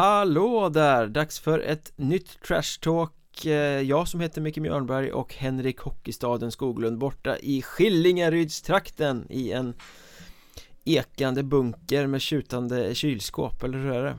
Hallå 0.00 0.68
där! 0.68 1.06
Dags 1.06 1.40
för 1.40 1.58
ett 1.58 1.92
nytt 1.96 2.42
Trash 2.42 2.80
Talk 2.80 3.46
eh, 3.46 3.52
jag 3.80 4.08
som 4.08 4.20
heter 4.20 4.40
Micke 4.40 4.56
Mjörnberg 4.56 5.12
och 5.12 5.34
Henrik 5.34 5.80
Hockeystaden 5.80 6.52
Skoglund 6.52 6.98
borta 6.98 7.36
i 7.38 7.62
Skillingarydstrakten 7.62 9.26
i 9.30 9.52
en 9.52 9.74
ekande 10.84 11.42
bunker 11.42 12.06
med 12.06 12.20
tjutande 12.20 12.94
kylskåp, 12.94 13.62
eller 13.62 13.78
hur 13.78 13.92
är 13.92 14.04
det? 14.04 14.14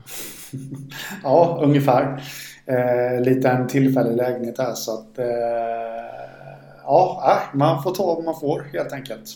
ja, 1.22 1.60
ungefär. 1.62 2.22
Eh, 2.66 3.24
lite 3.24 3.48
en 3.48 3.68
tillfällig 3.68 4.16
lägenhet 4.16 4.58
här 4.58 4.74
så 4.74 4.94
att 4.94 5.18
eh, 5.18 5.26
ja, 6.84 7.24
äh, 7.26 7.58
man 7.58 7.82
får 7.82 7.94
ta 7.94 8.14
vad 8.14 8.24
man 8.24 8.40
får 8.40 8.66
helt 8.72 8.92
enkelt. 8.92 9.28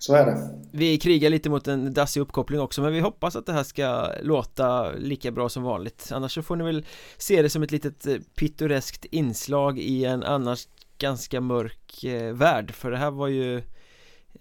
Så 0.00 0.14
är 0.14 0.26
det. 0.26 0.50
Vi 0.72 0.98
krigar 0.98 1.30
lite 1.30 1.50
mot 1.50 1.68
en 1.68 1.94
dassig 1.94 2.20
uppkoppling 2.20 2.60
också 2.60 2.82
men 2.82 2.92
vi 2.92 3.00
hoppas 3.00 3.36
att 3.36 3.46
det 3.46 3.52
här 3.52 3.62
ska 3.62 4.08
låta 4.22 4.92
lika 4.92 5.30
bra 5.30 5.48
som 5.48 5.62
vanligt. 5.62 6.08
Annars 6.12 6.34
så 6.34 6.42
får 6.42 6.56
ni 6.56 6.64
väl 6.64 6.84
se 7.16 7.42
det 7.42 7.50
som 7.50 7.62
ett 7.62 7.72
litet 7.72 8.06
eh, 8.06 8.16
pittoreskt 8.34 9.04
inslag 9.04 9.78
i 9.78 10.04
en 10.04 10.22
annars 10.22 10.68
ganska 10.98 11.40
mörk 11.40 12.04
eh, 12.04 12.34
värld. 12.34 12.70
För 12.70 12.90
det 12.90 12.96
här 12.96 13.10
var 13.10 13.28
ju 13.28 13.62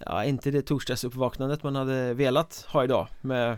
Ja, 0.05 0.23
inte 0.23 0.51
det 0.51 0.61
torsdagsuppvaknandet 0.61 1.63
man 1.63 1.75
hade 1.75 2.13
velat 2.13 2.65
ha 2.67 2.83
idag 2.83 3.07
med 3.21 3.57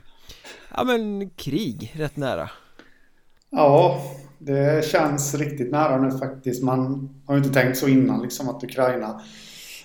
Ja 0.75 0.83
men 0.83 1.29
krig 1.29 1.91
rätt 1.95 2.17
nära. 2.17 2.49
Ja, 3.49 4.01
det 4.37 4.85
känns 4.85 5.35
riktigt 5.35 5.71
nära 5.71 5.97
nu 6.01 6.17
faktiskt. 6.17 6.63
Man 6.63 7.09
har 7.25 7.35
ju 7.35 7.43
inte 7.43 7.61
tänkt 7.61 7.77
så 7.77 7.87
innan 7.87 8.21
liksom 8.21 8.49
att 8.49 8.63
Ukraina 8.63 9.21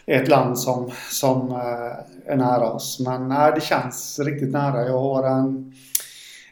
ett 0.06 0.28
land 0.28 0.58
som, 0.58 0.90
som 1.10 1.50
eh, 1.50 2.32
är 2.32 2.36
nära 2.36 2.72
oss. 2.72 3.00
Men 3.00 3.28
nej, 3.28 3.52
det 3.54 3.60
känns 3.60 4.18
riktigt 4.18 4.52
nära. 4.52 4.86
Jag 4.86 5.00
har 5.00 5.22
en, 5.22 5.72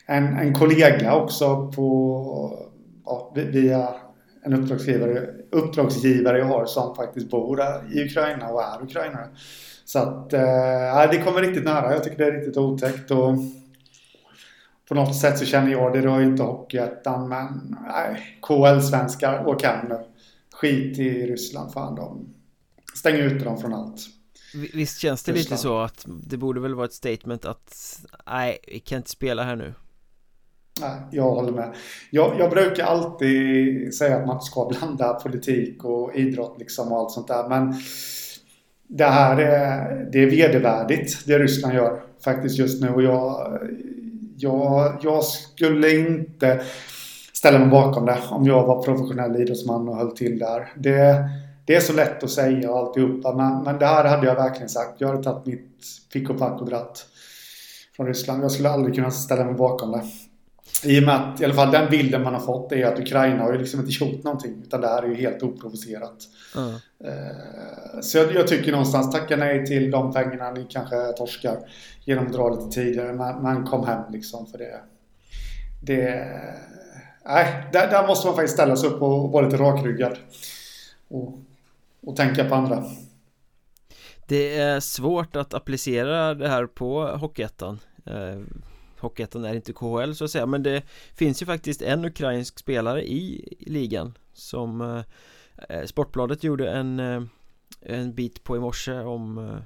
en, 0.06 0.36
en 0.36 0.54
kollega 0.54 1.14
också 1.14 1.72
på, 1.76 2.58
ja, 3.04 3.32
via 3.34 3.88
en 4.42 4.54
uppdragsgivare, 4.54 5.26
uppdragsgivare 5.50 6.38
jag 6.38 6.46
har 6.46 6.66
som 6.66 6.96
faktiskt 6.96 7.30
bor 7.30 7.60
i 7.92 8.04
Ukraina 8.04 8.48
och 8.48 8.62
är 8.62 8.82
ukrainare. 8.82 9.28
Så 9.84 9.98
att 9.98 10.32
eh, 10.32 11.10
det 11.10 11.22
kommer 11.24 11.40
riktigt 11.40 11.64
nära. 11.64 11.92
Jag 11.92 12.04
tycker 12.04 12.16
det 12.16 12.26
är 12.26 12.32
riktigt 12.32 12.56
otäckt. 12.56 13.10
Och 13.10 13.34
på 14.88 14.94
något 14.94 15.16
sätt 15.16 15.38
så 15.38 15.44
känner 15.44 15.72
jag, 15.72 15.92
det 15.92 16.00
rör 16.00 16.20
ju 16.20 16.26
inte 16.26 16.42
Hockeyettan, 16.42 17.28
men 17.28 17.76
nej, 17.88 18.38
KL-svenskar, 18.42 19.46
åk 19.46 19.62
hem 19.62 19.88
nu. 19.88 19.98
Skit 20.52 20.98
i 20.98 21.26
Ryssland, 21.26 21.72
fan 21.72 21.94
de 21.94 22.34
stänga 22.94 23.18
ute 23.18 23.44
dem 23.44 23.58
från 23.58 23.74
allt. 23.74 24.00
Visst 24.74 24.98
känns 24.98 25.22
det 25.22 25.32
lite 25.32 25.56
så 25.56 25.78
att 25.78 26.06
det 26.06 26.36
borde 26.36 26.60
väl 26.60 26.74
vara 26.74 26.86
ett 26.86 26.92
statement 26.92 27.44
att 27.44 28.00
nej, 28.26 28.58
vi 28.66 28.80
kan 28.80 28.96
inte 28.96 29.10
spela 29.10 29.42
här 29.42 29.56
nu. 29.56 29.74
Nej, 30.80 31.00
jag 31.10 31.30
håller 31.30 31.52
med. 31.52 31.74
Jag, 32.10 32.36
jag 32.38 32.50
brukar 32.50 32.84
alltid 32.84 33.94
säga 33.94 34.16
att 34.16 34.26
man 34.26 34.40
ska 34.40 34.68
blanda 34.68 35.14
politik 35.14 35.84
och 35.84 36.14
idrott 36.14 36.56
liksom 36.58 36.92
och 36.92 36.98
allt 36.98 37.10
sånt 37.10 37.28
där. 37.28 37.48
Men 37.48 37.74
det 38.88 39.04
här 39.04 39.36
är, 39.36 40.04
det 40.12 40.22
är 40.22 40.30
vedervärdigt 40.30 41.26
det 41.26 41.38
Ryssland 41.38 41.74
gör 41.74 42.02
faktiskt 42.24 42.58
just 42.58 42.82
nu. 42.82 42.88
Och 42.88 43.02
jag, 43.02 43.58
jag, 44.36 44.96
jag 45.02 45.24
skulle 45.24 45.90
inte 45.90 46.64
ställa 47.32 47.58
mig 47.58 47.68
bakom 47.68 48.06
det 48.06 48.18
om 48.30 48.46
jag 48.46 48.66
var 48.66 48.82
professionell 48.82 49.40
idrottsman 49.40 49.88
och 49.88 49.96
höll 49.96 50.16
till 50.16 50.38
där. 50.38 50.72
Det 50.76 51.28
det 51.66 51.74
är 51.74 51.80
så 51.80 51.92
lätt 51.92 52.22
att 52.22 52.30
säga 52.30 52.70
och 52.70 52.78
alltihopa 52.78 53.34
men, 53.34 53.62
men 53.62 53.78
det 53.78 53.86
här 53.86 54.04
hade 54.04 54.26
jag 54.26 54.34
verkligen 54.34 54.68
sagt. 54.68 55.00
Jag 55.00 55.08
hade 55.08 55.22
tagit 55.22 55.46
mitt 55.46 55.86
pick 56.12 56.30
och 56.30 56.38
pack 56.38 56.60
och 56.60 56.68
dratt 56.68 57.06
från 57.96 58.06
Ryssland. 58.06 58.44
Jag 58.44 58.52
skulle 58.52 58.70
aldrig 58.70 58.94
kunna 58.94 59.10
ställa 59.10 59.44
mig 59.44 59.54
bakom 59.54 59.92
det. 59.92 60.02
I 60.84 61.00
och 61.00 61.02
med 61.02 61.14
att 61.14 61.40
i 61.40 61.44
alla 61.44 61.54
fall 61.54 61.70
den 61.70 61.90
bilden 61.90 62.22
man 62.22 62.34
har 62.34 62.40
fått 62.40 62.72
är 62.72 62.86
att 62.86 62.98
Ukraina 62.98 63.42
har 63.42 63.52
ju 63.52 63.58
liksom 63.58 63.80
inte 63.80 64.04
gjort 64.04 64.24
någonting. 64.24 64.62
Utan 64.62 64.80
det 64.80 64.88
här 64.88 65.02
är 65.02 65.06
ju 65.06 65.14
helt 65.14 65.42
oprovocerat. 65.42 66.16
Mm. 66.56 66.74
Så 68.02 68.18
jag, 68.18 68.34
jag, 68.34 68.48
tycker 68.48 68.72
någonstans 68.72 69.10
tacka 69.12 69.36
nej 69.36 69.66
till 69.66 69.90
de 69.90 70.12
pengarna 70.12 70.50
ni 70.50 70.66
kanske 70.70 71.12
torskar. 71.12 71.58
Genom 72.04 72.26
att 72.26 72.32
dra 72.32 72.50
lite 72.50 72.70
tidigare. 72.70 73.12
Men, 73.12 73.42
men 73.42 73.66
kom 73.66 73.86
hem 73.86 74.02
liksom 74.12 74.46
för 74.46 74.58
det. 74.58 74.80
Det... 75.82 76.26
Nej, 77.26 77.68
där, 77.72 77.90
där 77.90 78.06
måste 78.06 78.26
man 78.26 78.36
faktiskt 78.36 78.54
ställa 78.54 78.76
sig 78.76 78.88
upp 78.88 79.02
och 79.02 79.30
vara 79.30 79.44
lite 79.44 79.56
rakryggad. 79.56 80.16
Och 81.08 81.38
och 82.06 82.16
tänka 82.16 82.44
på 82.44 82.54
andra. 82.54 82.84
Det 84.28 84.56
är 84.56 84.80
svårt 84.80 85.36
att 85.36 85.54
applicera 85.54 86.34
det 86.34 86.48
här 86.48 86.66
på 86.66 87.06
Hockeyettan 87.06 87.78
eh, 88.06 88.40
Hockeyettan 89.00 89.44
är 89.44 89.54
inte 89.54 89.72
KHL 89.72 90.12
så 90.14 90.24
att 90.24 90.30
säga 90.30 90.46
men 90.46 90.62
det 90.62 90.82
finns 91.14 91.42
ju 91.42 91.46
faktiskt 91.46 91.82
en 91.82 92.04
ukrainsk 92.04 92.58
spelare 92.58 93.02
i 93.02 93.48
ligan 93.60 94.18
som 94.32 94.80
eh, 94.80 95.02
eh, 95.68 95.84
Sportbladet 95.84 96.44
gjorde 96.44 96.70
en, 96.70 97.00
eh, 97.00 97.22
en 97.80 98.14
bit 98.14 98.44
på 98.44 98.56
i 98.56 98.60
morse 98.60 98.92
om 98.92 99.38
eh, 99.38 99.58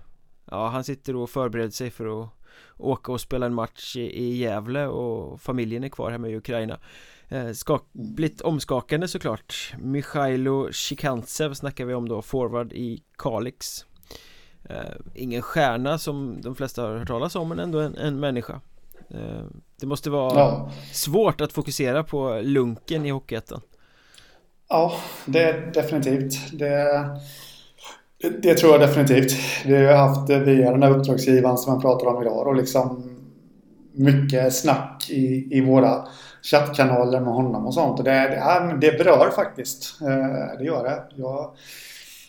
Ja 0.50 0.68
han 0.68 0.84
sitter 0.84 1.16
och 1.16 1.30
förbereder 1.30 1.70
sig 1.70 1.90
för 1.90 2.22
att 2.22 2.28
åka 2.76 3.12
och 3.12 3.20
spela 3.20 3.46
en 3.46 3.54
match 3.54 3.96
i, 3.96 4.00
i 4.00 4.36
Gävle 4.36 4.86
och 4.86 5.40
familjen 5.40 5.84
är 5.84 5.88
kvar 5.88 6.10
hemma 6.10 6.28
i 6.28 6.36
Ukraina 6.36 6.78
Eh, 7.30 7.52
skapligt 7.52 8.40
omskakande 8.40 9.08
såklart. 9.08 9.74
Mikhailo 9.78 10.72
Chikantsev 10.72 11.54
snackar 11.54 11.84
vi 11.84 11.94
om 11.94 12.08
då, 12.08 12.22
forward 12.22 12.72
i 12.72 13.02
Kalix. 13.18 13.84
Eh, 14.64 14.76
Ingen 15.14 15.42
stjärna 15.42 15.98
som 15.98 16.40
de 16.40 16.54
flesta 16.54 16.82
har 16.82 16.96
hört 16.98 17.08
talas 17.08 17.36
om 17.36 17.48
men 17.48 17.58
ändå 17.58 17.80
en, 17.80 17.96
en 17.96 18.20
människa. 18.20 18.60
Eh, 19.10 19.44
Det 19.80 19.86
måste 19.86 20.10
vara 20.10 20.38
ja. 20.38 20.70
svårt 20.92 21.40
att 21.40 21.52
fokusera 21.52 22.04
på 22.04 22.40
lunken 22.42 23.06
i 23.06 23.10
Hockeyettan. 23.10 23.60
Ja, 24.68 24.92
det 25.26 25.42
är 25.42 25.72
definitivt. 25.74 26.58
Det, 26.58 27.06
det, 28.42 28.54
tror 28.54 28.72
jag 28.72 28.80
definitivt. 28.80 29.32
Vi 29.66 29.86
har 29.86 29.94
haft 29.94 30.30
via 30.30 30.70
den 30.70 30.82
här 30.82 30.90
uppdragsgivaren 30.98 31.58
som 31.58 31.72
jag 31.72 31.82
pratar 31.82 32.06
om 32.06 32.22
idag 32.22 32.46
och 32.46 32.56
liksom 32.56 33.14
mycket 33.92 34.54
snack 34.54 35.10
i, 35.10 35.48
i 35.50 35.60
våra 35.60 36.08
chattkanaler 36.50 37.20
med 37.20 37.34
honom 37.34 37.66
och 37.66 37.74
sånt. 37.74 37.98
Och 37.98 38.04
det, 38.04 38.10
det, 38.10 38.78
det 38.80 38.98
berör 38.98 39.30
faktiskt. 39.30 40.00
Eh, 40.02 40.58
det 40.58 40.64
gör 40.64 40.84
det. 40.84 41.02
Jag, 41.16 41.56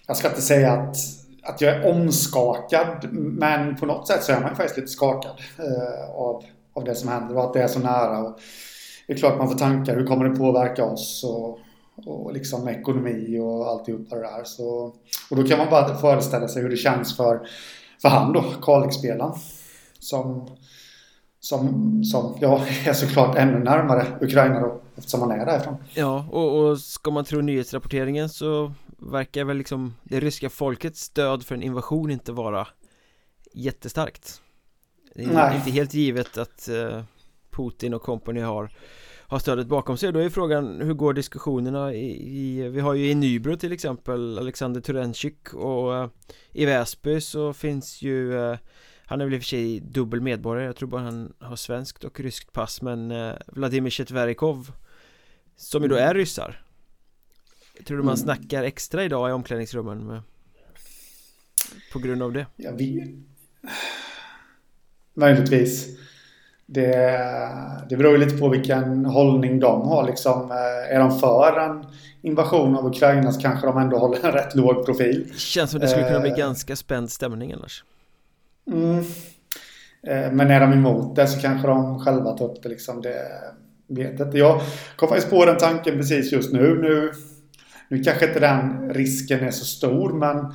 jag 0.08 0.18
ska 0.18 0.28
inte 0.28 0.42
säga 0.42 0.72
att, 0.72 0.96
att 1.44 1.62
jag 1.62 1.76
är 1.76 1.92
omskakad. 1.92 3.08
Men 3.12 3.76
på 3.76 3.86
något 3.86 4.08
sätt 4.08 4.24
så 4.24 4.32
är 4.32 4.42
man 4.42 4.56
faktiskt 4.56 4.78
lite 4.78 4.88
skakad 4.88 5.42
eh, 5.60 6.10
av, 6.16 6.44
av 6.74 6.84
det 6.84 6.96
som 6.96 7.10
händer 7.10 7.38
och 7.38 7.44
att 7.44 7.54
det 7.54 7.62
är 7.62 7.68
så 7.68 7.80
nära. 7.80 8.20
Och 8.20 8.40
det 9.08 9.14
är 9.14 9.18
klart 9.18 9.38
man 9.38 9.50
får 9.50 9.58
tankar. 9.58 9.96
Hur 9.96 10.08
kommer 10.08 10.30
det 10.30 10.36
påverka 10.36 10.86
oss? 10.86 11.24
Och, 11.24 11.60
och 12.06 12.34
liksom 12.34 12.68
ekonomi 12.68 13.40
och 13.40 13.68
alltihopa 13.68 14.16
det 14.16 14.22
där. 14.22 14.44
Så, 14.44 14.94
och 15.30 15.36
då 15.36 15.44
kan 15.44 15.58
man 15.58 15.70
bara 15.70 15.96
föreställa 15.96 16.48
sig 16.48 16.62
hur 16.62 16.70
det 16.70 16.78
känns 16.78 17.18
för, 17.18 17.40
för 18.02 18.10
han 18.10 18.34
då, 18.34 18.44
Kalix-spelaren. 18.62 19.34
Som 20.00 20.50
som, 21.40 22.04
som 22.04 22.38
ja, 22.42 22.66
är 22.86 22.94
såklart 22.94 23.36
ännu 23.38 23.60
närmare 23.60 24.06
Ukraina 24.22 24.60
då, 24.60 24.82
eftersom 24.96 25.20
man 25.20 25.32
är 25.32 25.46
därifrån. 25.46 25.76
Ja, 25.94 26.26
och, 26.32 26.60
och 26.60 26.80
ska 26.80 27.12
man 27.12 27.26
tro 27.26 27.42
nyhetsrapporteringen 27.42 28.30
så 28.30 28.74
verkar 28.98 29.44
väl 29.44 29.58
liksom 29.58 29.96
det 30.04 30.20
ryska 30.20 30.50
folkets 30.50 31.02
stöd 31.02 31.46
för 31.46 31.56
en 31.56 31.64
invasion 31.64 32.12
inte 32.12 32.32
vara 32.32 32.68
jättestarkt. 33.54 34.42
Det 35.16 35.24
är 35.24 35.34
Nej. 35.34 35.56
inte 35.56 35.72
helt 35.72 35.94
givet 35.94 36.38
att 36.38 36.70
uh, 36.72 37.04
Putin 37.52 37.94
och 37.94 38.02
company 38.02 38.42
har 38.42 38.72
har 39.30 39.40
stödet 39.40 39.68
bakom 39.68 39.98
sig. 39.98 40.12
Då 40.12 40.20
är 40.20 40.30
frågan 40.30 40.82
hur 40.82 40.94
går 40.94 41.14
diskussionerna 41.14 41.94
i, 41.94 42.38
i 42.40 42.70
vi 42.70 42.80
har 42.80 42.94
ju 42.94 43.10
i 43.10 43.16
Nybro 43.16 43.58
till 43.58 43.72
exempel 43.72 44.40
Alexander 44.40 44.82
Turenchik 44.82 45.54
och 45.54 46.04
uh, 46.04 46.10
i 46.52 46.66
Väsby 46.66 47.22
så 47.22 47.54
finns 47.54 48.02
ju 48.02 48.34
uh, 48.34 48.58
han 49.10 49.22
är 49.22 49.26
väl 49.26 49.34
i 49.34 49.38
och 49.38 49.42
för 49.42 49.48
sig 49.48 49.80
dubbel 49.80 50.22
medborgare, 50.22 50.66
jag 50.66 50.76
tror 50.76 50.90
bara 50.90 51.02
han 51.02 51.34
har 51.40 51.56
svenskt 51.56 52.04
och 52.04 52.20
ryskt 52.20 52.54
pass 52.54 52.82
Men 52.82 53.12
eh, 53.12 53.34
Vladimir 53.48 53.90
Chetverikov 53.90 54.72
Som 55.56 55.84
ju 55.84 55.90
då 55.90 55.96
är 55.96 56.14
ryssar 56.14 56.62
Tror 57.88 57.98
du 57.98 58.04
man 58.04 58.16
mm. 58.16 58.18
snackar 58.18 58.64
extra 58.64 59.04
idag 59.04 59.30
i 59.30 59.34
omklädningsrummen 59.34 60.08
med, 60.08 60.22
På 61.94 62.00
grund 62.00 62.24
av 62.24 62.34
det? 62.34 62.46
Jag 62.56 62.72
vet 62.72 63.10
Möjligtvis 65.14 66.00
det, 66.66 67.20
det 67.90 67.98
beror 67.98 68.18
lite 68.18 68.38
på 68.38 68.50
vilken 68.50 69.06
hållning 69.06 69.60
de 69.60 69.82
har 69.82 70.08
liksom. 70.08 70.52
Eh, 70.52 70.96
är 70.96 71.00
de 71.00 71.20
för 71.20 71.60
en 71.60 71.86
invasion 72.22 72.76
av 72.76 72.86
Ukraina 72.86 73.32
så 73.32 73.42
kanske 73.42 73.68
de 73.68 73.78
ändå 73.78 73.98
håller 73.98 74.26
en 74.26 74.32
rätt 74.32 74.56
låg 74.56 74.86
profil. 74.86 75.34
Känns 75.38 75.72
som 75.72 75.80
det 75.80 75.88
skulle 75.88 76.08
kunna 76.08 76.20
bli 76.20 76.30
eh, 76.30 76.38
ganska 76.38 76.76
spänd 76.76 77.12
stämning 77.12 77.54
annars. 77.54 77.84
Mm. 78.72 79.04
Eh, 80.04 80.32
men 80.32 80.52
är 80.52 80.60
de 80.60 80.74
emot 80.74 81.16
det 81.16 81.28
så 81.28 81.40
kanske 81.40 81.68
de 81.68 82.00
själva 82.00 82.38
tar 82.38 82.46
upp 82.46 82.64
det 82.64 82.70
liksom. 82.70 83.02
Det 83.02 83.28
vet 83.88 84.20
inte. 84.20 84.38
Jag 84.38 84.62
kom 84.96 85.10
faktiskt 85.10 85.30
på 85.30 85.46
den 85.46 85.58
tanken 85.58 85.98
precis 85.98 86.32
just 86.32 86.54
nu. 86.54 86.82
Nu, 86.82 87.12
nu 87.90 88.04
kanske 88.04 88.28
inte 88.28 88.40
den 88.40 88.94
risken 88.94 89.40
är 89.40 89.52
så 89.52 89.66
stor 89.66 90.14
men 90.14 90.54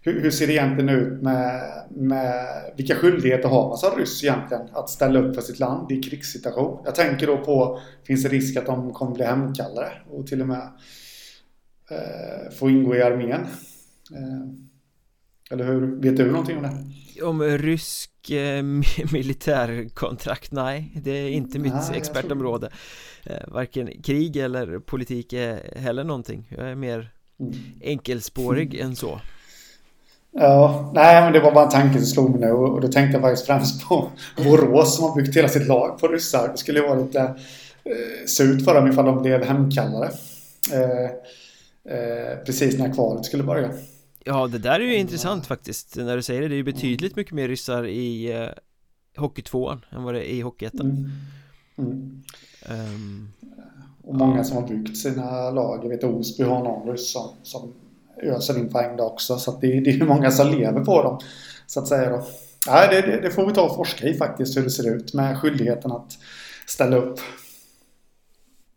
hur, 0.00 0.20
hur, 0.20 0.30
ser 0.30 0.46
det 0.46 0.52
egentligen 0.52 0.88
ut 0.88 1.22
med, 1.22 1.62
med 1.90 2.46
vilka 2.76 2.94
skyldigheter 2.94 3.48
har 3.48 3.68
man 3.68 3.78
som 3.78 3.98
ryss 3.98 4.24
egentligen 4.24 4.62
att 4.72 4.90
ställa 4.90 5.20
upp 5.20 5.34
för 5.34 5.42
sitt 5.42 5.58
land 5.58 5.92
i 5.92 6.02
krigssituation? 6.02 6.82
Jag 6.84 6.94
tänker 6.94 7.26
då 7.26 7.38
på, 7.38 7.80
finns 8.06 8.22
det 8.22 8.28
risk 8.28 8.56
att 8.56 8.66
de 8.66 8.92
kommer 8.92 9.14
bli 9.14 9.24
hemkallade 9.24 9.92
och 10.10 10.26
till 10.26 10.40
och 10.40 10.48
med 10.48 10.68
eh, 11.90 12.52
få 12.58 12.70
ingå 12.70 12.96
i 12.96 13.02
armén? 13.02 13.46
Eh, 14.14 14.48
eller 15.50 15.64
hur? 15.64 16.00
Vet 16.00 16.16
du 16.16 16.30
någonting 16.30 16.56
om 16.56 16.62
det? 16.62 16.84
Om 17.22 17.42
rysk 17.42 18.30
eh, 18.30 18.62
militärkontrakt? 19.12 20.52
Nej, 20.52 20.92
det 21.04 21.10
är 21.10 21.30
inte 21.30 21.58
mitt 21.58 21.72
nej, 21.72 21.98
expertområde 21.98 22.70
eh, 23.24 23.48
Varken 23.48 24.02
krig 24.02 24.36
eller 24.36 24.78
politik 24.78 25.32
är 25.32 25.78
heller 25.78 26.04
någonting 26.04 26.48
Jag 26.56 26.68
är 26.68 26.74
mer 26.74 27.12
mm. 27.40 27.54
enkelspårig 27.80 28.74
mm. 28.74 28.86
än 28.86 28.96
så 28.96 29.20
Ja, 30.38 30.90
nej 30.94 31.22
men 31.22 31.32
det 31.32 31.40
var 31.40 31.52
bara 31.52 31.64
en 31.64 31.70
tanke 31.70 31.98
som 31.98 32.06
slog 32.06 32.30
mig 32.30 32.40
nu 32.40 32.52
och 32.52 32.80
då 32.80 32.88
tänkte 32.88 33.16
jag 33.16 33.22
faktiskt 33.22 33.46
främst 33.46 33.88
på 33.88 34.10
Borås 34.44 34.96
som 34.96 35.04
har 35.04 35.14
byggt 35.14 35.36
hela 35.36 35.48
sitt 35.48 35.66
lag 35.66 35.98
på 35.98 36.08
ryssar. 36.08 36.48
Det 36.48 36.58
skulle 36.58 36.78
ju 36.78 36.86
vara 36.86 37.00
lite 37.00 37.20
eh, 37.84 38.26
surt 38.26 38.64
för 38.64 38.74
dem 38.74 38.90
ifall 38.90 39.04
de 39.04 39.22
blev 39.22 39.44
hemkallade. 39.44 40.10
Eh, 40.72 41.04
eh, 41.94 42.38
precis 42.46 42.78
när 42.78 42.94
kvalet 42.94 43.24
skulle 43.24 43.42
börja. 43.42 43.68
Ja, 44.28 44.46
det 44.46 44.58
där 44.58 44.74
är 44.74 44.80
ju 44.80 44.86
mm. 44.86 45.00
intressant 45.00 45.46
faktiskt 45.46 45.96
när 45.96 46.16
du 46.16 46.22
säger 46.22 46.42
det. 46.42 46.48
Det 46.48 46.54
är 46.54 46.56
ju 46.56 46.62
betydligt 46.62 47.16
mycket 47.16 47.32
mer 47.32 47.48
ryssar 47.48 47.86
i 47.86 48.32
eh, 48.32 48.48
Hockeytvåan 49.16 49.84
än 49.90 50.02
vad 50.02 50.14
det 50.14 50.32
är 50.32 50.34
i 50.34 50.40
Hockeyettan. 50.40 50.86
Mm. 50.86 51.10
Mm. 51.78 52.22
Um, 52.68 53.32
och 54.02 54.14
många 54.14 54.44
som 54.44 54.56
har 54.56 54.68
byggt 54.68 54.96
sina 54.96 55.50
lag. 55.50 55.84
Jag 55.84 55.88
vet 55.88 56.04
Osby 56.04 56.44
har 56.44 56.64
någon 56.64 56.92
ryss 56.92 57.12
som, 57.12 57.30
som 57.42 57.72
öser 58.22 58.58
in 58.58 58.68
poäng 58.68 59.00
också. 59.00 59.38
Så 59.38 59.58
det, 59.60 59.80
det 59.80 59.90
är 59.90 59.94
ju 59.94 60.04
många 60.04 60.30
som 60.30 60.50
lever 60.50 60.84
på 60.84 61.02
dem. 61.02 61.18
Så 61.66 61.80
att 61.80 61.88
säga 61.88 62.10
då. 62.10 62.26
Nej, 62.66 62.88
det, 62.90 63.00
det, 63.00 63.20
det, 63.20 63.30
får 63.30 63.46
vi 63.46 63.54
ta 63.54 63.62
och 63.62 63.76
forska 63.76 64.08
i 64.08 64.14
faktiskt 64.14 64.56
hur 64.56 64.62
det 64.62 64.70
ser 64.70 64.96
ut 64.96 65.14
med 65.14 65.38
skyldigheten 65.38 65.92
att 65.92 66.18
ställa 66.66 66.96
upp. 66.96 67.18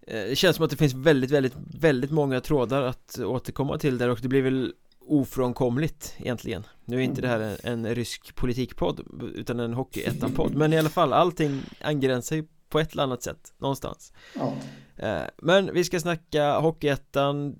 Eh, 0.07 0.23
det 0.29 0.35
känns 0.35 0.55
som 0.55 0.65
att 0.65 0.71
det 0.71 0.77
finns 0.77 0.93
väldigt, 0.93 1.31
väldigt, 1.31 1.53
väldigt 1.79 2.11
många 2.11 2.41
trådar 2.41 2.81
att 2.81 3.19
återkomma 3.19 3.77
till 3.77 3.97
där 3.97 4.09
och 4.09 4.19
det 4.21 4.27
blir 4.27 4.41
väl 4.41 4.73
ofrånkomligt 5.09 6.15
egentligen. 6.17 6.63
Nu 6.85 6.97
är 6.97 7.01
inte 7.01 7.21
det 7.21 7.27
här 7.27 7.39
en, 7.39 7.85
en 7.85 7.95
rysk 7.95 8.35
politikpodd 8.35 9.01
utan 9.35 9.59
en 9.59 9.73
hockeyettan-podd 9.73 10.55
Men 10.55 10.73
i 10.73 10.77
alla 10.77 10.89
fall, 10.89 11.13
allting 11.13 11.61
angränsar 11.81 12.35
ju 12.35 12.45
på 12.69 12.79
ett 12.79 12.93
eller 12.93 13.03
annat 13.03 13.23
sätt 13.23 13.53
någonstans. 13.57 14.13
Ja. 14.35 14.53
Eh, 14.95 15.23
men 15.37 15.73
vi 15.73 15.83
ska 15.83 15.99
snacka 15.99 16.59
hockeyettan. 16.59 17.55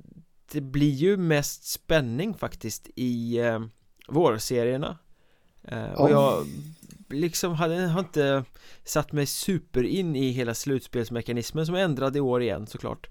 Det 0.51 0.61
blir 0.61 0.91
ju 0.91 1.17
mest 1.17 1.63
spänning 1.63 2.33
faktiskt 2.33 2.89
i 2.95 3.37
eh, 3.37 3.59
vårserierna. 4.07 4.97
Eh, 5.63 5.91
Och 5.91 6.09
jag 6.11 6.45
liksom 7.09 7.53
hade, 7.53 7.75
har 7.75 7.99
inte 7.99 8.43
satt 8.83 9.11
mig 9.11 9.25
super 9.25 9.83
in 9.83 10.15
i 10.15 10.31
hela 10.31 10.53
slutspelsmekanismen 10.53 11.65
som 11.65 11.75
är 11.75 11.79
ändrad 11.79 12.17
i 12.17 12.19
år 12.19 12.41
igen 12.41 12.67
såklart 12.67 13.09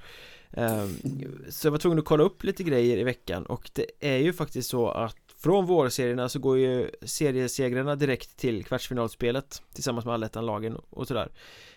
Så 1.48 1.66
jag 1.66 1.70
var 1.70 1.78
tvungen 1.78 1.98
att 1.98 2.04
kolla 2.04 2.24
upp 2.24 2.44
lite 2.44 2.62
grejer 2.62 2.98
i 2.98 3.04
veckan 3.04 3.46
och 3.46 3.70
det 3.74 3.86
är 4.00 4.16
ju 4.18 4.32
faktiskt 4.32 4.70
så 4.70 4.88
att 4.88 5.16
från 5.36 5.66
vårserierna 5.66 6.28
så 6.28 6.38
går 6.38 6.58
ju 6.58 6.90
seriesegrarna 7.02 7.96
direkt 7.96 8.36
till 8.36 8.64
kvartsfinalspelet 8.64 9.62
tillsammans 9.74 10.04
med 10.04 10.14
allettan-lagen 10.14 10.76
och 10.90 11.08
sådär 11.08 11.28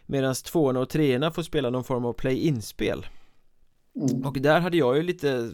Medan 0.06 0.36
tvåorna 0.36 0.80
och 0.80 0.90
treorna 0.90 1.32
får 1.32 1.44
spela 1.44 1.70
någon 1.70 1.84
form 1.84 2.06
av 2.06 2.14
play-in-spel 2.14 3.06
Mm. 3.96 4.26
Och 4.26 4.42
där 4.42 4.60
hade 4.60 4.78
jag 4.78 4.98
ju 4.98 5.04
lite 5.04 5.52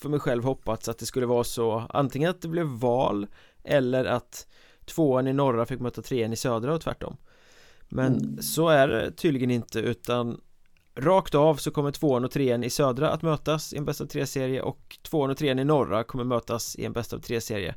för 0.00 0.08
mig 0.08 0.20
själv 0.20 0.44
hoppats 0.44 0.88
att 0.88 0.98
det 0.98 1.06
skulle 1.06 1.26
vara 1.26 1.44
så 1.44 1.86
antingen 1.88 2.30
att 2.30 2.40
det 2.40 2.48
blev 2.48 2.66
val 2.66 3.26
eller 3.64 4.04
att 4.04 4.46
tvåan 4.84 5.28
i 5.28 5.32
norra 5.32 5.66
fick 5.66 5.80
möta 5.80 6.02
trean 6.02 6.32
i 6.32 6.36
södra 6.36 6.74
och 6.74 6.80
tvärtom 6.80 7.16
Men 7.88 8.16
mm. 8.16 8.42
så 8.42 8.68
är 8.68 8.88
det 8.88 9.10
tydligen 9.10 9.50
inte 9.50 9.80
utan 9.80 10.40
Rakt 10.94 11.34
av 11.34 11.54
så 11.54 11.70
kommer 11.70 11.90
tvåan 11.90 12.24
och 12.24 12.30
trean 12.30 12.64
i 12.64 12.70
södra 12.70 13.10
att 13.10 13.22
mötas 13.22 13.72
i 13.72 13.76
en 13.76 13.84
bäst 13.84 14.00
av 14.00 14.06
tre-serie 14.06 14.62
och 14.62 14.98
tvåan 15.02 15.30
och 15.30 15.36
trean 15.36 15.58
i 15.58 15.64
norra 15.64 16.04
kommer 16.04 16.24
mötas 16.24 16.76
i 16.76 16.84
en 16.84 16.92
bäst 16.92 17.12
av 17.12 17.18
tre-serie. 17.18 17.74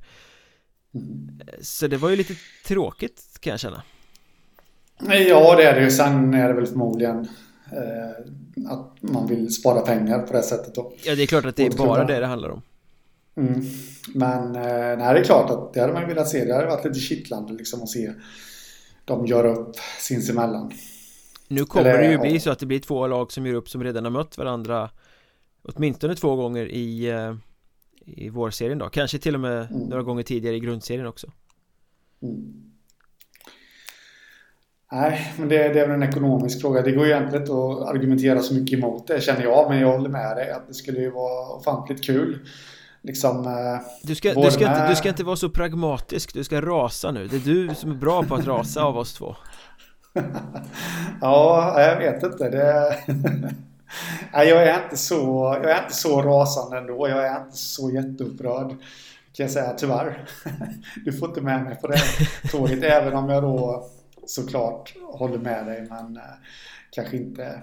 Så 1.62 1.88
det 1.88 1.98
var 1.98 2.10
ju 2.10 2.16
lite 2.16 2.34
tråkigt 2.66 3.22
kan 3.40 3.52
jag 3.52 3.60
känna 3.60 3.84
Ja 5.00 5.56
det 5.56 5.64
är 5.64 5.76
det 5.76 5.82
ju, 5.82 5.92
sen 5.92 6.34
är 6.34 6.48
det 6.48 6.54
väl 6.54 6.66
förmodligen 6.66 7.28
eh, 7.72 8.72
att 8.72 8.96
man 9.02 9.28
vill 9.28 9.54
spara 9.54 9.82
pengar 9.82 10.20
på 10.20 10.34
det 10.34 10.44
sättet 10.44 10.76
då. 10.76 10.94
Ja, 11.04 11.16
det 11.16 11.24
är 11.24 11.28
klart 11.28 11.46
att 11.46 11.56
det 11.56 11.66
är 11.66 11.78
bara 11.78 12.06
det 12.06 12.20
det 12.20 12.26
handlar 12.26 12.50
om. 12.50 12.62
Mm. 13.38 13.62
Men 14.14 14.56
eh, 14.56 14.98
nej, 14.98 15.14
det 15.14 15.20
är 15.20 15.24
klart 15.24 15.50
att 15.50 15.74
det 15.74 15.82
hade 15.82 15.94
man 15.94 16.08
velat 16.08 16.30
se. 16.30 16.46
Det 16.46 16.54
hade 16.54 16.68
varit 16.68 16.86
lite 16.86 17.00
kittlande 17.00 17.54
liksom 17.54 17.84
att 17.84 17.90
se 17.90 18.12
dem 19.06 19.26
göra 19.26 19.54
upp 19.54 19.76
sinsemellan. 20.00 20.72
Nu 21.48 21.66
kommer 21.66 21.90
Eller, 21.90 22.02
det 22.02 22.12
ju 22.12 22.18
bli 22.18 22.40
så 22.40 22.52
att 22.52 22.60
det 22.60 22.66
blir 22.66 22.80
två 22.80 23.08
lag 23.08 23.32
som 23.32 23.46
gör 23.46 23.54
upp 23.54 23.70
som 23.70 23.84
redan 23.84 24.04
har 24.04 24.12
mött 24.12 24.38
varandra 24.38 24.90
åtminstone 25.62 26.16
två 26.16 26.36
gånger 26.36 26.66
i, 26.66 27.10
eh, 27.10 27.36
i 28.06 28.30
vårserien 28.30 28.78
då. 28.78 28.90
Kanske 28.90 29.18
till 29.18 29.36
och 29.36 29.42
med 29.42 29.72
mm. 29.72 29.82
några 29.82 30.04
gånger 30.04 30.24
tidigare 30.24 30.56
i 30.56 30.60
grundserien 30.60 31.08
också. 31.08 31.28
Mm. 32.22 32.66
Nej, 34.92 35.34
men 35.38 35.50
det, 35.50 35.58
det, 35.58 35.80
är 35.80 35.88
väl 35.88 35.96
en 35.96 36.10
ekonomisk 36.10 36.62
fråga. 36.62 36.82
Det 36.82 36.92
går 36.92 37.06
ju 37.06 37.12
egentligen 37.12 37.42
inte 37.42 37.54
att 37.54 37.90
argumentera 37.96 38.40
så 38.40 38.54
mycket 38.54 38.80
emot 38.80 39.08
det 39.08 39.22
känner 39.22 39.44
jag. 39.44 39.70
Men 39.70 39.80
jag 39.80 39.92
håller 39.92 40.10
med 40.10 40.38
dig 40.38 40.52
att 40.52 40.68
det 40.68 40.74
skulle 40.74 41.00
ju 41.00 41.12
vara 41.12 41.56
ofantligt 41.56 42.04
kul. 42.04 42.40
Liksom, 43.02 43.48
eh, 43.48 43.88
du, 44.04 44.16
ska, 44.16 44.34
du, 44.34 44.52
ska 44.52 44.68
inte, 44.68 44.90
du 44.90 44.96
ska 44.96 45.10
inte 45.10 45.24
vara 45.24 45.36
så 45.36 45.50
pragmatisk, 45.50 46.34
du 46.34 46.44
ska 46.44 46.62
rasa 46.62 47.12
nu. 47.12 47.28
Det 47.28 47.36
är 47.36 47.40
du 47.40 47.76
som 47.76 47.92
är 47.92 47.96
bra 47.96 48.24
på 48.24 48.36
att 48.36 48.48
rasa 48.48 48.84
av 48.84 48.98
oss 48.98 49.14
två. 49.14 49.36
ja, 51.22 51.82
jag 51.82 51.98
vet 51.98 52.24
inte. 52.24 52.50
Det... 52.50 52.98
Nej, 54.34 54.48
jag 54.48 54.64
är 54.68 54.84
inte 54.84 54.98
så, 54.98 55.58
jag 55.64 55.72
är 55.72 55.84
inte 55.84 55.96
så 55.96 56.22
rasande 56.22 56.78
ändå. 56.78 57.10
Jag 57.10 57.28
är 57.28 57.42
inte 57.42 57.58
så 57.58 57.92
jätteupprörd. 57.92 58.70
Kan 59.34 59.44
jag 59.44 59.52
säga 59.52 59.74
tyvärr. 59.74 60.28
Du 61.06 61.14
får 61.14 61.28
inte 61.30 61.42
med 61.42 61.64
mig 61.64 61.76
på 61.76 61.88
det 61.88 62.02
tåget. 62.52 62.84
även 62.84 63.14
om 63.14 63.30
jag 63.30 63.44
då 63.44 63.86
såklart 64.26 64.94
håller 65.04 65.38
med 65.38 65.66
dig 65.66 65.88
men 65.90 66.18
eh, 66.18 66.24
kanske 66.92 67.18
inte 67.18 67.62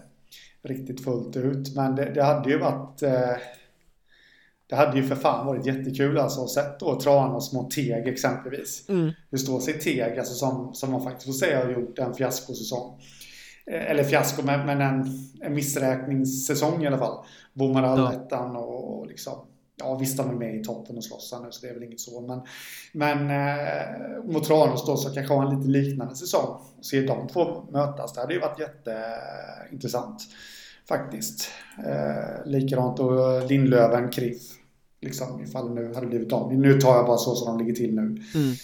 riktigt 0.62 1.04
fullt 1.04 1.36
ut. 1.36 1.76
Men 1.76 1.96
det, 1.96 2.04
det 2.04 2.22
hade 2.22 2.50
ju 2.50 2.58
varit 2.58 3.02
eh, 3.02 3.36
det 4.72 4.76
hade 4.76 4.96
ju 4.96 5.02
för 5.02 5.14
fan 5.14 5.46
varit 5.46 5.66
jättekul 5.66 6.18
alltså 6.18 6.42
att 6.42 6.50
sett 6.50 6.80
då 6.80 7.00
Tranås 7.00 7.52
mot 7.52 7.70
Teg 7.70 8.08
exempelvis. 8.08 8.88
Mm. 8.88 9.10
Hur 9.30 9.38
står 9.38 9.60
sig 9.60 9.78
Teg, 9.78 10.18
alltså 10.18 10.34
som, 10.34 10.74
som 10.74 10.90
man 10.90 11.02
faktiskt 11.02 11.26
får 11.26 11.32
säga 11.32 11.64
har 11.64 11.72
gjort 11.72 11.98
en 11.98 12.14
fiaskosäsong. 12.14 13.00
Eh, 13.66 13.90
eller 13.90 14.04
fiasko, 14.04 14.42
men, 14.42 14.66
men 14.66 14.80
en, 14.80 15.06
en 15.40 15.54
missräkningssäsong 15.54 16.84
i 16.84 16.86
alla 16.86 16.98
fall. 16.98 17.24
Bommar 17.52 17.82
allettan 17.82 18.56
och, 18.56 18.98
och 18.98 19.06
liksom 19.06 19.34
Ja, 19.76 19.94
visst 19.94 20.16
de 20.16 20.30
är 20.30 20.34
med 20.34 20.54
i 20.54 20.64
toppen 20.64 20.96
och 20.96 21.04
slåss 21.04 21.34
nu 21.44 21.48
så 21.50 21.66
det 21.66 21.70
är 21.70 21.74
väl 21.74 21.82
inget 21.82 22.00
så. 22.00 22.20
Men, 22.20 22.40
men 22.92 23.30
eh, 23.30 24.24
mot 24.24 24.44
Tranås 24.44 24.86
då 24.86 24.96
så 24.96 25.14
kanske 25.14 25.34
ha 25.34 25.48
en 25.48 25.58
lite 25.58 25.68
liknande 25.68 26.16
säsong. 26.16 26.60
Se 26.80 27.00
de 27.00 27.28
två 27.28 27.64
mötas, 27.70 28.12
det 28.12 28.20
hade 28.20 28.34
ju 28.34 28.40
varit 28.40 28.60
jätteintressant. 28.60 30.22
Faktiskt. 30.88 31.50
Eh, 31.86 32.46
likadant 32.46 32.96
då 32.96 33.40
Lindlöven, 33.48 34.10
Kriff. 34.10 34.42
Liksom 35.02 35.42
ifall 35.42 35.74
nu 35.74 35.94
hade 35.94 36.06
blivit 36.06 36.32
av. 36.32 36.54
Nu 36.54 36.80
tar 36.80 36.96
jag 36.96 37.06
bara 37.06 37.18
så 37.18 37.34
som 37.34 37.46
de 37.46 37.64
ligger 37.64 37.76
till 37.76 37.94
nu. 37.94 38.02
Mm. 38.34 38.54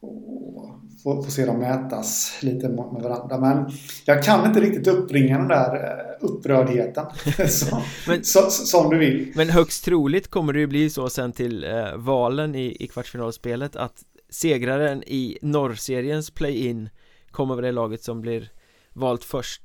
Och 0.00 0.78
få, 1.02 1.22
få 1.22 1.30
se 1.30 1.46
dem 1.46 1.58
mätas 1.58 2.38
lite 2.42 2.68
med 2.68 3.02
varandra. 3.02 3.38
Men 3.38 3.70
jag 4.04 4.22
kan 4.22 4.46
inte 4.46 4.60
riktigt 4.60 4.86
uppbringa 4.86 5.38
den 5.38 5.48
där 5.48 5.74
eh, 5.74 6.26
upprördheten 6.26 7.06
som, 7.48 7.82
men, 8.06 8.24
så, 8.24 8.50
som 8.50 8.90
du 8.90 8.98
vill. 8.98 9.32
Men 9.34 9.50
högst 9.50 9.84
troligt 9.84 10.28
kommer 10.28 10.52
det 10.52 10.58
ju 10.58 10.66
bli 10.66 10.90
så 10.90 11.10
sen 11.10 11.32
till 11.32 11.64
eh, 11.64 11.96
valen 11.96 12.54
i, 12.54 12.76
i 12.80 12.86
kvartsfinalspelet 12.86 13.76
att 13.76 14.04
segraren 14.30 15.02
i 15.06 15.38
norrseriens 15.42 16.30
play-in 16.30 16.88
kommer 17.30 17.54
vara 17.54 17.66
det 17.66 17.72
laget 17.72 18.02
som 18.02 18.20
blir 18.20 18.50
valt 18.92 19.24
först. 19.24 19.62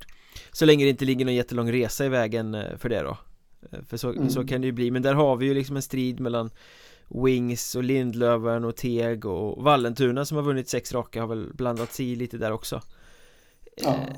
Så 0.51 0.65
länge 0.65 0.85
det 0.85 0.89
inte 0.89 1.05
ligger 1.05 1.25
någon 1.25 1.35
jättelång 1.35 1.71
resa 1.71 2.05
i 2.05 2.09
vägen 2.09 2.55
eh, 2.55 2.77
för 2.77 2.89
det 2.89 3.01
då. 3.01 3.17
Eh, 3.71 3.79
för 3.87 3.97
så, 3.97 4.09
mm. 4.09 4.29
så 4.29 4.47
kan 4.47 4.61
det 4.61 4.67
ju 4.67 4.73
bli, 4.73 4.91
men 4.91 5.01
där 5.01 5.13
har 5.13 5.35
vi 5.35 5.45
ju 5.45 5.53
liksom 5.53 5.75
en 5.75 5.81
strid 5.81 6.19
mellan 6.19 6.49
Wings 7.07 7.75
och 7.75 7.83
Lindlöven 7.83 8.65
och 8.65 8.75
Teg 8.75 9.25
och 9.25 9.63
Vallentuna 9.63 10.25
som 10.25 10.37
har 10.37 10.43
vunnit 10.43 10.69
sex 10.69 10.93
raka 10.93 11.21
har 11.21 11.27
väl 11.27 11.53
blandats 11.53 11.99
i 11.99 12.15
lite 12.15 12.37
där 12.37 12.51
också. 12.51 12.81
Ja. 13.75 13.89
eh, 13.89 14.15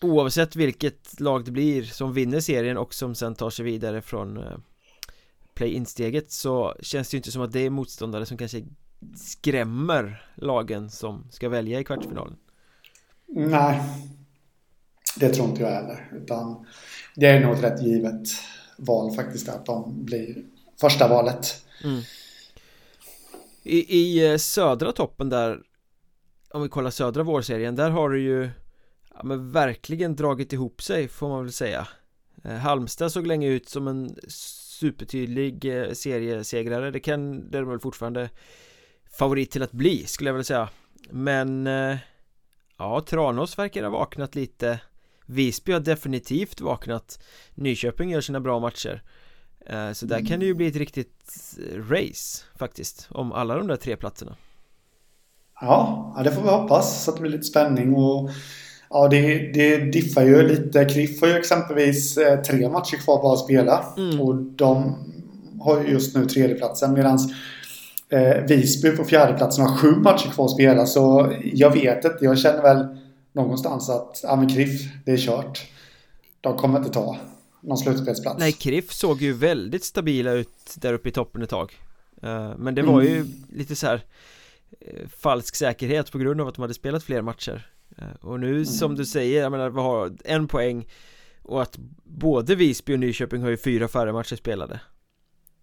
Oavsett 0.00 0.56
vilket 0.56 1.20
lag 1.20 1.44
det 1.44 1.50
blir 1.50 1.82
som 1.82 2.12
vinner 2.12 2.40
serien 2.40 2.78
och 2.78 2.94
som 2.94 3.14
sen 3.14 3.34
tar 3.34 3.50
sig 3.50 3.64
vidare 3.64 4.02
från 4.02 4.36
eh, 4.36 4.58
play-in-steget 5.54 6.30
så 6.30 6.74
känns 6.80 7.10
det 7.10 7.14
ju 7.14 7.18
inte 7.18 7.32
som 7.32 7.42
att 7.42 7.52
det 7.52 7.60
är 7.60 7.70
motståndare 7.70 8.26
som 8.26 8.36
kanske 8.36 8.64
skrämmer 9.16 10.22
lagen 10.34 10.90
som 10.90 11.26
ska 11.30 11.48
välja 11.48 11.80
i 11.80 11.84
kvartsfinalen. 11.84 12.36
Nej. 13.26 13.80
Det 15.16 15.28
tror 15.28 15.48
inte 15.48 15.62
jag 15.62 15.70
heller. 15.70 16.10
Utan 16.12 16.66
det 17.16 17.26
är 17.26 17.40
nog 17.40 17.64
rätt 17.64 17.82
givet 17.82 18.28
val 18.78 19.10
faktiskt 19.14 19.48
att 19.48 19.66
de 19.66 20.04
blir 20.04 20.44
första 20.80 21.08
valet. 21.08 21.64
Mm. 21.84 22.00
I, 23.62 23.98
I 23.98 24.30
eh, 24.30 24.36
södra 24.36 24.92
toppen 24.92 25.28
där 25.28 25.62
Om 26.50 26.62
vi 26.62 26.68
kollar 26.68 26.90
södra 26.90 27.22
vårserien, 27.22 27.76
där 27.76 27.90
har 27.90 28.10
du 28.10 28.22
ju 28.22 28.50
Ja 29.14 29.24
men 29.24 29.52
verkligen 29.52 30.16
dragit 30.16 30.52
ihop 30.52 30.82
sig 30.82 31.08
får 31.08 31.28
man 31.28 31.44
väl 31.44 31.52
säga. 31.52 31.88
Eh, 32.44 32.54
Halmstad 32.54 33.12
såg 33.12 33.26
länge 33.26 33.48
ut 33.48 33.68
som 33.68 33.88
en 33.88 34.16
supertydlig 34.28 35.64
eh, 35.64 35.92
seriesegrare. 35.92 36.90
Det 36.90 37.00
kan 37.00 37.50
det 37.50 37.64
väl 37.64 37.78
fortfarande 37.78 38.30
Favorit 39.18 39.50
till 39.50 39.62
att 39.62 39.72
bli 39.72 40.06
skulle 40.06 40.28
jag 40.28 40.34
vilja 40.34 40.44
säga. 40.44 40.68
Men 41.10 41.68
Ja, 42.78 43.00
Tranås 43.00 43.58
verkar 43.58 43.82
ha 43.82 43.90
vaknat 43.90 44.34
lite. 44.34 44.80
Visby 45.28 45.72
har 45.72 45.80
definitivt 45.80 46.60
vaknat 46.60 47.18
Nyköping 47.54 48.10
gör 48.10 48.20
sina 48.20 48.40
bra 48.40 48.60
matcher 48.60 49.02
Eh, 49.70 49.92
så 49.92 50.06
där 50.06 50.26
kan 50.26 50.40
det 50.40 50.46
ju 50.46 50.54
bli 50.54 50.66
ett 50.66 50.76
riktigt 50.76 51.56
race 51.90 52.44
faktiskt 52.58 53.06
Om 53.10 53.32
alla 53.32 53.56
de 53.56 53.66
där 53.66 53.76
tre 53.76 53.96
platserna 53.96 54.36
Ja, 55.60 56.20
det 56.24 56.32
får 56.32 56.42
vi 56.42 56.48
hoppas 56.48 57.04
så 57.04 57.10
att 57.10 57.16
det 57.16 57.20
blir 57.20 57.32
lite 57.32 57.44
spänning 57.44 57.94
och 57.94 58.30
Ja, 58.90 59.08
det, 59.08 59.52
det 59.52 59.78
diffar 59.78 60.22
ju 60.22 60.42
lite. 60.42 60.84
Kriff 60.84 61.20
har 61.20 61.28
ju 61.28 61.34
exempelvis 61.34 62.16
eh, 62.16 62.40
tre 62.40 62.68
matcher 62.68 62.96
kvar 62.96 63.22
bara 63.22 63.32
att 63.32 63.38
spela. 63.38 63.84
Mm. 63.96 64.20
Och 64.20 64.34
de 64.36 64.94
har 65.60 65.80
ju 65.80 65.88
just 65.88 66.16
nu 66.16 66.26
tredjeplatsen 66.26 66.92
medan 66.92 67.18
eh, 68.08 68.44
Visby 68.48 68.90
på 68.90 69.04
fjärdeplatsen 69.04 69.66
har 69.66 69.76
sju 69.76 69.90
matcher 69.90 70.30
kvar 70.30 70.44
att 70.44 70.50
spela. 70.50 70.86
Så 70.86 71.32
jag 71.44 71.70
vet 71.70 72.04
inte. 72.04 72.18
Jag 72.20 72.38
känner 72.38 72.62
väl 72.62 72.86
någonstans 73.32 73.90
att 73.90 74.20
ja, 74.22 74.36
men 74.36 74.48
Kriff, 74.48 74.88
det 75.04 75.12
är 75.12 75.16
kört. 75.16 75.66
De 76.40 76.56
kommer 76.56 76.78
inte 76.78 76.90
ta 76.90 77.16
någon 77.60 77.78
slutspelsplats. 77.78 78.38
Nej, 78.38 78.52
Kriff 78.52 78.92
såg 78.92 79.22
ju 79.22 79.32
väldigt 79.32 79.84
stabila 79.84 80.32
ut 80.32 80.74
där 80.76 80.92
uppe 80.92 81.08
i 81.08 81.12
toppen 81.12 81.42
ett 81.42 81.50
tag 81.50 81.72
uh, 82.24 82.56
Men 82.58 82.74
det 82.74 82.82
var 82.82 83.00
mm. 83.00 83.14
ju 83.14 83.26
lite 83.52 83.76
så 83.76 83.86
här 83.86 84.04
uh, 84.86 85.08
falsk 85.08 85.56
säkerhet 85.56 86.12
på 86.12 86.18
grund 86.18 86.40
av 86.40 86.48
att 86.48 86.54
de 86.54 86.60
hade 86.62 86.74
spelat 86.74 87.02
fler 87.02 87.22
matcher 87.22 87.70
uh, 87.98 88.26
Och 88.26 88.40
nu 88.40 88.50
mm. 88.50 88.64
som 88.64 88.94
du 88.94 89.06
säger, 89.06 89.42
jag 89.42 89.52
menar 89.52 89.70
vi 89.70 89.80
har 89.80 90.12
en 90.24 90.48
poäng 90.48 90.88
Och 91.42 91.62
att 91.62 91.78
både 92.04 92.54
Visby 92.54 92.94
och 92.94 92.98
Nyköping 92.98 93.42
har 93.42 93.50
ju 93.50 93.56
fyra 93.56 93.88
färre 93.88 94.12
matcher 94.12 94.36
spelade 94.36 94.80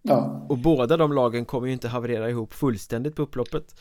Ja 0.02 0.46
Och 0.48 0.58
båda 0.58 0.96
de 0.96 1.12
lagen 1.12 1.44
kommer 1.44 1.66
ju 1.66 1.72
inte 1.72 1.88
haverera 1.88 2.30
ihop 2.30 2.52
fullständigt 2.52 3.16
på 3.16 3.22
upploppet 3.22 3.74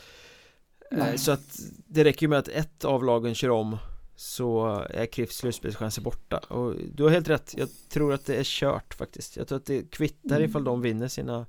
Nej. 0.95 1.17
Så 1.17 1.31
att 1.31 1.59
det 1.87 2.03
räcker 2.03 2.21
ju 2.21 2.27
med 2.27 2.39
att 2.39 2.47
ett 2.47 2.85
av 2.85 3.03
lagen 3.03 3.35
kör 3.35 3.49
om 3.49 3.77
så 4.15 4.65
är 4.89 5.05
Kriffs 5.05 5.37
slutspelschanser 5.37 6.01
borta. 6.01 6.37
Och 6.37 6.75
du 6.93 7.03
har 7.03 7.09
helt 7.09 7.29
rätt 7.29 7.53
jag 7.57 7.69
tror 7.89 8.13
att 8.13 8.25
det 8.25 8.35
är 8.35 8.43
kört 8.43 8.93
faktiskt. 8.93 9.37
Jag 9.37 9.47
tror 9.47 9.57
att 9.57 9.65
det 9.65 9.91
kvittar 9.91 10.41
ifall 10.41 10.63
de 10.63 10.81
vinner 10.81 11.07
sina 11.07 11.45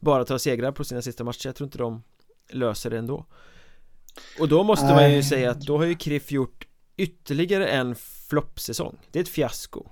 bara 0.00 0.24
tar 0.24 0.38
segrar 0.38 0.72
på 0.72 0.84
sina 0.84 1.02
sista 1.02 1.24
matcher. 1.24 1.48
Jag 1.48 1.56
tror 1.56 1.66
inte 1.66 1.78
de 1.78 2.02
löser 2.50 2.90
det 2.90 2.98
ändå. 2.98 3.26
Och 4.40 4.48
då 4.48 4.62
måste 4.62 4.86
man 4.86 5.14
ju 5.14 5.22
säga 5.22 5.50
att 5.50 5.60
då 5.60 5.78
har 5.78 5.84
ju 5.84 5.94
Kriff 5.94 6.32
gjort 6.32 6.66
ytterligare 6.96 7.68
en 7.68 7.94
floppsäsong. 8.28 8.96
Det 9.10 9.18
är 9.18 9.22
ett 9.22 9.28
fiasko. 9.28 9.86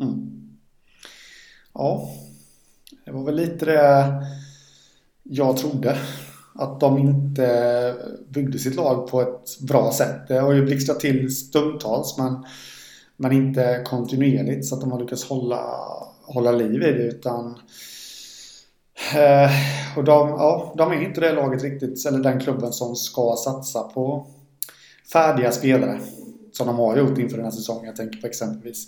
Mm. 0.00 0.58
ja 1.74 2.10
det 3.04 3.12
var 3.12 3.24
väl 3.24 3.36
lite 3.36 3.64
det 3.64 4.26
jag 5.22 5.56
trodde 5.56 5.98
att 6.58 6.80
de 6.80 6.98
inte 6.98 7.94
byggde 8.28 8.58
sitt 8.58 8.74
lag 8.74 9.10
på 9.10 9.20
ett 9.20 9.60
bra 9.60 9.92
sätt. 9.92 10.28
Det 10.28 10.38
har 10.38 10.52
ju 10.52 10.64
blixtrat 10.64 11.00
till 11.00 11.36
stundtals 11.36 12.18
men, 12.18 12.46
men 13.16 13.32
inte 13.32 13.82
kontinuerligt 13.86 14.66
så 14.66 14.74
att 14.74 14.80
de 14.80 14.92
har 14.92 15.00
lyckats 15.00 15.24
hålla, 15.24 15.62
hålla 16.22 16.52
liv 16.52 16.82
i 16.82 16.92
det 16.92 17.02
utan 17.02 17.58
eh, 19.14 19.50
och 19.96 20.04
de, 20.04 20.28
ja, 20.28 20.74
de 20.76 20.92
är 20.92 21.02
inte 21.02 21.20
det 21.20 21.32
laget 21.32 21.62
riktigt, 21.62 22.06
eller 22.06 22.18
den 22.18 22.40
klubben 22.40 22.72
som 22.72 22.96
ska 22.96 23.36
satsa 23.44 23.82
på 23.82 24.26
färdiga 25.12 25.52
spelare. 25.52 26.00
Som 26.52 26.66
de 26.66 26.76
har 26.76 26.96
gjort 26.96 27.18
inför 27.18 27.36
den 27.36 27.44
här 27.44 27.52
säsongen. 27.52 27.84
Jag 27.84 27.96
tänker 27.96 28.20
på 28.20 28.26
exempelvis 28.26 28.86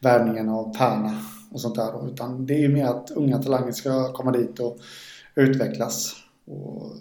värvningen 0.00 0.48
av 0.48 0.74
Perna 0.78 1.18
och 1.52 1.60
sånt 1.60 1.74
där. 1.74 2.12
Utan 2.12 2.46
det 2.46 2.54
är 2.54 2.58
ju 2.58 2.68
mer 2.68 2.86
att 2.86 3.10
unga 3.10 3.42
talanger 3.42 3.72
ska 3.72 4.12
komma 4.12 4.32
dit 4.32 4.58
och 4.58 4.78
utvecklas. 5.34 6.21
Och 6.46 6.92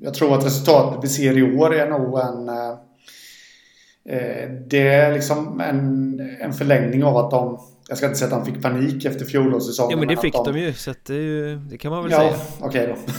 jag 0.00 0.14
tror 0.14 0.34
att 0.34 0.46
resultatet 0.46 1.04
vi 1.04 1.08
ser 1.08 1.38
i 1.38 1.58
år 1.58 1.74
är 1.74 1.90
nog 1.90 2.20
en... 2.20 2.48
Eh, 2.48 2.70
eh, 4.04 4.50
det 4.66 4.88
är 4.88 5.12
liksom 5.12 5.60
en, 5.60 6.20
en 6.40 6.52
förlängning 6.52 7.04
av 7.04 7.16
att 7.16 7.30
de... 7.30 7.60
Jag 7.88 7.98
ska 7.98 8.06
inte 8.06 8.18
säga 8.18 8.36
att 8.36 8.44
de 8.44 8.52
fick 8.52 8.62
panik 8.62 9.04
efter 9.04 9.24
fjolårssäsongen. 9.24 9.90
Ja 9.90 9.96
men 9.96 10.08
det 10.08 10.16
fick 10.16 10.32
de, 10.32 10.52
de, 10.52 10.60
ju 10.60 10.72
så 10.72 10.90
att 10.90 11.04
det, 11.04 11.14
ju, 11.14 11.56
det 11.56 11.78
kan 11.78 11.90
man 11.90 12.02
väl 12.02 12.12
ja, 12.12 12.18
säga. 12.18 12.30
Ja 12.30 12.66
okej 12.66 12.92
okay 12.92 12.94
då. 12.94 13.12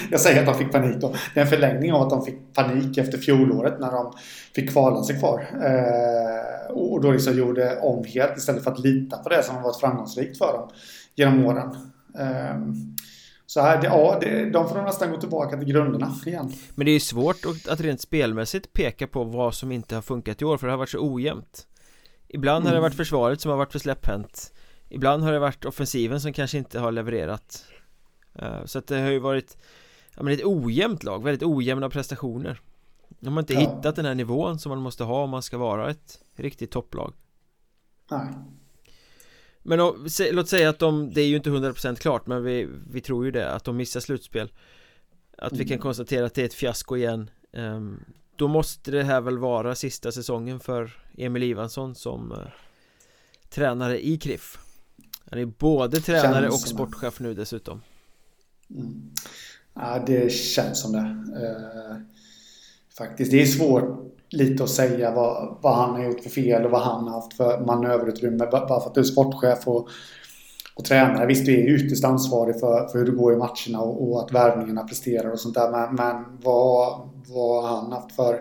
jag 0.10 0.20
säger 0.20 0.40
att 0.40 0.46
de 0.46 0.54
fick 0.54 0.72
panik 0.72 0.96
då. 1.00 1.14
Det 1.34 1.40
är 1.40 1.44
en 1.44 1.50
förlängning 1.50 1.92
av 1.92 2.02
att 2.02 2.10
de 2.10 2.24
fick 2.24 2.54
panik 2.54 2.98
efter 2.98 3.18
fjolåret 3.18 3.80
när 3.80 3.92
de 3.92 4.12
fick 4.54 4.70
kvala 4.70 5.02
sig 5.02 5.18
kvar. 5.18 5.46
Eh, 5.64 6.72
och 6.72 7.00
då 7.00 7.12
liksom 7.12 7.38
gjorde 7.38 7.78
om 7.80 8.04
helt 8.04 8.36
istället 8.36 8.64
för 8.64 8.70
att 8.70 8.78
lita 8.78 9.16
på 9.16 9.28
det 9.28 9.42
som 9.42 9.56
har 9.56 9.62
varit 9.62 9.80
framgångsrikt 9.80 10.38
för 10.38 10.52
dem 10.52 10.68
genom 11.14 11.46
åren. 11.46 11.76
Eh, 12.18 12.56
så 13.46 13.60
här, 13.60 13.80
det, 13.80 13.86
ja, 13.86 14.18
det, 14.20 14.50
de 14.50 14.68
får 14.68 14.82
nästan 14.82 15.10
gå 15.10 15.20
tillbaka 15.20 15.56
till 15.56 15.68
grunderna 15.68 16.14
igen. 16.26 16.52
Men 16.74 16.84
det 16.84 16.90
är 16.90 16.94
ju 16.94 17.00
svårt 17.00 17.36
att 17.68 17.80
rent 17.80 18.00
spelmässigt 18.00 18.72
peka 18.72 19.06
på 19.06 19.24
vad 19.24 19.54
som 19.54 19.72
inte 19.72 19.94
har 19.94 20.02
funkat 20.02 20.42
i 20.42 20.44
år 20.44 20.56
för 20.56 20.66
det 20.66 20.72
har 20.72 20.78
varit 20.78 20.90
så 20.90 21.14
ojämnt. 21.14 21.66
Ibland 22.28 22.56
mm. 22.56 22.66
har 22.66 22.72
det 22.72 22.78
mm. 22.78 22.82
varit 22.82 22.96
försvaret 22.96 23.40
som 23.40 23.50
har 23.50 23.58
varit 23.58 23.72
för 23.72 23.78
släpphänt. 23.78 24.52
Ibland 24.88 25.22
har 25.22 25.32
det 25.32 25.38
varit 25.38 25.64
offensiven 25.64 26.20
som 26.20 26.32
kanske 26.32 26.58
inte 26.58 26.80
har 26.80 26.92
levererat. 26.92 27.64
Uh, 28.42 28.64
så 28.64 28.78
att 28.78 28.86
det 28.86 29.00
har 29.00 29.10
ju 29.10 29.18
varit 29.18 29.56
ja, 30.16 30.22
men 30.22 30.34
ett 30.34 30.44
ojämnt 30.44 31.04
lag, 31.04 31.24
väldigt 31.24 31.48
ojämna 31.48 31.90
prestationer. 31.90 32.60
De 33.08 33.34
har 33.34 33.40
inte 33.40 33.54
ja. 33.54 33.60
hittat 33.60 33.96
den 33.96 34.04
här 34.04 34.14
nivån 34.14 34.58
som 34.58 34.70
man 34.70 34.78
måste 34.78 35.04
ha 35.04 35.22
om 35.22 35.30
man 35.30 35.42
ska 35.42 35.58
vara 35.58 35.90
ett 35.90 36.20
riktigt 36.36 36.70
topplag. 36.70 37.12
Nej. 38.10 38.28
Men 39.68 39.80
och, 39.80 39.96
låt 40.32 40.48
säga 40.48 40.68
att 40.68 40.78
de, 40.78 41.10
det 41.14 41.20
är 41.20 41.26
ju 41.26 41.36
inte 41.36 41.50
100% 41.50 41.96
klart 41.96 42.26
men 42.26 42.44
vi, 42.44 42.68
vi 42.90 43.00
tror 43.00 43.24
ju 43.24 43.30
det, 43.30 43.50
att 43.50 43.64
de 43.64 43.76
missar 43.76 44.00
slutspel 44.00 44.52
Att 45.38 45.52
mm. 45.52 45.58
vi 45.58 45.64
kan 45.64 45.74
mm. 45.74 45.82
konstatera 45.82 46.26
att 46.26 46.34
det 46.34 46.42
är 46.42 46.46
ett 46.46 46.54
fiasko 46.54 46.96
igen 46.96 47.30
um, 47.52 48.00
Då 48.36 48.48
måste 48.48 48.90
det 48.90 49.04
här 49.04 49.20
väl 49.20 49.38
vara 49.38 49.74
sista 49.74 50.12
säsongen 50.12 50.60
för 50.60 50.90
Emil 51.16 51.42
Ivansson 51.42 51.94
som 51.94 52.32
uh, 52.32 52.38
tränare 53.48 54.06
i 54.06 54.18
KRIF 54.18 54.58
Han 55.30 55.38
är 55.38 55.44
både 55.46 56.00
tränare 56.00 56.42
känns 56.42 56.62
och 56.62 56.68
sportchef 56.68 57.20
nu 57.20 57.34
dessutom 57.34 57.82
mm. 58.70 59.10
Ja 59.74 60.04
det 60.06 60.32
känns 60.32 60.80
som 60.80 60.92
det 60.92 60.98
uh, 60.98 61.96
Faktiskt, 62.98 63.30
det 63.30 63.42
är 63.42 63.46
svårt 63.46 64.15
lite 64.30 64.64
att 64.64 64.70
säga 64.70 65.10
vad, 65.10 65.58
vad 65.60 65.74
han 65.74 65.90
har 65.90 66.04
gjort 66.04 66.22
för 66.22 66.30
fel 66.30 66.64
och 66.64 66.70
vad 66.70 66.80
han 66.80 67.04
har 67.04 67.14
haft 67.14 67.36
för 67.36 67.60
manöverutrymme. 67.60 68.46
Bara 68.50 68.80
för 68.80 68.88
att 68.88 68.94
du 68.94 69.00
är 69.00 69.04
sportchef 69.04 69.68
och, 69.68 69.88
och 70.74 70.84
tränare. 70.84 71.26
Visst, 71.26 71.46
du 71.46 71.54
är 71.54 71.74
ytterst 71.74 72.04
ansvarig 72.04 72.60
för, 72.60 72.88
för 72.88 72.98
hur 72.98 73.06
det 73.06 73.12
går 73.12 73.32
i 73.32 73.36
matcherna 73.36 73.80
och, 73.80 74.10
och 74.10 74.20
att 74.20 74.32
värvningarna 74.32 74.84
presterar 74.84 75.30
och 75.30 75.40
sånt 75.40 75.54
där. 75.54 75.70
Men, 75.70 75.94
men 75.94 76.38
vad, 76.42 77.08
vad 77.26 77.64
har 77.64 77.76
han 77.76 77.92
haft 77.92 78.12
för 78.16 78.40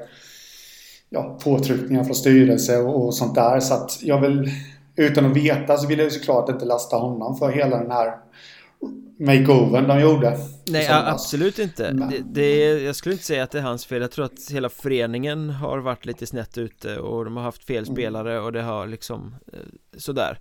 ja, 1.10 1.38
påtryckningar 1.44 2.04
från 2.04 2.15
styrelse 2.15 2.77
och, 2.77 3.06
och 3.06 3.13
sånt 3.13 3.36
där. 3.36 3.60
Så 3.60 3.74
att 3.74 4.00
jag 4.01 4.22
vill, 4.22 4.51
utan 4.96 5.25
att 5.25 5.38
veta 5.38 5.77
så 5.77 5.88
vill 5.88 6.00
jag 6.00 6.12
såklart 6.12 6.50
inte 6.50 6.65
lasta 6.65 6.98
honom 6.98 7.36
för 7.36 7.51
hela 7.51 7.77
den 7.77 7.92
här 7.92 8.13
makeovern 9.19 9.88
de 9.88 10.00
gjorde 10.00 10.38
Nej 10.67 10.88
absolut 10.89 11.60
inte. 11.60 11.93
Men... 11.93 12.10
det, 12.10 12.24
det, 12.25 12.81
Jag 12.84 12.95
skulle 12.95 13.13
inte 13.13 13.25
säga 13.25 13.43
att 13.43 13.51
det 13.51 13.60
är 13.60 13.63
hans 13.63 13.86
fel. 13.86 14.01
Jag 14.01 14.12
tror 14.12 14.25
att 14.25 14.51
hela 14.51 14.69
föreningen 14.69 15.50
har 15.50 15.77
varit 15.77 16.05
lite 16.05 16.27
snett 16.27 16.57
ute 16.57 16.98
och 16.98 17.25
de 17.25 17.38
har 17.38 17.43
haft 17.43 17.63
fel 17.63 17.84
mm. 17.84 17.95
spelare 17.95 18.39
och 18.39 18.51
det 18.51 18.62
har 18.62 18.88
liksom 18.88 19.36
eh, 19.53 19.60
Sådär. 19.98 20.39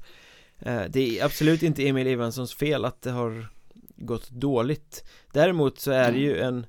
Eh, 0.58 0.82
Det 0.88 1.18
är 1.18 1.24
absolut 1.24 1.62
inte 1.62 1.88
Emil 1.88 2.06
Ivanssons 2.06 2.54
fel 2.54 2.84
att 2.84 3.02
det 3.02 3.10
har 3.10 3.46
gått 3.96 4.30
dåligt. 4.30 5.04
Däremot 5.32 5.78
så 5.80 5.90
är 5.90 6.12
det 6.12 6.18
ju 6.18 6.38
en 6.40 6.66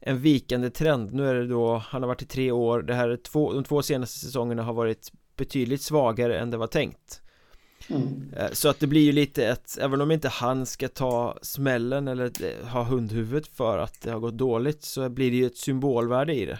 en 0.00 0.18
vikande 0.18 0.70
trend. 0.70 1.12
Nu 1.12 1.28
är 1.28 1.34
det 1.34 1.46
då 1.46 1.76
Han 1.76 2.02
har 2.02 2.08
varit 2.08 2.22
i 2.22 2.26
tre 2.26 2.50
år. 2.50 2.82
Det 2.82 2.94
här 2.94 3.08
är 3.08 3.16
två 3.16 3.52
De 3.52 3.64
två 3.64 3.82
senaste 3.82 4.18
säsongerna 4.18 4.62
har 4.62 4.72
varit 4.72 5.12
Betydligt 5.36 5.82
svagare 5.82 6.38
än 6.38 6.50
det 6.50 6.56
var 6.56 6.66
tänkt 6.66 7.22
Mm. 7.90 8.32
Eh, 8.36 8.50
så 8.52 8.68
att 8.68 8.80
det 8.80 8.86
blir 8.86 9.02
ju 9.02 9.12
lite 9.12 9.46
ett, 9.46 9.78
även 9.80 10.00
om 10.00 10.10
inte 10.10 10.28
han 10.28 10.66
ska 10.66 10.88
ta 10.88 11.38
smällen 11.42 12.08
eller 12.08 12.30
ha 12.64 12.84
hundhuvudet 12.84 13.48
för 13.48 13.78
att 13.78 14.00
det 14.00 14.10
har 14.10 14.20
gått 14.20 14.38
dåligt 14.38 14.82
så 14.82 15.08
blir 15.08 15.30
det 15.30 15.36
ju 15.36 15.46
ett 15.46 15.56
symbolvärde 15.56 16.34
i 16.34 16.46
det 16.46 16.58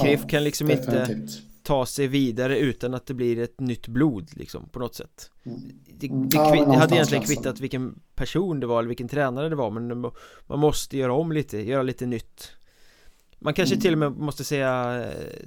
Kriff 0.00 0.20
ja, 0.22 0.28
kan 0.28 0.44
liksom 0.44 0.68
definitivt. 0.68 1.08
inte 1.08 1.32
ta 1.62 1.86
sig 1.86 2.06
vidare 2.06 2.58
utan 2.58 2.94
att 2.94 3.06
det 3.06 3.14
blir 3.14 3.38
ett 3.38 3.60
nytt 3.60 3.88
blod 3.88 4.30
liksom 4.32 4.68
på 4.68 4.78
något 4.78 4.94
sätt 4.94 5.30
mm. 5.44 5.60
Det, 5.86 6.08
det, 6.08 6.36
ja, 6.36 6.64
det 6.64 6.76
hade 6.76 6.94
egentligen 6.94 7.24
kvittat 7.24 7.60
vilken 7.60 8.00
person 8.14 8.60
det 8.60 8.66
var 8.66 8.78
eller 8.78 8.88
vilken 8.88 9.08
tränare 9.08 9.48
det 9.48 9.56
var 9.56 9.70
men 9.70 10.00
man 10.46 10.58
måste 10.58 10.96
göra 10.96 11.12
om 11.12 11.32
lite, 11.32 11.58
göra 11.58 11.82
lite 11.82 12.06
nytt 12.06 12.50
Man 13.38 13.54
kanske 13.54 13.74
mm. 13.74 13.82
till 13.82 13.92
och 13.92 13.98
med 13.98 14.12
måste 14.12 14.44
säga 14.44 15.02
eh, 15.04 15.46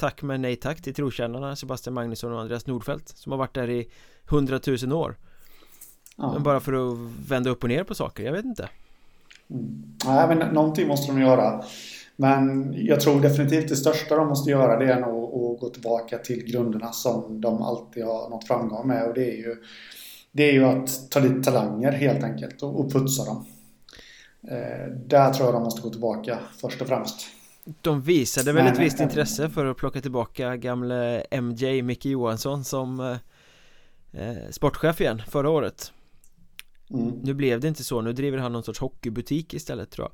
tack 0.00 0.22
men 0.22 0.42
nej 0.42 0.56
tack 0.56 0.82
till 0.82 0.94
trotjänarna 0.94 1.56
Sebastian 1.56 1.94
Magnusson 1.94 2.32
och 2.32 2.40
Andreas 2.40 2.66
Nordfeldt 2.66 3.08
som 3.08 3.32
har 3.32 3.38
varit 3.38 3.54
där 3.54 3.70
i 3.70 3.88
hundratusen 4.24 4.92
år 4.92 5.16
ja. 6.16 6.32
Men 6.32 6.42
bara 6.42 6.60
för 6.60 6.72
att 6.72 6.98
vända 7.28 7.50
upp 7.50 7.62
och 7.62 7.68
ner 7.68 7.84
på 7.84 7.94
saker, 7.94 8.24
jag 8.24 8.32
vet 8.32 8.44
inte 8.44 8.68
Mm. 9.50 9.82
Nej, 10.04 10.28
men 10.28 10.54
någonting 10.54 10.88
måste 10.88 11.12
de 11.12 11.20
göra. 11.20 11.64
Men 12.16 12.74
jag 12.76 13.00
tror 13.00 13.20
definitivt 13.20 13.68
det 13.68 13.76
största 13.76 14.16
de 14.16 14.28
måste 14.28 14.50
göra 14.50 14.78
det 14.78 14.92
är 14.92 15.00
nog 15.00 15.24
att 15.24 15.60
gå 15.60 15.68
tillbaka 15.68 16.18
till 16.18 16.44
grunderna 16.44 16.92
som 16.92 17.40
de 17.40 17.62
alltid 17.62 18.04
har 18.04 18.30
nått 18.30 18.46
framgång 18.46 18.88
med. 18.88 19.08
Och 19.08 19.14
det 19.14 19.24
är 19.24 19.36
ju, 19.36 19.56
det 20.32 20.48
är 20.48 20.52
ju 20.52 20.64
att 20.64 21.10
ta 21.10 21.20
dit 21.20 21.44
talanger 21.44 21.92
helt 21.92 22.24
enkelt 22.24 22.62
och, 22.62 22.80
och 22.80 22.92
putsa 22.92 23.24
dem. 23.24 23.46
Eh, 24.48 24.92
där 25.06 25.32
tror 25.32 25.46
jag 25.46 25.54
de 25.54 25.62
måste 25.62 25.82
gå 25.82 25.90
tillbaka 25.90 26.38
först 26.60 26.80
och 26.80 26.88
främst. 26.88 27.26
De 27.80 28.02
visade 28.02 28.52
väl 28.52 28.66
ett 28.66 28.78
visst 28.78 29.00
intresse 29.00 29.48
för 29.48 29.66
att 29.66 29.76
plocka 29.76 30.00
tillbaka 30.00 30.56
gamle 30.56 31.24
MJ 31.30 31.82
Micke 31.82 32.06
Johansson 32.06 32.64
som 32.64 33.00
eh, 33.00 33.16
eh, 34.22 34.50
sportchef 34.50 35.00
igen 35.00 35.22
förra 35.28 35.50
året 35.50 35.92
mm. 36.90 37.08
Nu 37.22 37.34
blev 37.34 37.60
det 37.60 37.68
inte 37.68 37.84
så, 37.84 38.00
nu 38.00 38.12
driver 38.12 38.38
han 38.38 38.52
någon 38.52 38.62
sorts 38.62 38.80
hockeybutik 38.80 39.54
istället 39.54 39.90
tror 39.90 40.08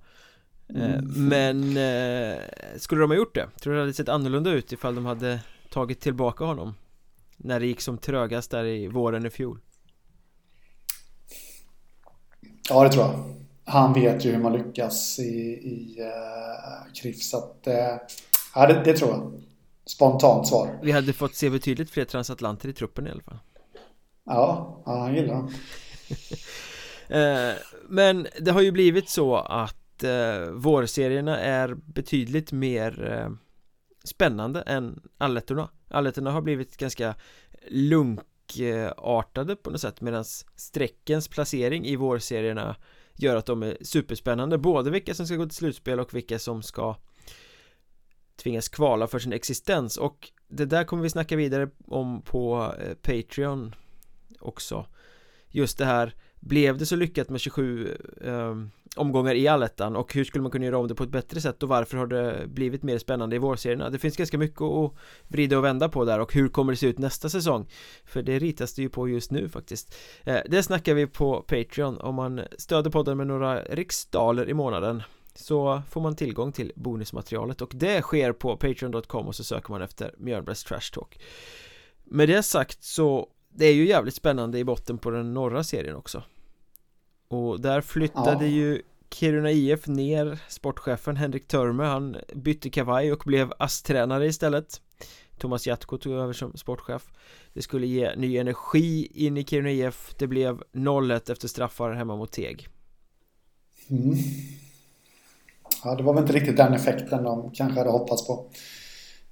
jag 0.69 0.77
eh, 0.77 0.95
mm. 0.95 1.29
Men 1.29 1.77
eh, 1.77 2.41
skulle 2.77 3.01
de 3.01 3.11
ha 3.11 3.17
gjort 3.17 3.35
det? 3.35 3.49
Tror 3.61 3.73
du 3.73 3.79
det 3.79 3.83
hade 3.83 3.95
sett 3.95 4.09
annorlunda 4.09 4.51
ut 4.51 4.73
ifall 4.73 4.95
de 4.95 5.07
hade 5.07 5.41
tagit 5.71 6.01
tillbaka 6.01 6.45
honom? 6.45 6.75
När 7.37 7.61
det 7.61 7.67
gick 7.67 7.81
som 7.81 7.99
trögast 7.99 8.51
där 8.51 8.65
i 8.65 8.89
våren 8.89 9.27
i 9.27 9.31
fjol 9.31 9.61
Ja 12.69 12.85
det 12.85 12.91
tror 12.91 13.05
jag 13.05 13.46
Han 13.69 13.93
vet 13.93 14.25
ju 14.25 14.33
hur 14.33 14.39
man 14.39 14.53
lyckas 14.53 15.19
i, 15.19 15.23
i 15.23 15.97
uh, 16.01 16.93
KRIF 16.95 17.23
så 17.23 17.37
att 17.37 17.65
uh, 17.67 17.75
Ja 18.55 18.67
det, 18.67 18.83
det 18.85 18.97
tror 18.97 19.11
jag. 19.11 19.43
Spontant 19.87 20.49
svar. 20.49 20.79
Vi 20.83 20.93
hade 20.93 21.13
fått 21.13 21.35
se 21.35 21.51
betydligt 21.51 21.91
fler 21.91 22.05
transatlanter 22.05 22.69
i 22.69 22.73
truppen 22.73 23.07
i 23.07 23.11
alla 23.11 23.23
fall. 23.23 23.39
Ja, 24.25 24.83
ja 24.87 24.99
han 24.99 25.15
gillar 25.15 25.35
han 25.35 25.51
Eh, 27.09 27.55
men 27.89 28.27
det 28.41 28.51
har 28.51 28.61
ju 28.61 28.73
blivit 28.73 29.09
så 29.09 29.37
att 29.37 30.03
eh, 30.03 30.51
vårserierna 30.51 31.39
är 31.39 31.75
betydligt 31.75 32.53
mer 32.53 33.13
eh, 33.13 33.31
spännande 34.05 34.61
än 34.61 35.03
allettorna. 35.19 35.69
Allettorna 35.91 36.31
har 36.31 36.41
blivit 36.41 36.77
ganska 36.77 37.15
lunkartade 37.69 39.57
på 39.57 39.71
något 39.71 39.81
sätt 39.81 40.01
medan 40.01 40.25
streckens 40.57 41.29
placering 41.29 41.87
i 41.87 41.97
vårserierna 41.97 42.77
gör 43.17 43.37
att 43.37 43.47
de 43.47 43.63
är 43.63 43.77
superspännande. 43.81 44.59
Både 44.59 44.91
vilka 44.91 45.15
som 45.15 45.27
ska 45.27 45.37
gå 45.37 45.47
till 45.47 45.57
slutspel 45.57 46.01
och 46.01 46.15
vilka 46.15 46.39
som 46.39 46.63
ska 46.63 46.97
tvingas 48.37 48.69
kvala 48.69 49.07
för 49.07 49.19
sin 49.19 49.33
existens. 49.33 49.97
Och 49.97 50.33
det 50.49 50.65
där 50.65 50.85
kommer 50.85 51.03
vi 51.03 51.11
snacka 51.11 51.37
vidare 51.37 51.71
om 51.87 52.23
på 52.23 52.75
eh, 52.81 52.95
Patreon 52.95 53.75
också. 54.41 54.87
Just 55.49 55.79
det 55.79 55.85
här 55.85 56.15
blev 56.41 56.79
det 56.79 56.87
så 56.87 56.97
lyckat 56.97 57.29
med 57.31 57.41
27 57.41 57.97
eh, 58.21 58.55
omgångar 58.97 59.35
i 59.35 59.49
allettan? 59.49 59.97
Och 59.97 60.15
hur 60.15 60.25
skulle 60.25 60.43
man 60.43 60.51
kunna 60.51 60.65
göra 60.65 60.79
om 60.79 60.89
det 60.89 60.95
på 60.95 61.03
ett 61.03 61.11
bättre 61.11 61.41
sätt? 61.41 61.63
Och 61.63 61.69
varför 61.69 61.97
har 61.97 62.07
det 62.07 62.47
blivit 62.47 62.83
mer 62.83 62.99
spännande 62.99 63.37
i 63.37 63.39
vårserierna? 63.39 63.91
Det 63.91 63.99
finns 63.99 64.17
ganska 64.17 64.39
mycket 64.39 64.61
att 64.63 64.93
vrida 65.29 65.59
och 65.59 65.65
vända 65.65 65.89
på 65.89 66.05
där. 66.05 66.21
Och 66.21 66.35
hur 66.35 66.49
kommer 66.49 66.73
det 66.73 66.77
se 66.77 66.87
ut 66.87 66.99
nästa 66.99 67.29
säsong? 67.29 67.67
För 68.05 68.23
det 68.23 68.39
ritas 68.39 68.75
det 68.75 68.83
ju 68.83 68.89
på 68.89 69.09
just 69.09 69.31
nu 69.31 69.49
faktiskt. 69.49 69.95
Eh, 70.25 70.39
Det 70.49 70.63
snackar 70.63 70.95
vi 70.95 71.07
på 71.07 71.43
Patreon 71.43 71.99
om 71.99 72.15
man 72.15 72.41
stöder 72.59 72.91
podden 72.91 73.17
med 73.17 73.27
några 73.27 73.63
riksdaler 73.63 74.49
i 74.49 74.55
månaden. 74.55 75.03
Så 75.35 75.83
får 75.91 76.01
man 76.01 76.17
tillgång 76.17 76.53
till 76.53 76.73
bonusmaterialet. 76.77 77.63
Och 77.63 77.73
det 77.75 78.03
sker 78.03 78.33
på 78.33 78.57
patreon.com 78.57 79.27
och 79.27 79.35
så 79.35 79.45
söker 79.45 79.71
man 79.71 79.83
efter 79.83 80.15
Mjölnbergs 80.19 80.65
Trash 80.65 80.91
Talk. 80.93 81.19
Med 82.05 82.29
det 82.29 82.43
sagt 82.43 82.85
så 82.85 83.29
det 83.57 83.67
är 83.67 83.75
ju 83.75 83.87
jävligt 83.87 84.15
spännande 84.15 84.59
i 84.59 84.65
botten 84.65 84.99
på 84.99 85.11
den 85.11 85.35
norra 85.35 85.65
serien 85.65 85.97
också. 85.97 86.23
Och 87.29 87.61
där 87.61 87.81
flyttade 87.81 88.45
ja. 88.45 88.51
ju 88.51 88.83
Kiruna 89.11 89.51
IF 89.51 89.87
ner 89.87 90.39
sportchefen 90.49 91.17
Henrik 91.17 91.49
Törme 91.49 91.85
Han 91.85 92.17
bytte 92.35 92.71
kavaj 92.71 93.13
och 93.13 93.23
blev 93.27 93.53
ASS-tränare 93.59 94.27
istället. 94.27 94.81
Thomas 95.39 95.67
Jatko 95.67 95.99
tog 95.99 96.13
över 96.13 96.33
som 96.33 96.57
sportchef. 96.57 97.13
Det 97.53 97.63
skulle 97.63 97.87
ge 97.87 98.17
ny 98.17 98.37
energi 98.37 99.09
in 99.27 99.37
i 99.37 99.45
Kiruna 99.45 99.71
IF 99.71 100.15
Det 100.19 100.27
blev 100.27 100.63
0-1 100.73 101.33
efter 101.33 101.49
straffar 101.49 101.93
hemma 101.93 102.17
mot 102.17 102.33
Teg. 102.33 102.69
Mm. 103.91 104.15
Ja, 105.85 105.95
det 105.95 106.03
var 106.03 106.15
väl 106.15 106.23
inte 106.23 106.33
riktigt 106.33 106.57
den 106.57 106.75
effekten 106.75 107.25
de 107.25 107.51
kanske 107.51 107.79
hade 107.79 107.91
hoppats 107.91 108.27
på 108.27 108.51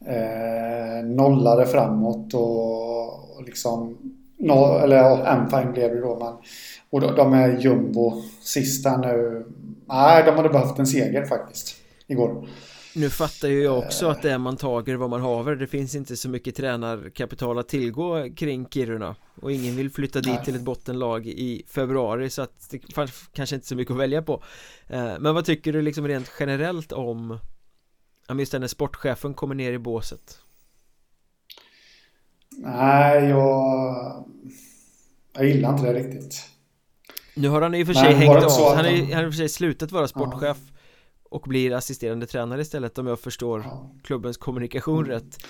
eh, 0.07 1.05
Nollade 1.05 1.67
framåt 1.67 2.35
och, 2.35 3.37
och 3.37 3.45
liksom 3.45 3.99
no, 4.39 4.79
Eller 4.79 4.97
ja, 4.97 5.47
poäng 5.51 5.73
blev 5.73 5.95
det 5.95 6.01
då 6.01 6.19
men 6.19 6.35
och 6.91 7.17
de 7.17 7.33
är 7.33 7.61
jumbo 7.61 8.23
sista 8.41 8.97
nu. 8.97 9.47
Nej, 9.87 10.25
de 10.27 10.37
hade 10.37 10.49
behövt 10.49 10.79
en 10.79 10.87
seger 10.87 11.25
faktiskt. 11.25 11.77
Igår. 12.07 12.47
Nu 12.97 13.11
fattar 13.11 13.49
ju 13.49 13.63
jag 13.63 13.79
också 13.79 14.09
att 14.09 14.23
det 14.23 14.31
är 14.31 14.39
man 14.39 14.57
tager 14.57 14.95
vad 14.97 15.11
man 15.11 15.21
haver 15.21 15.57
Det 15.57 15.67
finns 15.67 15.95
inte 15.95 16.17
så 16.17 16.29
mycket 16.29 16.57
tränarkapital 16.57 17.59
att 17.59 17.69
tillgå 17.69 18.35
kring 18.37 18.67
Kiruna 18.69 19.17
Och 19.43 19.53
ingen 19.53 19.77
vill 19.77 19.91
flytta 19.91 20.21
dit 20.21 20.35
Nej. 20.35 20.45
till 20.45 20.57
ett 20.57 20.63
bottenlag 20.63 21.27
i 21.27 21.63
februari 21.69 22.31
så 22.31 22.43
att 22.43 22.71
det 22.71 22.95
fanns 22.95 23.29
kanske 23.33 23.55
inte 23.55 23.67
så 23.67 23.77
mycket 23.77 23.93
att 23.93 24.01
välja 24.01 24.23
på 24.23 24.43
eh, 24.87 25.13
Men 25.19 25.35
vad 25.35 25.45
tycker 25.45 25.73
du 25.73 25.83
liksom 25.83 26.09
rent 26.09 26.31
generellt 26.41 26.93
om 26.93 27.39
Just 28.29 28.53
när 28.53 28.67
sportchefen 28.67 29.35
kommer 29.35 29.55
ner 29.55 29.73
i 29.73 29.79
båset 29.79 30.39
Nej, 32.57 33.29
jag 33.29 34.25
Jag 35.33 35.47
gillar 35.47 35.73
inte 35.73 35.93
det 35.93 35.99
riktigt 35.99 36.55
nu 37.37 37.49
har 37.49 37.63
han 37.63 37.75
i 37.75 37.83
och 37.83 37.87
för 37.87 37.95
sig 37.95 38.15
hängt 38.15 38.45
av, 38.45 38.77
han, 38.77 38.85
har 38.85 38.93
i 39.25 39.29
och 39.29 39.33
för 39.33 39.39
sig 39.39 39.49
slutat 39.49 39.93
vara 39.93 40.09
sportchef 40.09 40.59
ja. 40.61 40.71
Och 41.31 41.43
blir 41.49 41.73
assisterande 41.73 42.27
tränare 42.27 42.61
istället 42.61 42.99
om 42.99 43.07
jag 43.07 43.21
förstår 43.21 43.61
ja. 43.61 43.91
klubbens 44.03 44.37
kommunikation 44.37 45.05
mm. 45.05 45.11
rätt 45.11 45.47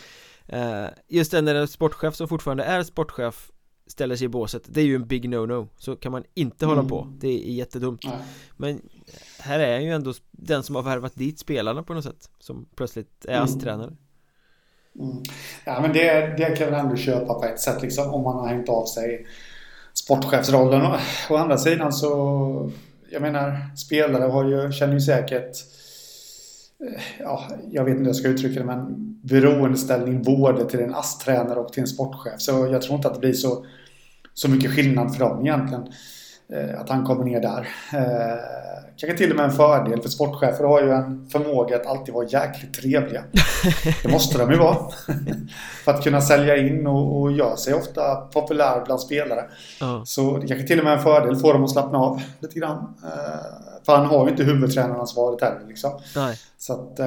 uh, 0.53 0.89
Just 1.09 1.31
det 1.31 1.43
när 1.43 1.55
en 1.55 1.69
sportchef 1.69 2.15
som 2.15 2.29
fortfarande 2.29 2.65
är 2.65 2.83
sportchef 2.83 3.51
ställer 3.87 4.17
sig 4.17 4.25
i 4.25 4.29
båset 4.29 4.63
Det 4.67 4.81
är 4.81 4.85
ju 4.85 4.95
en 4.95 5.07
big 5.07 5.29
no-no 5.29 5.69
Så 5.79 5.97
kan 5.97 6.13
man 6.13 6.25
inte 6.35 6.65
mm. 6.65 6.77
hålla 6.77 6.89
på 6.89 7.09
Det 7.19 7.29
är 7.29 7.53
jättedumt 7.53 8.01
ja. 8.05 8.13
Men 8.57 8.81
här 9.39 9.61
är 9.61 9.81
ju 9.81 9.91
ändå 9.91 10.13
den 10.31 10.63
som 10.63 10.75
har 10.75 10.83
värvat 10.83 11.15
dit 11.15 11.39
spelarna 11.39 11.83
på 11.83 11.95
något 11.95 12.05
sätt 12.05 12.31
Som 12.39 12.69
plötsligt 12.77 13.25
är 13.25 13.33
mm. 13.33 13.45
ASS-tränare 13.45 13.97
mm. 15.01 15.23
Ja 15.65 15.81
men 15.81 15.93
det, 15.93 16.35
det 16.39 16.57
kan 16.57 16.69
jag 16.69 16.81
ändå 16.81 16.97
köpa 16.97 17.35
på 17.35 17.45
ett 17.45 17.61
sätt 17.61 17.83
liksom 17.83 18.15
om 18.15 18.23
man 18.23 18.37
har 18.37 18.49
hängt 18.49 18.69
av 18.69 18.87
sig 18.87 19.27
sportchefsrollen. 19.95 20.83
Å 21.31 21.37
andra 21.37 21.59
sidan 21.59 21.93
så, 21.93 22.71
jag 23.11 23.23
menar, 23.23 23.77
spelare 23.77 24.25
har 24.25 24.45
ju, 24.45 24.73
känner 24.73 24.95
ju 24.95 25.01
säkert 25.01 25.57
eh, 26.81 27.03
ja, 27.19 27.49
jag 27.71 27.85
vet 27.85 27.91
inte 27.91 28.01
hur 28.01 28.09
jag 28.09 28.17
ska 28.17 28.29
uttrycka 28.29 28.61
det, 28.61 28.67
men 28.67 29.14
beroendeställning 29.25 30.23
både 30.23 30.65
till 30.65 30.81
en 30.81 30.95
ASS-tränare 30.95 31.61
och 31.61 31.73
till 31.73 31.81
en 31.81 31.87
sportchef. 31.87 32.41
Så 32.41 32.69
jag 32.73 32.83
tror 32.83 32.97
inte 32.97 33.09
att 33.09 33.15
det 33.15 33.21
blir 33.21 33.33
så, 33.33 33.67
så 34.35 34.51
mycket 34.51 34.71
skillnad 34.71 35.13
för 35.17 35.25
dem 35.25 35.47
egentligen. 35.47 35.85
Eh, 36.53 36.81
att 36.81 36.89
han 36.89 37.05
kommer 37.05 37.25
ner 37.25 37.41
där. 37.41 37.69
Eh, 37.93 38.39
kanske 38.97 39.19
till 39.19 39.31
och 39.31 39.37
med 39.37 39.45
en 39.45 39.53
fördel 39.53 40.03
för 40.03 40.09
sportchefer 40.09 40.65
har 40.65 40.83
ju 40.83 40.91
en 40.91 41.31
förmåga 41.31 41.77
att 41.77 41.87
alltid 41.87 42.15
vara 42.15 42.27
jäkligt 42.27 42.75
trevliga. 42.75 43.25
Det 44.03 44.09
måste 44.09 44.39
de 44.39 44.51
ju 44.51 44.59
vara. 44.59 44.77
för 45.85 45.93
att 45.93 46.05
kunna 46.05 46.21
sälja 46.21 46.57
in 46.57 46.87
och, 46.87 47.21
och 47.21 47.33
göra 47.33 47.57
sig 47.57 47.75
ofta 47.75 48.15
populär 48.15 48.85
bland 48.85 49.01
spelare. 49.01 49.45
Uh. 49.83 50.05
Så 50.05 50.39
det 50.39 50.47
kanske 50.47 50.67
till 50.67 50.79
och 50.79 50.85
med 50.85 50.93
är 50.93 50.97
en 50.97 51.03
fördel 51.03 51.37
för 51.37 51.53
dem 51.53 51.65
att 51.65 51.71
slappna 51.71 51.99
av 51.99 52.23
lite 52.41 52.59
grann. 52.59 52.95
Eh, 53.05 53.85
för 53.87 53.97
han 53.97 54.07
har 54.07 54.25
ju 54.25 54.31
inte 54.31 54.45
huvudtränaransvaret 54.45 55.41
heller 55.41 55.67
liksom. 55.69 56.01
Nej. 56.17 56.39
Så 56.59 56.73
att... 56.73 57.01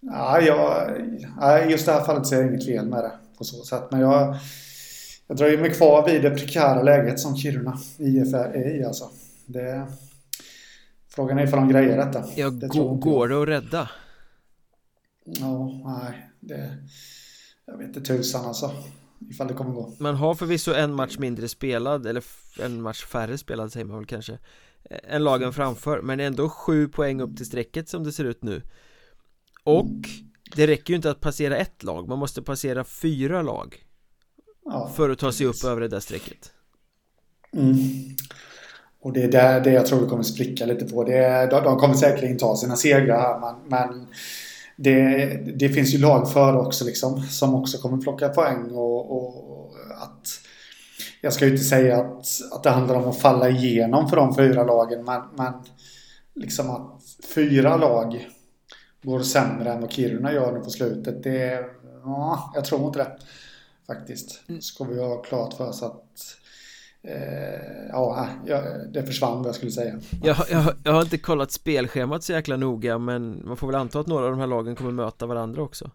Ja, 0.00 0.40
jag, 0.40 1.70
just 1.70 1.86
det 1.86 1.92
här 1.92 2.04
fallet 2.04 2.26
ser 2.26 2.36
jag 2.36 2.46
inget 2.46 2.66
fel 2.66 2.86
med 2.86 3.04
det 3.04 3.12
på 3.38 3.44
så 3.44 3.64
sätt. 3.64 3.84
Men 3.90 4.00
jag 4.00 4.36
jag 5.30 5.36
dröjer 5.36 5.58
mig 5.58 5.70
kvar 5.70 6.06
vid 6.06 6.22
det 6.22 6.30
prekära 6.30 6.82
läget 6.82 7.20
som 7.20 7.36
Kiruna 7.36 7.78
IF 7.98 8.34
är 8.34 8.76
i 8.76 8.84
alltså. 8.84 9.10
Det, 9.46 9.86
frågan 11.08 11.38
är 11.38 11.44
ifall 11.44 11.58
de 11.58 11.68
grejer 11.68 11.96
detta. 11.96 12.24
Ja, 12.36 12.50
det 12.50 12.68
går 12.68 13.28
det 13.28 13.42
att 13.42 13.48
rädda? 13.48 13.90
Ja, 15.24 15.72
nej. 15.84 16.30
Det, 16.40 16.76
jag 17.66 17.78
vet 17.78 17.86
inte 17.86 18.00
tusan 18.00 18.46
alltså. 18.46 18.70
Ifall 19.30 19.48
det 19.48 19.54
kommer 19.54 19.72
gå. 19.72 19.92
Man 19.98 20.14
har 20.14 20.34
förvisso 20.34 20.74
en 20.74 20.94
match 20.94 21.18
mindre 21.18 21.48
spelad, 21.48 22.06
eller 22.06 22.24
en 22.60 22.82
match 22.82 23.04
färre 23.04 23.38
spelad 23.38 23.72
säger 23.72 23.86
man 23.86 23.96
väl 23.96 24.06
kanske. 24.06 24.38
En 25.08 25.24
lagen 25.24 25.52
framför, 25.52 26.02
men 26.02 26.20
ändå 26.20 26.48
sju 26.48 26.88
poäng 26.88 27.20
upp 27.20 27.36
till 27.36 27.46
strecket 27.46 27.88
som 27.88 28.04
det 28.04 28.12
ser 28.12 28.24
ut 28.24 28.42
nu. 28.42 28.62
Och 29.64 30.08
det 30.56 30.66
räcker 30.66 30.90
ju 30.90 30.96
inte 30.96 31.10
att 31.10 31.20
passera 31.20 31.56
ett 31.56 31.82
lag, 31.82 32.08
man 32.08 32.18
måste 32.18 32.42
passera 32.42 32.84
fyra 32.84 33.42
lag 33.42 33.84
Ja, 34.64 34.90
för 34.96 35.10
att 35.10 35.18
ta 35.18 35.32
sig 35.32 35.46
upp 35.46 35.64
över 35.64 35.80
det 35.80 35.88
där 35.88 36.00
strecket. 36.00 36.52
Mm. 37.52 37.76
Och 39.02 39.12
det 39.12 39.22
är 39.22 39.32
där 39.32 39.60
det 39.60 39.72
jag 39.72 39.86
tror 39.86 40.00
det 40.00 40.06
kommer 40.06 40.22
spricka 40.22 40.66
lite 40.66 40.84
på. 40.84 41.04
Det 41.04 41.48
de, 41.50 41.64
de 41.64 41.78
kommer 41.78 41.94
säkerligen 41.94 42.38
ta 42.38 42.56
sina 42.56 42.76
segrar 42.76 43.20
här 43.20 43.40
men, 43.40 43.54
men 43.68 44.06
det, 44.76 45.26
det, 45.58 45.68
finns 45.68 45.94
ju 45.94 45.98
lag 45.98 46.32
före 46.32 46.58
också 46.58 46.84
liksom 46.84 47.22
som 47.22 47.54
också 47.54 47.78
kommer 47.78 47.98
plocka 47.98 48.28
poäng 48.28 48.70
och, 48.70 49.16
och, 49.16 49.74
att 50.02 50.28
jag 51.20 51.32
ska 51.32 51.44
ju 51.44 51.50
inte 51.50 51.64
säga 51.64 52.00
att, 52.00 52.26
att 52.52 52.62
det 52.62 52.70
handlar 52.70 52.94
om 52.94 53.08
att 53.08 53.20
falla 53.20 53.48
igenom 53.48 54.08
för 54.08 54.16
de 54.16 54.34
fyra 54.34 54.64
lagen 54.64 55.04
men, 55.04 55.22
men 55.36 55.52
liksom 56.34 56.70
att 56.70 57.02
fyra 57.34 57.76
lag 57.76 58.28
går 59.02 59.20
sämre 59.20 59.72
än 59.72 59.80
vad 59.80 59.92
Kiruna 59.92 60.32
gör 60.32 60.52
nu 60.52 60.60
på 60.60 60.70
slutet. 60.70 61.22
Det, 61.22 61.64
ja, 62.04 62.52
jag 62.54 62.64
tror 62.64 62.86
inte 62.86 62.98
det. 62.98 63.18
Faktiskt. 63.86 64.40
Mm. 64.48 64.60
Ska 64.60 64.84
vi 64.84 65.00
ha 65.00 65.22
klart 65.22 65.54
för 65.54 65.68
oss 65.68 65.82
att 65.82 66.36
eh, 67.02 67.88
ja, 67.88 68.28
det 68.92 69.02
försvann 69.02 69.38
vad 69.38 69.48
jag 69.48 69.54
skulle 69.54 69.72
säga. 69.72 70.00
Jag, 70.22 70.36
jag, 70.50 70.74
jag 70.84 70.92
har 70.92 71.02
inte 71.02 71.18
kollat 71.18 71.52
spelschemat 71.52 72.24
så 72.24 72.32
jäkla 72.32 72.56
noga 72.56 72.98
men 72.98 73.42
man 73.46 73.56
får 73.56 73.66
väl 73.66 73.76
anta 73.76 74.00
att 74.00 74.06
några 74.06 74.24
av 74.24 74.30
de 74.30 74.40
här 74.40 74.46
lagen 74.46 74.76
kommer 74.76 74.90
möta 74.90 75.26
varandra 75.26 75.62
också. 75.62 75.90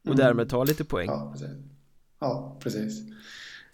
Och 0.00 0.14
mm. 0.14 0.18
därmed 0.18 0.50
ta 0.50 0.64
lite 0.64 0.84
poäng. 0.84 1.06
Ja, 1.06 1.30
precis. 1.32 1.56
Ja, 2.20 2.56
precis. 2.60 3.00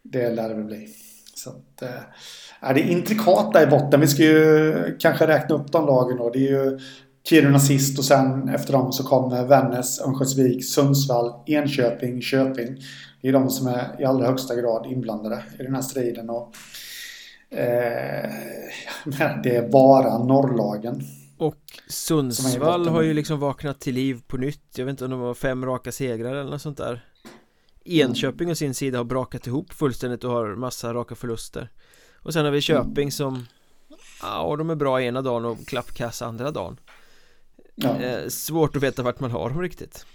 Det 0.03 0.31
lär 0.31 0.49
det 0.49 0.55
väl 0.55 0.64
bli. 0.64 0.88
Så 1.35 1.51
att, 1.51 1.83
äh, 1.83 2.75
det 2.75 2.81
är 2.81 2.90
intrikat 2.90 3.53
där 3.53 3.66
i 3.66 3.70
botten. 3.70 4.01
Vi 4.01 4.07
ska 4.07 4.23
ju 4.23 4.97
kanske 5.01 5.27
räkna 5.27 5.55
upp 5.55 5.73
de 5.73 5.87
lagen 5.87 6.16
då. 6.16 6.31
Det 6.31 6.38
är 6.38 6.51
ju 6.51 6.81
Kiruna 7.28 7.58
sist 7.58 7.98
och 7.98 8.04
sen 8.04 8.48
efter 8.48 8.72
dem 8.72 8.92
så 8.92 9.04
kommer 9.04 9.46
Vännäs, 9.46 10.00
Örnsköldsvik, 10.00 10.64
Sundsvall, 10.64 11.32
Enköping, 11.46 12.22
Köping. 12.22 12.82
Det 13.20 13.28
är 13.28 13.32
de 13.32 13.50
som 13.50 13.66
är 13.66 14.00
i 14.00 14.04
allra 14.04 14.26
högsta 14.26 14.54
grad 14.56 14.87
inblandade 14.87 15.44
i 15.58 15.62
den 15.62 15.74
här 15.74 15.82
striden. 15.82 16.30
Och, 16.30 16.54
eh, 17.50 18.30
det 19.42 19.56
är 19.56 19.68
bara 19.68 20.18
norrlagen. 20.18 21.02
Och 21.38 21.60
Sundsvall 21.88 22.88
har 22.88 23.02
ju 23.02 23.14
liksom 23.14 23.40
vaknat 23.40 23.80
till 23.80 23.94
liv 23.94 24.22
på 24.26 24.37
nytt. 24.37 24.78
Jag 24.78 24.84
vet 24.84 24.90
inte 24.92 25.04
om 25.04 25.10
det 25.10 25.16
var 25.16 25.34
fem 25.34 25.66
raka 25.66 25.92
segrar 25.92 26.34
eller 26.34 26.50
något 26.50 26.62
sånt 26.62 26.78
där. 26.78 27.04
Enköping 27.84 28.50
å 28.50 28.54
sin 28.54 28.74
sida 28.74 28.98
har 28.98 29.04
brakat 29.04 29.46
ihop 29.46 29.72
fullständigt 29.72 30.24
och 30.24 30.30
har 30.30 30.54
massa 30.54 30.94
raka 30.94 31.14
förluster. 31.14 31.70
Och 32.22 32.32
sen 32.32 32.44
har 32.44 32.52
vi 32.52 32.60
Köping 32.60 33.12
som 33.12 33.46
Ja, 34.22 34.56
de 34.58 34.70
är 34.70 34.74
bra 34.74 35.02
ena 35.02 35.22
dagen 35.22 35.44
och 35.44 35.66
klappkass 35.66 36.22
andra 36.22 36.50
dagen 36.50 36.76
ja. 37.74 38.00
eh, 38.00 38.28
Svårt 38.28 38.76
att 38.76 38.82
veta 38.82 39.02
vart 39.02 39.20
man 39.20 39.30
har 39.30 39.48
dem 39.48 39.62
riktigt 39.62 40.06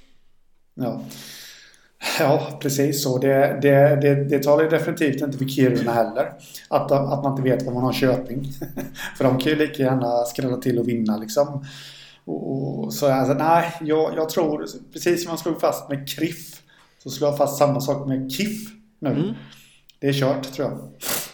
Ja 0.74 1.02
Ja, 2.20 2.60
precis 2.62 3.04
så. 3.04 3.18
Det, 3.18 3.60
det, 3.62 4.00
det, 4.02 4.24
det 4.24 4.44
talar 4.44 4.70
definitivt 4.70 5.22
inte 5.22 5.38
för 5.38 5.46
Kiruna 5.46 5.94
heller. 5.94 6.34
Att, 6.68 6.92
att 6.92 7.24
man 7.24 7.32
inte 7.32 7.50
vet 7.50 7.66
var 7.66 7.74
man 7.74 7.84
har 7.84 7.94
Köping. 7.94 8.52
för 9.18 9.24
de 9.24 9.40
kan 9.40 9.52
ju 9.52 9.56
lika 9.56 9.84
gärna 9.84 10.26
skrälla 10.26 10.58
till 10.58 10.80
och 10.80 10.88
vinna 10.88 11.18
liksom. 11.18 11.66
Och, 12.26 12.84
och 12.84 12.94
så 12.94 13.12
alltså, 13.12 13.34
nej, 13.34 13.74
jag, 13.82 14.14
jag 14.16 14.30
tror 14.30 14.66
precis 14.94 15.24
som 15.24 15.30
man 15.30 15.38
slog 15.38 15.62
fast 15.62 15.90
med 15.90 16.10
Kriff. 16.10 16.62
Så 17.04 17.10
slår 17.10 17.30
jag 17.30 17.38
fast 17.38 17.58
samma 17.58 17.82
sak 17.82 18.08
med 18.08 18.32
Kiff 18.32 18.70
nu. 19.00 19.10
Mm. 19.10 19.34
Det 20.00 20.08
är 20.08 20.14
kört 20.14 20.54
tror 20.54 20.68
jag. 20.68 20.92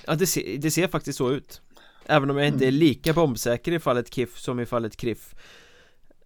Ja, 0.08 0.16
det 0.16 0.28
ser, 0.28 0.58
det 0.58 0.72
ser 0.72 0.88
faktiskt 0.88 1.18
så 1.18 1.32
ut. 1.32 1.62
Även 2.06 2.30
om 2.30 2.38
jag 2.38 2.48
inte 2.48 2.66
är 2.66 2.70
mm. 2.70 2.80
lika 2.80 3.14
bombsäker 3.14 3.72
i 3.72 3.80
fallet 3.80 4.14
Kiff 4.14 4.38
som 4.38 4.60
i 4.60 4.66
fallet 4.66 4.98
Kriff. 4.98 5.36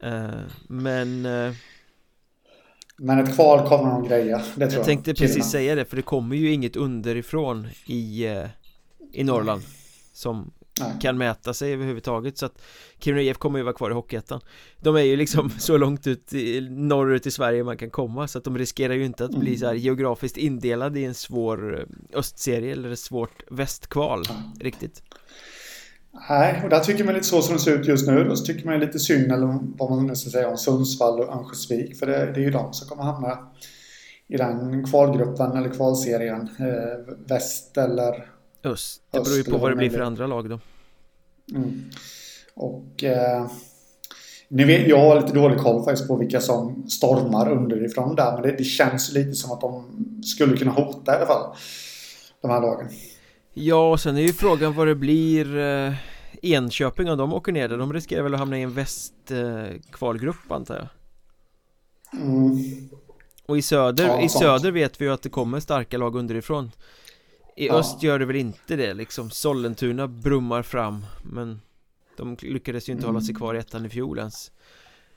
Uh, 0.04 0.42
men... 0.68 1.26
Uh, 1.26 1.54
men 3.02 3.20
ett 3.20 3.36
kval 3.36 3.68
kommer 3.68 3.92
de 3.92 4.08
greja, 4.08 4.38
det 4.38 4.44
tror 4.54 4.62
jag 4.62 4.74
Jag 4.74 4.86
tänkte 4.86 5.14
precis 5.14 5.34
Kiruna. 5.34 5.50
säga 5.50 5.76
det, 5.76 5.86
för 5.86 5.96
det 5.96 6.02
kommer 6.02 6.36
ju 6.36 6.52
inget 6.52 6.76
underifrån 6.76 7.68
i, 7.86 8.28
uh, 8.28 8.46
i 9.14 9.24
Norrland 9.24 9.62
Som 10.14 10.52
Nej. 10.80 10.92
kan 11.02 11.18
mäta 11.18 11.54
sig 11.54 11.74
överhuvudtaget 11.74 12.38
så 12.38 12.46
att 12.46 12.62
Kiruna 13.00 13.22
IF 13.22 13.38
kommer 13.38 13.60
ju 13.60 13.64
vara 13.64 13.74
kvar 13.74 13.92
i 13.92 13.94
Hockeyettan 13.94 14.42
De 14.82 14.96
är 14.96 15.02
ju 15.02 15.16
liksom 15.16 15.50
så 15.60 15.78
långt 15.78 16.08
ut 16.08 16.34
i, 16.34 16.62
norrut 16.70 17.26
i 17.26 17.32
Sverige 17.32 17.64
man 17.64 17.78
kan 17.78 17.90
komma 17.90 18.28
så 18.28 18.38
att 18.38 18.44
de 18.44 18.58
riskerar 18.58 18.94
ju 18.94 19.06
inte 19.06 19.26
att 19.26 19.36
bli 19.36 19.58
så 19.58 19.66
här 19.66 19.72
mm. 19.72 19.84
geografiskt 19.84 20.38
indelade 20.38 21.00
i 21.00 21.06
en 21.06 21.14
svår 21.14 21.88
östserie 22.14 22.72
eller 22.72 22.92
ett 22.92 23.00
svårt 23.00 23.44
västkval 23.52 24.24
mm. 24.30 24.42
riktigt 24.60 25.04
Nej, 26.30 26.62
och 26.64 26.70
där 26.70 26.80
tycker 26.80 27.04
man 27.04 27.14
lite 27.14 27.28
så 27.28 27.42
som 27.42 27.54
det 27.54 27.62
ser 27.62 27.80
ut 27.80 27.88
just 27.88 28.08
nu. 28.08 28.24
Då 28.24 28.36
så 28.36 28.46
tycker 28.46 28.66
man 28.66 28.80
lite 28.80 29.00
synd, 29.00 29.32
eller 29.32 29.60
vad 29.78 29.90
man 29.90 30.08
nu 30.08 30.16
ska 30.16 30.30
säga, 30.30 30.50
om 30.50 30.58
Sundsvall 30.58 31.20
och 31.20 31.30
Örnsköldsvik. 31.36 32.00
För 32.00 32.06
det, 32.06 32.26
det, 32.26 32.40
är 32.40 32.44
ju 32.44 32.52
de 32.52 32.74
som 32.74 32.88
kommer 32.88 33.04
hamna 33.04 33.38
i 34.28 34.38
den 34.38 34.86
kvalgruppen 34.88 35.58
eller 35.58 35.70
kvalserien. 35.70 36.50
Eh, 36.60 37.14
väst 37.28 37.78
eller 37.78 38.30
öst. 38.64 39.02
Det 39.12 39.24
beror 39.24 39.38
ju 39.38 39.44
på 39.44 39.58
vad 39.58 39.72
det 39.72 39.76
blir 39.76 39.90
för 39.90 40.00
andra 40.00 40.28
lag 40.28 40.50
då. 40.50 40.60
Mm. 41.56 41.90
Och 42.54 43.04
eh, 43.04 43.48
ni 44.48 44.64
vet, 44.64 44.88
jag 44.88 45.00
har 45.00 45.22
lite 45.22 45.34
dålig 45.34 45.60
koll 45.60 45.84
faktiskt 45.84 46.08
på 46.08 46.16
vilka 46.16 46.42
som 46.42 46.90
stormar 46.90 47.52
underifrån 47.52 48.16
där. 48.16 48.34
Men 48.34 48.42
det, 48.42 48.56
det 48.58 48.64
känns 48.64 49.12
lite 49.12 49.34
som 49.34 49.52
att 49.52 49.62
de 49.62 49.84
skulle 50.24 50.58
kunna 50.58 50.72
hota 50.72 51.14
i 51.14 51.16
alla 51.16 51.26
fall. 51.26 51.56
De 52.42 52.52
här 52.52 52.62
lagen. 52.62 52.88
Ja, 53.54 53.92
och 53.92 54.00
sen 54.00 54.18
är 54.18 54.22
ju 54.22 54.34
frågan 54.34 54.74
vad 54.74 54.88
det 54.88 54.96
blir 54.96 55.58
eh, 55.58 55.94
Enköping 56.42 57.10
om 57.10 57.18
de 57.18 57.34
åker 57.34 57.52
ner 57.52 57.68
där, 57.68 57.78
de 57.78 57.94
riskerar 57.94 58.24
väl 58.24 58.34
att 58.34 58.40
hamna 58.40 58.60
i 58.60 58.62
en 58.62 58.74
västkvalgrupp 58.74 60.50
eh, 60.50 60.56
antar 60.56 60.76
jag 60.76 60.88
mm. 62.22 62.90
Och 63.46 63.58
i 63.58 63.62
söder, 63.62 64.08
ja, 64.08 64.22
i 64.22 64.30
söder 64.30 64.72
vet 64.72 65.02
vi 65.02 65.06
ju 65.06 65.14
att 65.14 65.22
det 65.22 65.30
kommer 65.30 65.60
starka 65.60 65.98
lag 65.98 66.16
underifrån 66.16 66.72
I 67.56 67.68
ja. 67.68 67.74
öst 67.74 68.04
gör 68.04 68.20
det 68.20 68.26
väl 68.26 68.36
inte 68.36 68.76
det 68.76 68.94
liksom 68.94 69.30
Sollentuna 69.30 70.08
brummar 70.08 70.64
fram 70.64 71.06
Men 71.24 71.62
de 72.18 72.38
lyckades 72.42 72.90
ju 72.90 72.94
inte 72.94 73.04
mm. 73.04 73.16
hålla 73.16 73.26
sig 73.26 73.36
kvar 73.36 73.56
i 73.56 73.58
ettan 73.58 73.86
i 73.86 73.90
fjol 73.90 74.18
ens 74.18 74.52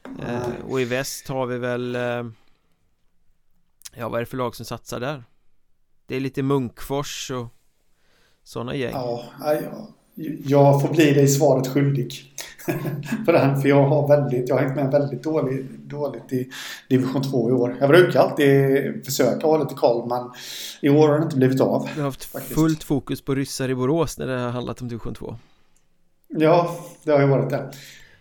eh, 0.05 0.65
Och 0.69 0.81
i 0.81 0.85
väst 0.85 1.29
har 1.29 1.47
vi 1.47 1.59
väl 1.59 1.95
eh, 1.95 2.25
Ja 3.95 4.09
vad 4.09 4.15
är 4.15 4.21
det 4.21 4.27
för 4.27 4.37
lag 4.37 4.57
som 4.57 4.67
satsar 4.67 5.01
där? 5.01 5.25
Det 6.07 6.17
är 6.17 6.21
lite 6.21 6.43
Munkfors 6.43 7.31
och 7.31 7.47
sådana 8.45 8.75
gäng 8.75 8.93
Ja, 8.93 9.23
jag 10.45 10.83
får 10.83 10.89
bli 10.89 11.13
dig 11.13 11.29
svaret 11.29 11.69
skyldig 11.69 12.13
för 13.25 13.33
den. 13.33 13.61
För 13.61 13.69
jag 13.69 13.89
har 13.89 14.09
väldigt, 14.09 14.49
jag 14.49 14.57
har 14.57 14.63
hängt 14.63 14.77
med 14.77 14.91
väldigt 14.91 15.23
dåligt, 15.23 15.71
dåligt 15.71 16.33
i 16.33 16.51
division 16.89 17.23
2 17.23 17.49
i 17.49 17.53
år. 17.53 17.77
Jag 17.81 17.89
brukar 17.89 18.21
alltid 18.21 19.05
försöka 19.05 19.47
ha 19.47 19.57
lite 19.57 19.75
koll 19.75 20.09
men 20.09 20.31
i 20.81 20.89
år 20.89 21.09
har 21.09 21.19
det 21.19 21.25
inte 21.25 21.37
blivit 21.37 21.61
av. 21.61 21.89
Du 21.95 22.01
har 22.01 22.07
haft 22.07 22.25
faktiskt. 22.25 22.55
fullt 22.55 22.85
fokus 22.85 23.25
på 23.25 23.35
ryssar 23.35 23.69
i 23.69 23.75
Borås 23.75 24.19
när 24.19 24.27
det 24.27 24.39
har 24.41 24.51
handlat 24.51 24.83
om 24.83 24.89
division 24.89 25.15
2. 25.15 25.37
Ja, 26.29 26.77
det 27.05 27.13
har 27.13 27.21
ju 27.21 27.27
varit 27.27 27.51
det. 27.51 27.73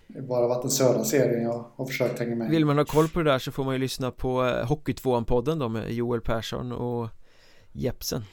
Det 0.07 0.19
har 0.19 0.27
bara 0.27 0.47
varit 0.47 0.61
den 0.61 0.71
södra 0.71 1.03
serien 1.03 1.43
jag 1.43 1.65
har 1.75 1.85
försökt 1.85 2.19
hänga 2.19 2.35
med 2.35 2.49
Vill 2.49 2.65
man 2.65 2.77
ha 2.77 2.85
koll 2.85 3.09
på 3.09 3.19
det 3.19 3.31
där 3.31 3.39
så 3.39 3.51
får 3.51 3.63
man 3.63 3.73
ju 3.73 3.79
lyssna 3.79 4.11
på 4.11 4.45
eh, 4.45 4.67
Hockey 4.67 4.93
2-podden 4.93 5.59
då 5.59 5.69
med 5.69 5.91
Joel 5.91 6.21
Persson 6.21 6.71
och 6.71 7.09
Jepsen. 7.71 8.23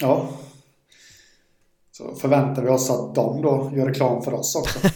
Ja, 0.00 0.28
så 1.92 2.14
förväntar 2.14 2.62
vi 2.62 2.68
oss 2.68 2.90
att 2.90 3.14
de 3.14 3.42
då 3.42 3.72
gör 3.74 3.86
reklam 3.86 4.22
för 4.22 4.34
oss 4.34 4.56
också. 4.56 4.78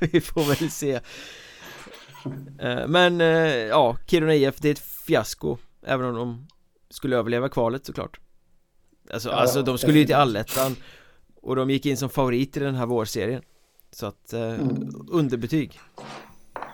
vi 0.00 0.20
får 0.20 0.44
väl 0.44 0.70
se. 0.70 1.00
Eh, 2.58 2.86
men 2.88 3.20
eh, 3.20 3.26
ja, 3.48 3.96
Kiruna 4.06 4.34
IF, 4.34 4.60
det 4.60 4.68
är 4.68 4.72
ett 4.72 4.78
fiasko. 4.78 5.56
Även 5.86 6.06
om 6.06 6.14
de 6.14 6.46
skulle 6.90 7.16
överleva 7.16 7.48
kvalet 7.48 7.86
såklart. 7.86 8.20
Alltså, 9.12 9.28
ja, 9.28 9.34
alltså 9.34 9.62
de 9.62 9.78
skulle 9.78 9.98
ju 9.98 10.04
till 10.04 10.14
allettan. 10.14 10.76
Och 11.42 11.56
de 11.56 11.70
gick 11.70 11.86
in 11.86 11.96
som 11.96 12.08
favorit 12.08 12.56
i 12.56 12.60
den 12.60 12.74
här 12.74 12.86
vårserien. 12.86 13.42
Så 13.90 14.06
att, 14.06 14.32
eh, 14.32 14.54
mm. 14.54 15.06
underbetyg. 15.10 15.80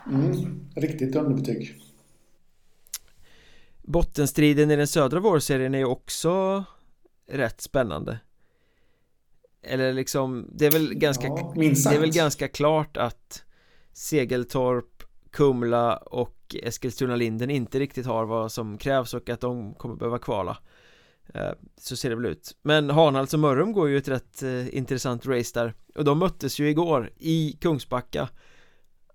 Mm, 0.07 0.61
riktigt 0.77 1.17
underbetyg. 1.17 1.90
Bottenstriden 3.91 4.71
i 4.71 4.77
den 4.77 4.87
södra 4.87 5.21
vårserien 5.21 5.75
är 5.75 5.79
ju 5.79 5.85
också 5.85 6.65
rätt 7.29 7.61
spännande. 7.61 8.19
Eller 9.63 9.93
liksom, 9.93 10.51
det 10.53 10.67
är 10.67 10.71
väl 10.71 10.95
ganska 10.95 11.27
ja, 11.27 11.53
Det 11.55 11.97
är 11.97 12.01
väl 12.01 12.13
ganska 12.13 12.49
klart 12.49 12.97
att 12.97 13.45
Segeltorp, 13.93 15.03
Kumla 15.31 15.97
och 15.97 16.57
Eskilstuna-Linden 16.63 17.51
inte 17.51 17.79
riktigt 17.79 18.07
har 18.07 18.25
vad 18.25 18.53
som 18.53 18.79
krävs 18.79 19.15
och 19.15 19.29
att 19.29 19.41
de 19.41 19.75
kommer 19.75 19.97
behöva 19.97 20.19
kvala. 20.19 20.59
Eh, 21.35 21.51
Så 21.77 21.97
ser 21.97 22.11
det 22.11 22.17
väl 22.17 22.27
ut. 22.27 22.57
Men 22.63 22.91
Hanhals 22.91 23.35
och 23.35 23.41
Mörrum 23.41 23.73
går 23.73 23.89
ju 23.89 23.97
ett 23.97 24.09
rätt 24.09 24.43
eh, 24.43 24.77
intressant 24.77 25.27
race 25.27 25.61
där. 25.61 25.75
Och 25.95 26.05
de 26.05 26.19
möttes 26.19 26.59
ju 26.59 26.69
igår 26.69 27.11
i 27.17 27.59
Kungsbacka 27.61 28.29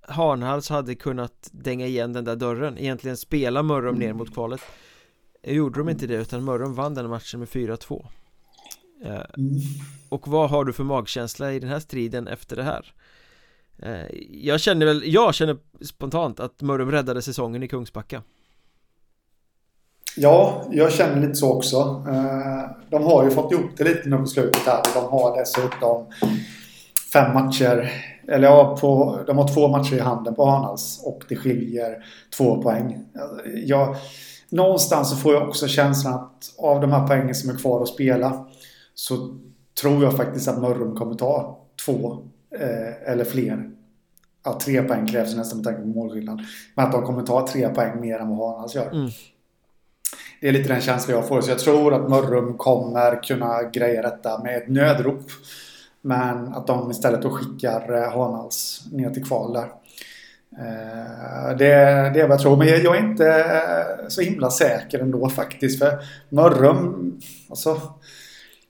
Hanhals 0.08 0.70
hade 0.70 0.96
kunnat 0.96 1.50
dänga 1.52 1.86
igen 1.86 2.14
den 2.14 2.26
där 2.26 2.36
dörren 2.36 2.78
Egentligen 2.78 3.18
spela 3.18 3.64
Mörrum 3.64 3.96
ner 3.96 4.14
mot 4.14 4.34
kvalet 4.34 4.62
Gjorde 5.44 5.80
de 5.80 5.90
inte 5.90 6.08
det 6.08 6.16
utan 6.16 6.44
Mörrum 6.44 6.74
vann 6.74 6.94
den 6.94 7.10
matchen 7.10 7.40
med 7.40 7.50
4-2 7.50 8.06
eh. 9.06 9.22
Och 10.10 10.28
vad 10.28 10.50
har 10.50 10.66
du 10.66 10.74
för 10.74 10.84
magkänsla 10.84 11.54
i 11.54 11.60
den 11.60 11.70
här 11.70 11.80
striden 11.80 12.28
efter 12.28 12.56
det 12.56 12.64
här? 12.64 12.94
Eh, 13.78 14.16
jag 14.32 14.60
känner 14.60 14.86
väl, 14.86 15.04
jag 15.06 15.36
känner 15.36 15.58
spontant 15.82 16.40
att 16.40 16.62
Mörrum 16.62 16.92
räddade 16.92 17.22
säsongen 17.22 17.64
i 17.64 17.68
Kungsbacka 17.68 18.24
Ja, 20.18 20.68
jag 20.72 20.94
känner 20.94 21.22
lite 21.22 21.36
så 21.36 21.54
också. 21.54 22.04
Eh, 22.08 22.70
de 22.90 23.04
har 23.04 23.24
ju 23.24 23.32
fått 23.32 23.52
ihop 23.52 23.72
det 23.78 23.84
lite 23.84 24.10
nu 24.10 24.18
på 24.18 24.26
slutet 24.26 24.62
här. 24.66 24.82
De 24.94 25.04
har 25.04 25.38
dessutom 25.38 26.06
fem 27.14 27.34
matcher. 27.34 27.92
Eller 28.28 28.48
ja, 28.48 28.78
på, 28.82 29.20
de 29.28 29.38
har 29.38 29.54
två 29.54 29.68
matcher 29.68 29.94
i 29.96 30.00
handen 30.00 30.36
på 30.36 30.46
Hanals 30.46 31.02
och 31.06 31.24
det 31.30 31.36
skiljer 31.36 32.06
två 32.38 32.62
poäng. 32.62 33.06
Jag, 33.66 33.96
någonstans 34.50 35.10
så 35.10 35.16
får 35.16 35.34
jag 35.34 35.48
också 35.48 35.68
känslan 35.68 36.14
att 36.14 36.54
av 36.58 36.82
de 36.82 36.92
här 36.92 37.08
poängen 37.08 37.36
som 37.36 37.50
är 37.50 37.58
kvar 37.58 37.82
att 37.82 37.88
spela 37.88 38.48
så 38.94 39.38
tror 39.82 40.04
jag 40.04 40.18
faktiskt 40.18 40.48
att 40.48 40.62
Mörrum 40.62 40.96
kommer 40.96 41.16
ta 41.16 41.60
två 41.86 42.18
eh, 42.60 43.12
eller 43.12 43.24
fler. 43.24 43.72
Ja, 44.44 44.60
tre 44.60 44.82
poäng 44.82 45.08
krävs 45.08 45.36
nästan 45.36 45.58
med 45.58 45.66
tanke 45.66 45.82
på 45.82 45.88
målskillnad. 45.88 46.42
Men 46.76 46.86
att 46.86 46.92
de 46.92 47.04
kommer 47.04 47.24
ta 47.24 47.48
tre 47.48 47.70
poäng 47.70 48.02
mer 48.02 48.20
än 48.20 48.38
vad 48.38 48.52
Hanals 48.52 48.76
gör. 48.76 48.92
Mm. 48.92 49.10
Det 50.42 50.48
är 50.48 50.52
lite 50.52 50.74
den 50.74 50.82
känslan 50.82 51.16
jag 51.16 51.28
får. 51.28 51.42
Så 51.42 51.52
jag 51.52 51.60
tror 51.60 51.94
att 51.94 52.10
Mörrum 52.10 52.58
kommer 52.58 53.24
kunna 53.24 53.64
greja 53.64 54.02
detta 54.02 54.44
med 54.44 54.58
ett 54.58 54.70
nödrop. 54.70 55.22
Men 56.06 56.48
att 56.54 56.68
de 56.68 56.92
istället 56.92 57.22
då 57.22 57.30
skickar 57.30 57.94
eh, 57.94 58.12
Hanals 58.12 58.84
ner 58.92 59.10
till 59.10 59.26
kval 59.26 59.54
där. 59.54 59.72
Eh, 60.58 61.58
det, 61.58 61.66
det 62.14 62.22
är 62.22 62.28
vad 62.28 62.32
jag 62.32 62.40
tror. 62.40 62.58
Men 62.58 62.68
jag 62.68 62.98
är 62.98 63.10
inte 63.10 63.28
eh, 63.28 64.08
så 64.08 64.22
himla 64.22 64.50
säker 64.50 65.00
ändå 65.00 65.30
faktiskt. 65.30 65.80
För 65.80 66.00
Mörrum, 66.30 67.20
alltså. 67.50 67.82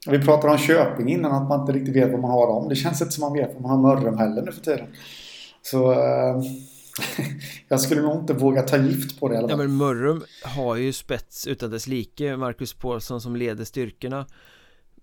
Vi 0.07 0.19
pratade 0.19 0.53
om 0.53 0.59
Köping 0.59 1.09
innan, 1.09 1.31
att 1.31 1.49
man 1.49 1.59
inte 1.59 1.71
riktigt 1.71 1.95
vet 1.95 2.11
vad 2.11 2.21
man 2.21 2.31
har 2.31 2.47
dem. 2.47 2.69
Det 2.69 2.75
känns 2.75 3.01
inte 3.01 3.13
som 3.13 3.21
man 3.21 3.33
vet 3.33 3.53
vad 3.53 3.61
man 3.61 3.71
har 3.71 3.95
Mörrum 3.95 4.17
heller 4.17 4.41
nu 4.41 4.51
för 4.51 4.61
tiden. 4.61 4.87
Så 5.61 5.93
jag 7.67 7.81
skulle 7.81 8.01
nog 8.01 8.19
inte 8.19 8.33
våga 8.33 8.61
ta 8.61 8.77
gift 8.77 9.19
på 9.19 9.29
det. 9.29 9.37
Eller? 9.37 9.49
Ja 9.49 9.57
men 9.57 9.75
Mörrum 9.75 10.23
har 10.43 10.75
ju 10.75 10.93
spets 10.93 11.47
utan 11.47 11.71
dess 11.71 11.87
like. 11.87 12.37
Marcus 12.37 12.73
Paulsson 12.73 13.21
som 13.21 13.35
leder 13.35 13.63
styrkorna. 13.63 14.25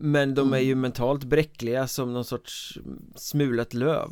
Men 0.04 0.34
de 0.34 0.52
är 0.52 0.58
ju 0.58 0.74
mentalt 0.74 1.24
bräckliga 1.24 1.86
som 1.86 2.12
någon 2.12 2.24
sorts 2.24 2.78
smulat 3.16 3.74
löv. 3.74 4.08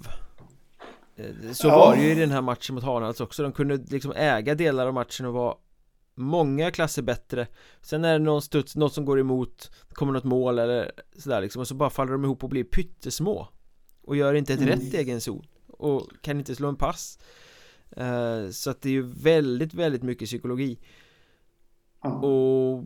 Eh, 1.17 1.53
så 1.53 1.69
ja. 1.69 1.79
var 1.79 1.97
det 1.97 2.03
ju 2.03 2.11
i 2.11 2.15
den 2.15 2.31
här 2.31 2.43
matchen 2.43 2.75
mot 2.75 2.85
Hanals 2.85 3.21
också 3.21 3.43
De 3.43 3.53
kunde 3.53 3.77
liksom 3.77 4.13
äga 4.17 4.55
delar 4.55 4.87
av 4.87 4.95
matchen 4.95 5.27
och 5.27 5.33
vara 5.33 5.55
Många 6.15 6.71
klasser 6.71 7.03
bättre 7.03 7.47
Sen 7.81 8.05
är 8.05 8.13
det 8.13 8.25
någon 8.25 8.43
studs, 8.43 8.77
något 8.77 8.95
som 8.95 9.05
går 9.05 9.21
emot 9.21 9.71
Kommer 9.93 10.13
något 10.13 10.25
mål 10.25 10.59
eller 10.59 10.93
sådär 11.17 11.41
liksom 11.41 11.61
Och 11.61 11.69
så 11.69 11.75
bara 11.75 11.91
faller 11.91 12.13
de 12.13 12.25
ihop 12.25 12.45
och 12.45 12.51
blir 12.51 12.65
pyttesmå 12.65 13.49
Och 14.03 14.17
gör 14.17 14.35
inte 14.35 14.55
ett 14.55 14.61
mm. 14.61 14.71
rätt 14.71 14.95
egen 14.95 15.21
zon 15.21 15.47
Och 15.67 16.09
kan 16.21 16.39
inte 16.39 16.55
slå 16.55 16.69
en 16.69 16.77
pass 16.77 17.19
uh, 17.99 18.51
Så 18.51 18.71
att 18.71 18.83
det 18.83 18.89
är 18.89 18.93
ju 18.93 19.03
väldigt, 19.03 19.75
väldigt 19.75 20.03
mycket 20.03 20.29
psykologi 20.29 20.79
ja. 22.03 22.11
Och 22.11 22.85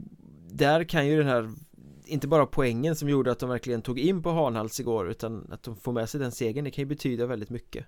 Där 0.50 0.84
kan 0.84 1.06
ju 1.06 1.16
den 1.18 1.26
här 1.26 1.50
inte 2.06 2.28
bara 2.28 2.46
poängen 2.46 2.96
som 2.96 3.08
gjorde 3.08 3.32
att 3.32 3.38
de 3.38 3.48
verkligen 3.48 3.82
tog 3.82 3.98
in 3.98 4.22
på 4.22 4.30
Hanhals 4.30 4.80
igår 4.80 5.10
utan 5.10 5.52
att 5.52 5.62
de 5.62 5.76
får 5.76 5.92
med 5.92 6.08
sig 6.08 6.20
den 6.20 6.32
segern 6.32 6.64
det 6.64 6.70
kan 6.70 6.82
ju 6.82 6.86
betyda 6.86 7.26
väldigt 7.26 7.50
mycket 7.50 7.86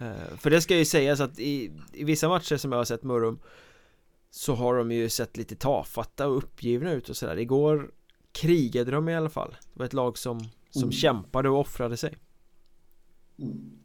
Eh, 0.00 0.36
för 0.36 0.50
det 0.50 0.60
ska 0.60 0.76
ju 0.76 0.84
sägas 0.84 1.20
att 1.20 1.38
i, 1.38 1.72
i 1.92 2.04
vissa 2.04 2.28
matcher 2.28 2.56
som 2.56 2.72
jag 2.72 2.78
har 2.78 2.84
sett 2.84 3.02
Mörrum 3.02 3.38
Så 4.30 4.54
har 4.54 4.76
de 4.76 4.92
ju 4.92 5.08
sett 5.08 5.36
lite 5.36 5.56
tafatta 5.56 6.26
och 6.26 6.36
uppgivna 6.36 6.92
ut 6.92 7.08
och 7.08 7.16
sådär 7.16 7.38
Igår 7.38 7.90
krigade 8.32 8.90
de 8.90 9.08
i 9.08 9.14
alla 9.14 9.30
fall 9.30 9.56
Det 9.72 9.78
var 9.78 9.86
ett 9.86 9.92
lag 9.92 10.18
som, 10.18 10.40
som 10.70 10.82
mm. 10.82 10.92
kämpade 10.92 11.48
och 11.48 11.60
offrade 11.60 11.96
sig 11.96 12.18
mm. 13.38 13.78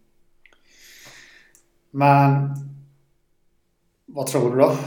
Men 1.92 2.50
Vad 4.06 4.28
tror 4.28 4.52
du 4.52 4.62
då? 4.62 4.78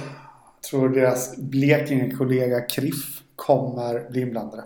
Tror 0.70 0.88
deras 0.88 1.37
Blekinge-kollega 1.37 2.61
Kriff 2.61 3.21
kommer 3.46 4.11
bli 4.11 4.20
inblandade? 4.20 4.64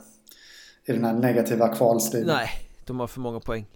I 0.85 0.93
den 0.93 1.05
här 1.05 1.15
negativa 1.15 1.69
kvalstriden? 1.69 2.27
Nej, 2.27 2.49
de 2.85 3.01
har 3.01 3.07
för 3.07 3.21
många 3.21 3.41
poäng 3.41 3.67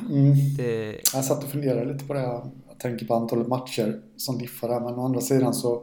Mm. 0.00 0.34
Det... 0.56 1.00
Jag 1.14 1.24
satt 1.24 1.44
och 1.44 1.50
funderade 1.50 1.92
lite 1.92 2.04
på 2.04 2.14
det. 2.14 2.20
Jag 2.20 2.50
tänker 2.78 3.06
på 3.06 3.14
antalet 3.14 3.48
matcher 3.48 4.00
som 4.16 4.38
diffar 4.38 4.68
där. 4.68 4.80
Men 4.80 4.94
å 4.94 5.04
andra 5.04 5.20
sidan 5.20 5.54
så, 5.54 5.82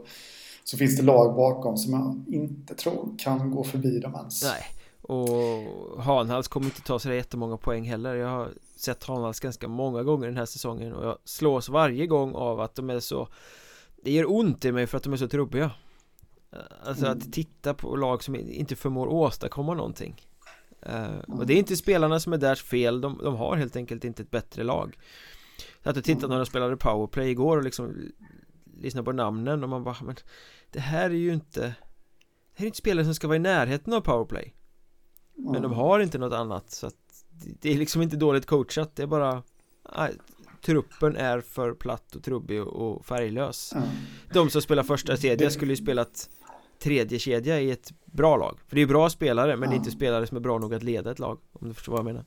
så 0.64 0.76
finns 0.76 0.96
det 0.96 1.02
lag 1.02 1.36
bakom 1.36 1.76
som 1.76 1.92
jag 1.92 2.34
inte 2.34 2.74
tror 2.74 3.18
kan 3.18 3.50
gå 3.50 3.64
förbi 3.64 4.00
dem 4.00 4.14
ens. 4.14 4.44
Nej, 4.44 4.62
och 5.02 6.02
Hanhals 6.02 6.48
kommer 6.48 6.66
inte 6.66 6.82
ta 6.82 6.98
sig 6.98 7.16
jättemånga 7.16 7.56
poäng 7.56 7.84
heller. 7.84 8.14
Jag 8.14 8.28
har 8.28 8.48
sett 8.76 9.04
Hanhals 9.04 9.40
ganska 9.40 9.68
många 9.68 10.02
gånger 10.02 10.26
den 10.26 10.36
här 10.36 10.46
säsongen 10.46 10.92
och 10.92 11.06
jag 11.06 11.18
slås 11.24 11.68
varje 11.68 12.06
gång 12.06 12.34
av 12.34 12.60
att 12.60 12.74
de 12.74 12.90
är 12.90 13.00
så 13.00 13.28
Det 14.02 14.10
gör 14.10 14.30
ont 14.30 14.64
i 14.64 14.72
mig 14.72 14.86
för 14.86 14.96
att 14.96 15.02
de 15.02 15.12
är 15.12 15.16
så 15.16 15.28
trubbiga. 15.28 15.70
Alltså 16.84 17.06
mm. 17.06 17.18
att 17.18 17.32
titta 17.32 17.74
på 17.74 17.96
lag 17.96 18.22
som 18.22 18.36
inte 18.36 18.76
förmår 18.76 19.06
åstadkomma 19.06 19.74
någonting. 19.74 20.26
Uh, 20.88 21.18
och 21.28 21.46
det 21.46 21.54
är 21.54 21.58
inte 21.58 21.76
spelarna 21.76 22.20
som 22.20 22.32
är 22.32 22.38
där 22.38 22.54
fel, 22.54 23.00
de, 23.00 23.20
de 23.22 23.36
har 23.36 23.56
helt 23.56 23.76
enkelt 23.76 24.04
inte 24.04 24.22
ett 24.22 24.30
bättre 24.30 24.62
lag. 24.62 24.98
Jag 25.82 25.88
hade 25.88 26.02
tittat 26.02 26.30
när 26.30 26.36
de 26.36 26.46
spelade 26.46 26.76
powerplay 26.76 27.30
igår 27.30 27.56
och 27.56 27.64
liksom 27.64 27.94
Lyssnade 28.80 29.04
på 29.04 29.12
namnen 29.12 29.62
och 29.62 29.68
man 29.68 29.84
bara 29.84 29.96
men 30.02 30.16
Det 30.70 30.80
här 30.80 31.10
är 31.10 31.14
ju 31.14 31.34
inte 31.34 31.60
Det 31.60 32.54
här 32.54 32.64
är 32.64 32.66
inte 32.66 32.78
spelare 32.78 33.04
som 33.04 33.14
ska 33.14 33.26
vara 33.26 33.36
i 33.36 33.40
närheten 33.40 33.92
av 33.92 34.00
powerplay. 34.00 34.54
Men 35.36 35.62
de 35.62 35.72
har 35.72 36.00
inte 36.00 36.18
något 36.18 36.32
annat 36.32 36.70
så 36.70 36.86
att 36.86 37.24
Det 37.60 37.72
är 37.72 37.78
liksom 37.78 38.02
inte 38.02 38.16
dåligt 38.16 38.46
coachat, 38.46 38.96
det 38.96 39.02
är 39.02 39.06
bara 39.06 39.42
nej, 39.96 40.12
Truppen 40.64 41.16
är 41.16 41.40
för 41.40 41.74
platt 41.74 42.14
och 42.14 42.22
trubbig 42.22 42.62
och 42.62 43.06
färglös. 43.06 43.74
De 44.32 44.50
som 44.50 44.62
spelar 44.62 44.82
första 44.82 45.16
kedja 45.16 45.50
skulle 45.50 45.72
ju 45.72 45.76
spelat 45.76 46.30
tredje 46.84 47.18
kedja 47.18 47.60
i 47.60 47.70
ett 47.70 47.92
bra 48.04 48.36
lag. 48.36 48.58
För 48.68 48.76
det 48.76 48.82
är 48.82 48.86
bra 48.86 49.10
spelare 49.10 49.56
men 49.56 49.62
ja. 49.62 49.70
det 49.70 49.74
är 49.74 49.76
inte 49.76 49.90
spelare 49.90 50.26
som 50.26 50.36
är 50.36 50.40
bra 50.40 50.58
nog 50.58 50.74
att 50.74 50.82
leda 50.82 51.10
ett 51.10 51.18
lag 51.18 51.38
Om 51.52 51.68
du 51.68 51.74
förstår 51.74 51.92
vad 51.92 51.98
jag 51.98 52.04
menar. 52.04 52.24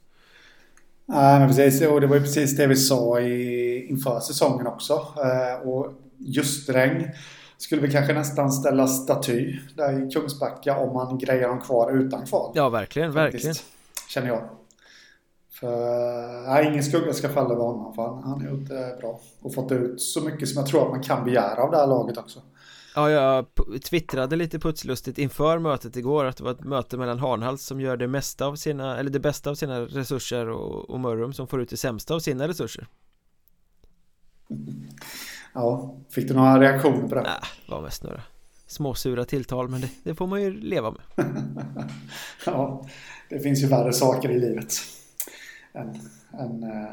Nej 1.05 1.39
men 1.39 1.47
precis. 1.47 1.81
Och 1.81 2.01
det 2.01 2.07
var 2.07 2.15
ju 2.15 2.21
precis 2.21 2.57
det 2.57 2.67
vi 2.67 2.75
sa 2.75 3.19
i, 3.19 3.87
inför 3.89 4.19
säsongen 4.19 4.67
också. 4.67 4.93
Eh, 4.93 5.67
Och 5.67 5.93
just 6.17 6.69
regn 6.69 7.09
skulle 7.57 7.81
vi 7.81 7.91
kanske 7.91 8.13
nästan 8.13 8.51
ställa 8.51 8.87
staty 8.87 9.59
där 9.75 10.07
i 10.07 10.11
Kungsbacka 10.11 10.77
om 10.77 10.93
man 10.93 11.17
grejer 11.17 11.47
dem 11.47 11.61
kvar 11.61 11.91
utan 11.91 12.25
kval. 12.25 12.51
Ja 12.55 12.69
verkligen, 12.69 13.13
faktiskt, 13.13 13.45
verkligen. 13.45 13.65
Känner 14.09 14.27
jag. 14.27 14.49
För 15.59 16.47
nej, 16.47 16.67
ingen 16.67 16.83
skugga 16.83 17.13
ska 17.13 17.29
falla 17.29 17.53
över 17.53 17.63
honom 17.63 17.93
för 17.93 18.01
han, 18.01 18.23
han 18.23 18.41
har 18.41 18.49
gjort 18.49 18.69
det 18.69 18.97
bra. 18.99 19.19
Och 19.41 19.53
fått 19.53 19.71
ut 19.71 20.01
så 20.01 20.21
mycket 20.21 20.49
som 20.49 20.59
jag 20.59 20.69
tror 20.69 20.85
att 20.85 20.89
man 20.89 21.03
kan 21.03 21.25
begära 21.25 21.63
av 21.63 21.71
det 21.71 21.77
här 21.77 21.87
laget 21.87 22.17
också 22.17 22.39
Ja, 22.97 23.11
jag 23.11 23.45
twittrade 23.83 24.35
lite 24.35 24.59
putslustigt 24.59 25.17
inför 25.17 25.59
mötet 25.59 25.95
igår 25.95 26.25
att 26.25 26.37
det 26.37 26.43
var 26.43 26.51
ett 26.51 26.63
möte 26.63 26.97
mellan 26.97 27.19
Hanhals 27.19 27.65
som 27.65 27.81
gör 27.81 27.97
det 27.97 28.07
mesta 28.07 28.45
av 28.45 28.55
sina, 28.55 28.97
eller 28.97 29.09
det 29.09 29.19
bästa 29.19 29.49
av 29.49 29.55
sina 29.55 29.81
resurser 29.81 30.49
och, 30.49 30.89
och 30.89 30.99
Mörrum 30.99 31.33
som 31.33 31.47
får 31.47 31.61
ut 31.61 31.69
det 31.69 31.77
sämsta 31.77 32.15
av 32.15 32.19
sina 32.19 32.47
resurser 32.47 32.87
Ja, 35.53 35.95
fick 36.09 36.27
du 36.27 36.33
några 36.33 36.59
reaktioner 36.59 37.07
på 37.07 37.15
det? 37.15 37.21
Nej, 37.21 37.39
det 37.65 37.71
var 37.71 37.81
mest 37.81 38.03
några 38.03 38.21
småsura 38.67 39.25
tilltal 39.25 39.67
men 39.67 39.81
det, 39.81 39.89
det 40.03 40.15
får 40.15 40.27
man 40.27 40.41
ju 40.41 40.53
leva 40.53 40.91
med 40.91 41.01
Ja, 42.45 42.87
det 43.29 43.39
finns 43.39 43.63
ju 43.63 43.67
värre 43.67 43.93
saker 43.93 44.29
i 44.29 44.39
livet 44.39 44.73
än, 45.73 45.99
än 46.39 46.63
äh, 46.63 46.89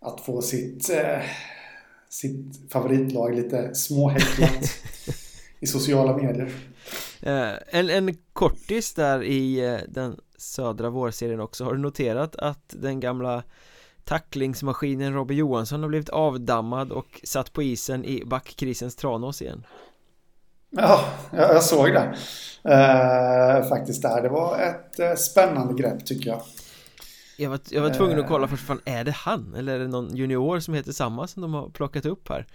att 0.00 0.20
få 0.20 0.42
sitt 0.42 0.90
äh, 0.90 1.20
sitt 2.10 2.72
favoritlag 2.72 3.34
lite 3.34 3.74
småhäcklat 3.74 4.70
i 5.60 5.66
sociala 5.66 6.16
medier. 6.16 6.52
Uh, 7.26 7.52
en, 7.68 7.90
en 7.90 8.16
kortis 8.32 8.94
där 8.94 9.22
i 9.22 9.70
uh, 9.70 9.78
den 9.88 10.16
södra 10.38 10.90
vårserien 10.90 11.40
också 11.40 11.64
Har 11.64 11.72
du 11.72 11.78
noterat 11.78 12.36
att 12.36 12.74
den 12.80 13.00
gamla 13.00 13.42
tacklingsmaskinen 14.04 15.14
Robert 15.14 15.36
Johansson 15.36 15.82
har 15.82 15.88
blivit 15.88 16.08
avdammad 16.08 16.92
och 16.92 17.20
satt 17.24 17.52
på 17.52 17.62
isen 17.62 18.04
i 18.04 18.24
backkrisens 18.26 18.96
Tranås 18.96 19.42
igen? 19.42 19.66
Ja, 20.70 21.04
jag, 21.32 21.62
såg 21.62 21.86
det 21.86 22.14
uh, 22.68 23.68
faktiskt 23.68 24.02
där. 24.02 24.22
Det 24.22 24.28
var 24.28 24.58
ett 24.58 25.18
spännande 25.18 25.82
grepp 25.82 26.06
tycker 26.06 26.30
jag. 26.30 26.42
Jag 27.40 27.50
var, 27.50 27.60
jag 27.70 27.82
var 27.82 27.90
tvungen 27.90 28.20
att 28.20 28.28
kolla 28.28 28.48
först, 28.48 28.66
fan 28.66 28.80
är 28.84 29.04
det 29.04 29.10
han? 29.10 29.54
Eller 29.54 29.74
är 29.74 29.78
det 29.78 29.88
någon 29.88 30.16
junior 30.16 30.60
som 30.60 30.74
heter 30.74 30.92
samma 30.92 31.26
som 31.26 31.42
de 31.42 31.54
har 31.54 31.68
plockat 31.68 32.06
upp 32.06 32.28
här? 32.28 32.46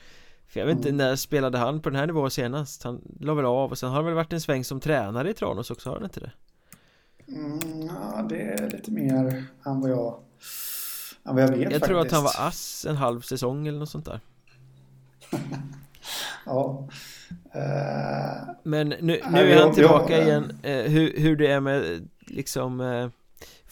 För 0.48 0.60
jag 0.60 0.67
vet 0.67 0.78
inte, 0.78 0.91
när 0.91 1.15
spelade 1.15 1.58
han 1.58 1.82
på 1.82 1.89
den 1.89 2.00
här 2.00 2.08
nivån 2.08 2.32
senast? 2.32 2.84
Han 2.84 3.02
la 3.19 3.34
väl 3.34 3.45
av 3.45 3.71
och 3.71 3.78
sen 3.78 3.89
har 3.89 3.95
han 3.95 4.06
väl 4.06 4.13
varit 4.13 4.34
en 4.34 4.41
sväng 4.41 4.63
som 4.63 4.80
tränare 4.80 5.30
i 5.30 5.34
Tranås 5.34 5.71
också, 5.71 5.89
har 5.89 5.95
han 5.95 6.04
inte 6.04 6.19
det? 6.19 6.32
Mm, 7.28 7.88
ja, 7.88 8.26
det 8.30 8.41
är 8.41 8.69
lite 8.69 8.91
mer 8.91 9.45
än 9.65 9.82
vad 9.82 9.89
jag, 9.89 10.19
än 11.24 11.36
vad 11.36 11.43
jag 11.43 11.48
vet 11.48 11.58
Jag 11.58 11.63
faktiskt. 11.63 11.86
tror 11.86 12.02
att 12.02 12.12
han 12.12 12.24
var 12.24 12.48
ass 12.48 12.86
en 12.89 12.95
halv 12.95 13.21
säsong 13.21 13.67
eller 13.67 13.80
något 13.80 13.89
sånt 13.89 14.06
där 14.06 14.19
Ja 16.45 16.88
uh, 17.56 18.56
Men 18.63 18.89
nu, 18.89 19.21
nu 19.32 19.52
är 19.52 19.62
han 19.62 19.74
tillbaka 19.74 20.21
igen, 20.21 20.43
uh, 20.43 20.71
hur, 20.71 21.19
hur 21.19 21.36
det 21.36 21.48
är 21.48 21.60
med 21.60 22.10
liksom 22.19 22.82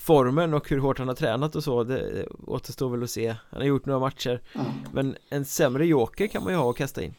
formen 0.03 0.53
och 0.53 0.69
hur 0.69 0.79
hårt 0.79 0.99
han 0.99 1.07
har 1.07 1.15
tränat 1.15 1.55
och 1.55 1.63
så 1.63 1.83
Det 1.83 2.25
återstår 2.47 2.89
väl 2.89 3.03
att 3.03 3.09
se 3.09 3.35
Han 3.49 3.61
har 3.61 3.67
gjort 3.67 3.85
några 3.85 3.99
matcher 3.99 4.41
mm. 4.55 4.67
Men 4.93 5.15
en 5.29 5.45
sämre 5.45 5.85
joker 5.85 6.27
kan 6.27 6.43
man 6.43 6.53
ju 6.53 6.59
ha 6.59 6.69
att 6.69 6.75
kasta 6.75 7.03
in 7.03 7.13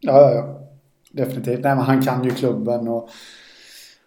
Ja, 0.00 0.20
ja, 0.20 0.34
ja 0.34 0.60
Definitivt, 1.10 1.60
nej 1.60 1.76
men 1.76 1.84
han 1.84 2.02
kan 2.02 2.24
ju 2.24 2.30
klubben 2.30 2.88
och 2.88 3.08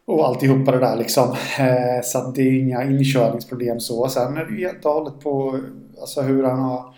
och 0.08 0.28
alltihopa 0.28 0.72
det 0.72 0.80
där 0.80 0.96
liksom. 0.96 1.36
Eh, 1.60 2.04
så 2.04 2.18
att 2.18 2.36
det 2.36 2.42
är 2.42 2.60
inga 2.60 2.84
inkörningsproblem 2.84 3.80
så. 3.80 4.10
Sen 4.10 4.38
är 4.38 4.46
det 4.46 4.56
ju 4.56 4.68
helt 4.68 4.86
och 4.86 4.92
hållet 4.92 5.20
på 5.20 5.60
alltså 6.00 6.22
hur 6.22 6.44
han 6.44 6.60
har 6.60 6.96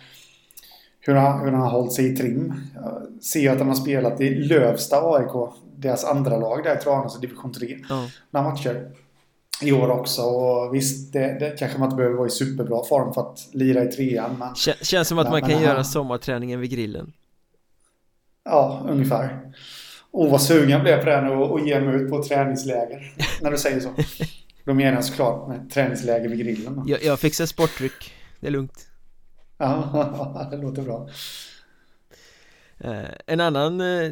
hur 1.00 1.14
han, 1.16 1.40
hur 1.40 1.52
han 1.52 1.62
har 1.62 1.70
hållit 1.70 1.94
sig 1.94 2.14
i 2.14 2.16
trim. 2.16 2.54
Jag 2.76 3.24
ser 3.24 3.52
att 3.52 3.58
han 3.58 3.68
har 3.68 3.76
spelat 3.76 4.22
i 4.22 4.30
Lövsta 4.30 4.98
AIK, 5.02 5.54
deras 5.78 6.06
andra 6.06 6.38
lag 6.38 6.64
där 6.64 6.76
i 6.76 6.80
Tranås, 6.80 7.20
division 7.20 7.54
3, 7.54 7.78
ja. 7.90 8.08
några 8.32 8.50
matcher. 8.50 8.92
I 9.62 9.72
år 9.72 9.89
också. 9.89 10.22
Och 10.22 10.76
visst, 10.76 11.13
det, 11.13 11.39
det 11.39 11.56
kanske 11.60 11.80
man 11.80 11.88
inte 11.88 11.95
behöver 11.95 12.17
vara 12.17 12.28
i 12.28 12.32
superbra 12.32 12.84
form 12.84 13.13
för 13.13 13.22
att 13.22 13.48
lira 13.52 13.84
i 13.84 13.88
trean. 13.88 14.38
Men, 14.39 14.56
Känns 14.82 15.08
som 15.08 15.19
att 15.19 15.32
man 15.32 15.41
kan 15.41 15.62
göra 15.62 15.84
sommarträningen 15.84 16.60
vid 16.60 16.72
grillen. 16.72 17.13
Ja, 18.43 18.86
ungefär. 18.89 19.54
Och 20.12 20.30
vad 20.30 20.41
sugen 20.41 20.69
jag 20.69 20.82
blev 20.82 21.00
på 21.00 21.06
det 21.06 21.22
nu 21.22 21.30
och 21.30 21.67
ge 21.67 21.80
mig 21.80 21.95
ut 21.95 22.10
på 22.10 22.24
träningsläger. 22.24 23.13
när 23.41 23.52
du 23.52 23.58
säger 23.58 23.80
så. 23.80 23.93
Då 24.65 24.74
menar 24.74 24.93
jag 24.93 25.06
såklart 25.06 25.48
med 25.48 25.72
träningsläger 25.72 26.30
vid 26.30 26.39
grillen. 26.39 26.84
Jag, 26.88 27.04
jag 27.04 27.19
fixar 27.19 27.45
sportdryck. 27.45 28.13
Det 28.39 28.48
är 28.48 28.52
lugnt. 28.52 28.88
Ja, 29.58 30.48
det 30.52 30.58
låter 30.58 30.82
bra. 30.82 31.10
Eh, 32.78 33.10
en 33.26 33.39
annan 33.39 33.82
eh, 33.82 34.12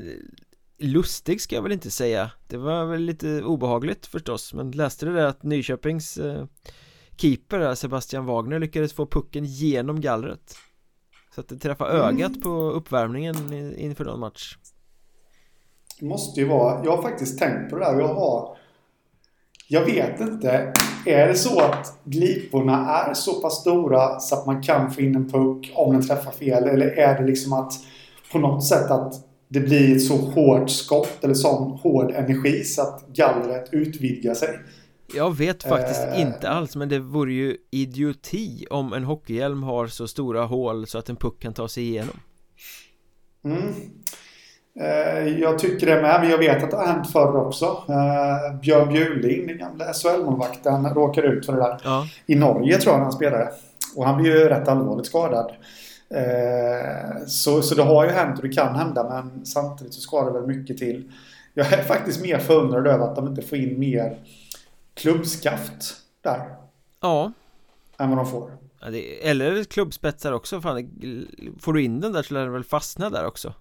lustig 0.77 1.41
ska 1.41 1.55
jag 1.55 1.63
väl 1.63 1.71
inte 1.71 1.91
säga. 1.91 2.31
Det 2.47 2.57
var 2.57 2.85
väl 2.85 3.01
lite 3.01 3.43
obehagligt 3.43 4.05
förstås 4.05 4.53
Men 4.53 4.71
läste 4.71 5.05
du 5.05 5.13
det 5.13 5.27
att 5.27 5.43
Nyköpings 5.43 6.17
eh, 6.17 6.45
Keeper 7.17 7.75
Sebastian 7.75 8.25
Wagner 8.25 8.59
lyckades 8.59 8.93
få 8.93 9.05
pucken 9.05 9.45
genom 9.45 10.01
gallret? 10.01 10.55
Så 11.35 11.41
att 11.41 11.47
det 11.47 11.57
träffade 11.57 11.91
mm. 11.91 12.05
ögat 12.05 12.41
på 12.41 12.49
uppvärmningen 12.49 13.53
inför 13.77 14.05
någon 14.05 14.19
match. 14.19 14.57
Det 15.99 16.05
måste 16.05 16.39
ju 16.39 16.47
vara 16.47 16.85
Jag 16.85 16.95
har 16.95 17.01
faktiskt 17.01 17.39
tänkt 17.39 17.69
på 17.69 17.77
det 17.77 17.85
där. 17.85 17.99
Jag 17.99 18.13
har 18.13 18.57
Jag 19.67 19.85
vet 19.85 20.19
inte. 20.19 20.73
Är 21.05 21.27
det 21.27 21.35
så 21.35 21.59
att 21.59 21.99
gliporna 22.03 22.95
är 22.95 23.13
så 23.13 23.41
pass 23.41 23.61
stora 23.61 24.19
så 24.19 24.35
att 24.35 24.45
man 24.45 24.63
kan 24.63 24.91
få 24.91 25.01
in 25.01 25.15
en 25.15 25.29
puck 25.29 25.71
om 25.75 25.93
den 25.93 26.07
träffar 26.07 26.31
fel? 26.31 26.63
Eller 26.63 26.87
är 26.87 27.19
det 27.19 27.25
liksom 27.25 27.53
att 27.53 27.73
på 28.31 28.39
något 28.39 28.65
sätt 28.65 28.91
att 28.91 29.26
det 29.47 29.59
blir 29.59 29.95
ett 29.95 30.03
så 30.03 30.15
hårt 30.17 30.69
skott 30.69 31.23
eller 31.23 31.33
sån 31.33 31.71
hård 31.71 32.11
energi 32.11 32.63
så 32.63 32.81
att 32.81 33.05
gallret 33.07 33.69
utvidgar 33.71 34.33
sig. 34.33 34.59
Jag 35.15 35.37
vet 35.37 35.63
faktiskt 35.63 36.01
eh. 36.01 36.21
inte 36.21 36.49
alls 36.49 36.75
men 36.75 36.89
det 36.89 36.99
vore 36.99 37.33
ju 37.33 37.57
idioti 37.71 38.65
om 38.69 38.93
en 38.93 39.03
hockeyhjälm 39.03 39.63
har 39.63 39.87
så 39.87 40.07
stora 40.07 40.45
hål 40.45 40.87
så 40.87 40.97
att 40.97 41.09
en 41.09 41.15
puck 41.15 41.39
kan 41.39 41.53
ta 41.53 41.67
sig 41.67 41.83
igenom. 41.83 42.19
Mm. 43.45 43.73
Eh, 44.79 45.39
jag 45.39 45.59
tycker 45.59 45.87
det 45.87 46.01
med, 46.01 46.21
men 46.21 46.29
jag 46.29 46.37
vet 46.37 46.63
att 46.63 46.71
det 46.71 46.77
har 46.77 46.87
hänt 46.87 47.11
förr 47.11 47.35
också. 47.35 47.65
Eh, 47.65 48.59
Björn 48.61 48.93
Bjuling, 48.93 49.47
den 49.47 49.57
gamla 49.57 49.93
SHL-målvakten, 49.93 50.93
råkade 50.93 51.27
ut 51.27 51.45
för 51.45 51.53
det 51.53 51.59
där. 51.59 51.81
Ja. 51.83 52.07
I 52.25 52.35
Norge 52.35 52.77
tror 52.77 52.95
jag 52.95 53.01
han 53.01 53.11
spelade. 53.11 53.51
Och 53.95 54.05
han 54.05 54.21
blev 54.21 54.35
ju 54.35 54.49
rätt 54.49 54.67
allvarligt 54.67 55.05
skadad. 55.05 55.51
Eh, 56.09 57.25
så, 57.27 57.61
så 57.61 57.75
det 57.75 57.83
har 57.83 58.05
ju 58.05 58.11
hänt 58.11 58.39
och 58.39 58.47
det 58.47 58.53
kan 58.53 58.75
hända 58.75 59.09
men 59.09 59.45
samtidigt 59.45 59.93
så 59.93 60.01
ska 60.01 60.25
det 60.25 60.31
väl 60.31 60.47
mycket 60.47 60.77
till. 60.77 61.11
Jag 61.53 61.73
är 61.73 61.83
faktiskt 61.83 62.21
mer 62.21 62.39
förundrad 62.39 62.87
över 62.87 63.05
att 63.05 63.15
de 63.15 63.27
inte 63.27 63.41
får 63.41 63.57
in 63.57 63.79
mer 63.79 64.17
klubbskaft 64.93 65.95
där. 66.21 66.55
Ja. 66.99 67.31
Än 67.97 68.09
vad 68.09 68.17
de 68.17 68.27
får. 68.27 68.51
Ja, 68.79 68.89
det, 68.89 69.29
eller 69.29 69.63
klubbspetsar 69.63 70.31
också. 70.31 70.61
Fan, 70.61 70.89
får 71.59 71.73
du 71.73 71.83
in 71.83 72.01
den 72.01 72.13
där 72.13 72.23
så 72.23 72.33
lär 72.33 72.41
den 72.41 72.53
väl 72.53 72.63
fastna 72.63 73.09
där 73.09 73.25
också. 73.25 73.53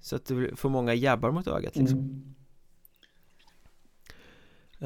Så 0.00 0.16
att 0.16 0.26
du 0.26 0.56
får 0.56 0.68
många 0.68 0.94
jabbar 0.94 1.30
mot 1.30 1.48
ögat 1.48 1.76
liksom. 1.76 1.98
Mm. 1.98 2.34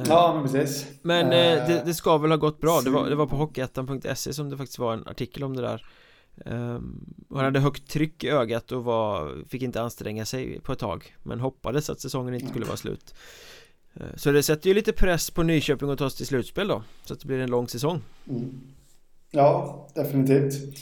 Ja 0.08 0.32
men 0.34 0.52
precis 0.52 0.86
Men 1.02 1.26
eh, 1.26 1.66
det, 1.66 1.82
det, 1.84 1.94
ska 1.94 2.18
väl 2.18 2.30
ha 2.30 2.36
gått 2.36 2.60
bra 2.60 2.80
Det 2.80 2.90
var, 2.90 3.08
det 3.08 3.14
var 3.14 3.26
på 3.26 3.36
hockeyettan.se 3.36 4.32
som 4.32 4.50
det 4.50 4.56
faktiskt 4.56 4.78
var 4.78 4.92
en 4.92 5.06
artikel 5.06 5.44
om 5.44 5.56
det 5.56 5.62
där 5.62 5.86
han 6.44 7.44
hade 7.44 7.60
högt 7.60 7.90
tryck 7.90 8.24
i 8.24 8.28
ögat 8.28 8.72
och 8.72 8.84
var, 8.84 9.44
fick 9.48 9.62
inte 9.62 9.82
anstränga 9.82 10.24
sig 10.26 10.60
på 10.60 10.72
ett 10.72 10.78
tag 10.78 11.16
Men 11.22 11.40
hoppades 11.40 11.90
att 11.90 12.00
säsongen 12.00 12.34
inte 12.34 12.46
skulle 12.46 12.64
vara 12.64 12.76
slut. 12.76 13.14
Uh, 14.00 14.06
Så 14.16 14.32
det 14.32 14.42
sätter 14.42 14.68
ju 14.68 14.74
lite 14.74 14.92
press 14.92 15.30
på 15.30 15.42
Nyköping 15.42 15.90
att 15.90 15.98
ta 15.98 16.10
sig 16.10 16.16
till 16.16 16.26
slutspel 16.26 16.68
då 16.68 16.82
Så 17.04 17.14
att 17.14 17.20
det 17.20 17.26
blir 17.26 17.38
en 17.38 17.50
lång 17.50 17.68
säsong. 17.68 18.02
Mm. 18.28 18.60
Ja, 19.30 19.88
definitivt. 19.94 20.78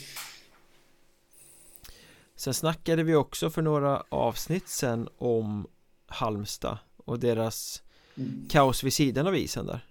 Sen 2.35 2.53
snackade 2.53 3.03
vi 3.03 3.15
också 3.15 3.49
för 3.49 3.61
några 3.61 4.03
avsnitt 4.09 4.67
sen 4.67 5.09
om 5.17 5.67
Halmstad 6.07 6.77
och 6.97 7.19
deras 7.19 7.83
mm. 8.15 8.47
kaos 8.49 8.83
vid 8.83 8.93
sidan 8.93 9.27
av 9.27 9.35
isen 9.35 9.65
där 9.65 9.85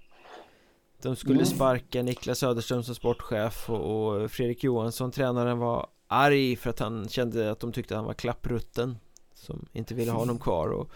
de 1.03 1.17
skulle 1.17 1.35
mm. 1.41 1.47
sparka 1.47 2.03
Niklas 2.03 2.39
Söderström 2.39 2.83
som 2.83 2.95
sportchef 2.95 3.71
och, 3.71 4.23
och 4.23 4.31
Fredrik 4.31 4.65
Johansson, 4.65 5.11
tränaren, 5.11 5.59
var 5.59 5.87
arg 6.09 6.57
för 6.57 6.71
att 6.71 6.79
han 6.79 7.09
kände 7.09 7.51
att 7.51 7.61
de 7.61 7.73
tyckte 7.73 7.95
att 7.95 7.99
han 7.99 8.07
var 8.07 8.15
klapprutten 8.15 8.99
Som 9.35 9.67
inte 9.73 9.95
ville 9.95 10.11
ha 10.11 10.19
honom 10.19 10.39
kvar 10.39 10.69
och 10.69 10.91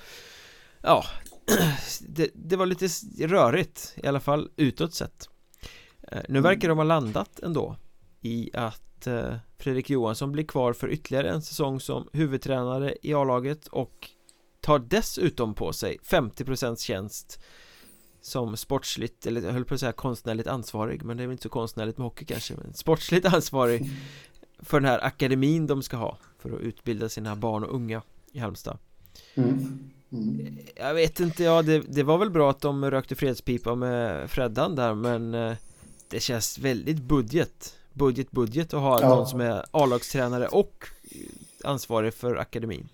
Ja 0.83 1.05
det, 2.09 2.31
det 2.35 2.57
var 2.57 2.67
lite 2.67 2.87
rörigt 3.27 3.95
i 3.97 4.07
alla 4.07 4.21
fall 4.21 4.51
utåt 4.57 4.95
sett 4.95 5.29
eh, 6.03 6.23
Nu 6.29 6.41
verkar 6.41 6.69
de 6.69 6.79
ha 6.79 6.85
landat 6.85 7.41
ändå 7.41 7.77
i 8.21 8.51
att 8.55 9.07
eh, 9.07 9.37
Fredrik 9.59 9.91
Johansson 9.91 10.33
blir 10.33 10.45
kvar 10.45 10.73
för 10.73 10.89
ytterligare 10.89 11.31
en 11.31 11.43
säsong 11.43 11.81
som 11.81 12.09
huvudtränare 12.13 12.97
i 13.03 13.15
A-laget 13.15 13.67
och 13.67 14.11
tar 14.61 14.79
dessutom 14.79 15.55
på 15.55 15.73
sig 15.73 15.99
50% 16.03 16.77
tjänst 16.77 17.41
som 18.25 18.57
sportsligt, 18.57 19.27
eller 19.27 19.43
jag 19.43 19.53
höll 19.53 19.65
på 19.65 19.75
att 19.75 19.81
säga 19.81 19.93
konstnärligt 19.93 20.47
ansvarig 20.47 21.05
Men 21.05 21.17
det 21.17 21.23
är 21.23 21.27
väl 21.27 21.33
inte 21.33 21.43
så 21.43 21.49
konstnärligt 21.49 21.99
med 21.99 22.05
hockey 22.05 22.25
kanske 22.25 22.55
Men 22.55 22.75
sportsligt 22.75 23.27
ansvarig 23.27 23.91
För 24.59 24.81
den 24.81 24.91
här 24.91 25.05
akademin 25.05 25.67
de 25.67 25.83
ska 25.83 25.97
ha 25.97 26.19
För 26.39 26.51
att 26.51 26.61
utbilda 26.61 27.09
sina 27.09 27.37
barn 27.37 27.65
och 27.65 27.75
unga 27.75 28.03
i 28.33 28.39
Halmstad 28.39 28.79
mm. 29.35 29.91
Mm. 30.13 30.59
Jag 30.77 30.95
vet 30.95 31.21
inte, 31.21 31.45
ja 31.45 31.63
det, 31.63 31.79
det, 31.79 32.03
var 32.03 32.19
väl 32.19 32.31
bra 32.31 32.51
att 32.51 32.61
de 32.61 32.91
rökte 32.91 33.15
fredspipa 33.15 33.75
med 33.75 34.31
Freddan 34.31 34.77
där 34.77 34.95
men 34.95 35.35
eh, 35.35 35.53
Det 36.09 36.21
känns 36.21 36.59
väldigt 36.59 37.03
budget 37.03 37.75
Budget, 37.93 38.31
budget 38.31 38.75
att 38.75 38.81
ha 38.81 39.01
ja. 39.01 39.09
någon 39.09 39.27
som 39.27 39.41
är 39.41 39.65
A-lagstränare 39.71 40.47
och 40.47 40.87
ansvarig 41.65 42.15
för 42.15 42.37
akademin 42.37 42.89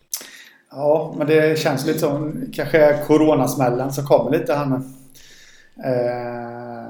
Ja, 0.71 1.15
men 1.19 1.27
det 1.27 1.59
känns 1.59 1.87
lite 1.87 1.99
som 1.99 2.45
kanske 2.53 3.05
coronasmällen 3.07 3.93
som 3.93 4.07
kommer 4.07 4.39
lite 4.39 4.55
här 4.55 4.67
nu 4.67 4.81
Eh, 5.85 6.87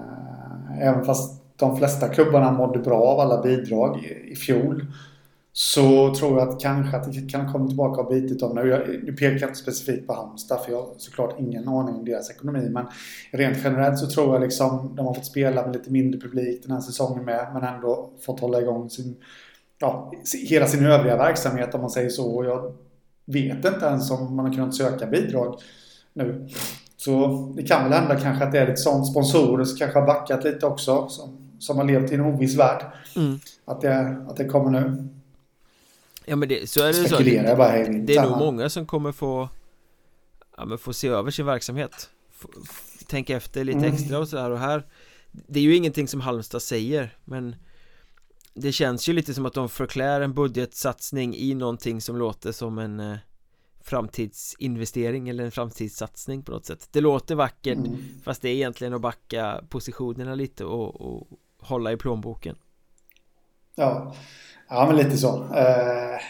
även 0.89 1.05
fast 1.05 1.43
de 1.57 1.77
flesta 1.77 2.09
klubbarna 2.09 2.53
mådde 2.53 2.79
bra 2.79 3.03
av 3.03 3.21
alla 3.21 3.43
bidrag 3.43 4.05
i, 4.05 4.33
i 4.33 4.37
fjol. 4.37 4.87
Så 5.53 6.15
tror 6.15 6.39
jag 6.39 6.49
att 6.49 6.61
kanske 6.61 6.97
att 6.97 7.13
det 7.13 7.33
kan 7.33 7.53
komma 7.53 7.67
tillbaka 7.67 8.01
och 8.01 8.09
bitit 8.09 8.41
dem 8.41 8.55
nu. 8.55 8.69
Jag, 8.69 8.89
nu 8.89 9.13
pekar 9.13 9.39
jag 9.41 9.49
inte 9.49 9.59
specifikt 9.61 10.07
på 10.07 10.13
Halmstad 10.15 10.61
för 10.65 10.73
jag 10.73 10.79
har 10.79 10.95
såklart 10.97 11.41
ingen 11.41 11.69
aning 11.69 11.95
om 11.95 12.05
deras 12.05 12.31
ekonomi. 12.31 12.69
Men 12.71 12.87
rent 13.31 13.59
generellt 13.65 13.99
så 13.99 14.07
tror 14.07 14.35
jag 14.35 14.43
liksom 14.43 14.93
de 14.97 15.07
har 15.07 15.15
fått 15.15 15.27
spela 15.27 15.67
med 15.67 15.77
lite 15.77 15.91
mindre 15.91 16.21
publik 16.21 16.63
den 16.63 16.73
här 16.73 16.81
säsongen 16.81 17.25
med. 17.25 17.51
Men 17.55 17.63
ändå 17.63 18.11
fått 18.21 18.41
hålla 18.41 18.61
igång 18.61 18.91
sin, 18.91 19.17
ja, 19.79 20.13
hela 20.49 20.67
sin 20.67 20.87
övriga 20.87 21.17
verksamhet 21.17 21.75
om 21.75 21.81
man 21.81 21.91
säger 21.91 22.11
så. 22.11 22.45
Jag 22.45 22.75
vet 23.25 23.65
inte 23.65 23.87
ens 23.87 24.11
om 24.11 24.37
man 24.37 24.47
har 24.47 24.53
kunnat 24.53 24.75
söka 24.75 25.07
bidrag 25.07 25.61
nu. 26.13 26.49
Så 27.01 27.53
det 27.57 27.63
kan 27.63 27.85
väl 27.85 27.93
hända 27.93 28.21
kanske 28.21 28.45
att 28.45 28.53
det 28.53 28.59
är 28.59 28.67
lite 28.67 28.81
sånt. 28.81 29.07
Sponsorer 29.07 29.65
som 29.65 29.79
kanske 29.79 29.99
har 29.99 30.07
backat 30.07 30.45
lite 30.45 30.67
också. 30.67 31.09
Som, 31.09 31.39
som 31.59 31.77
har 31.77 31.85
levt 31.85 32.13
i 32.13 32.15
en 32.15 32.21
oviss 32.21 32.59
värld. 32.59 32.85
Mm. 33.17 33.41
Att, 33.65 33.81
det, 33.81 34.17
att 34.29 34.37
det 34.37 34.45
kommer 34.45 34.71
nu. 34.71 35.09
Ja 36.25 36.37
men 36.37 36.49
det, 36.49 36.71
så 36.71 36.83
är 36.83 36.87
det 36.87 36.95
så. 36.95 37.19
Det, 37.19 37.57
bara 37.57 37.73
det 37.89 38.17
är 38.17 38.23
nog 38.23 38.39
många 38.39 38.71
som 38.71 38.87
kommer 38.87 39.13
få 39.13 39.49
Ja 40.57 40.65
men 40.65 40.79
få 40.79 40.93
se 40.93 41.09
över 41.09 41.31
sin 41.31 41.47
verksamhet 41.47 42.11
Tänka 43.07 43.37
efter 43.37 43.65
lite 43.65 43.79
mm. 43.79 43.95
extra 43.95 44.19
och 44.19 44.29
sådär 44.29 44.51
och 44.51 44.59
här 44.59 44.87
Det 45.31 45.59
är 45.59 45.63
ju 45.65 45.77
ingenting 45.77 46.09
som 46.09 46.21
Halmstad 46.21 46.63
säger 46.63 47.17
men 47.25 47.57
Det 48.55 48.73
känns 48.73 49.09
ju 49.09 49.13
lite 49.13 49.35
som 49.35 49.47
att 49.47 49.55
de 49.55 49.69
förklär 49.69 50.21
en 50.21 50.35
budgetsatsning 50.35 51.37
i 51.37 51.55
någonting 51.55 52.01
som 52.01 52.17
låter 52.17 52.53
som 52.53 52.79
en 52.79 53.01
eh, 53.01 53.17
framtidsinvestering 53.91 55.29
eller 55.29 55.45
en 55.45 55.51
framtidssatsning 55.51 56.43
på 56.43 56.53
något 56.53 56.67
sätt. 56.67 56.89
Det 56.93 57.01
låter 57.01 57.35
vackert 57.35 57.79
mm. 57.79 57.97
fast 58.25 58.43
det 58.43 58.49
är 58.49 58.55
egentligen 58.55 58.95
att 58.95 59.01
backa 59.01 59.61
positionerna 59.69 60.35
lite 60.35 60.65
och, 60.65 61.01
och 61.01 61.29
hålla 61.61 61.93
i 61.93 61.97
plånboken. 61.97 62.57
Ja, 63.75 64.15
ja 64.69 64.87
men 64.87 64.97
lite 64.97 65.17
så. 65.17 65.55
Eh, 65.55 66.21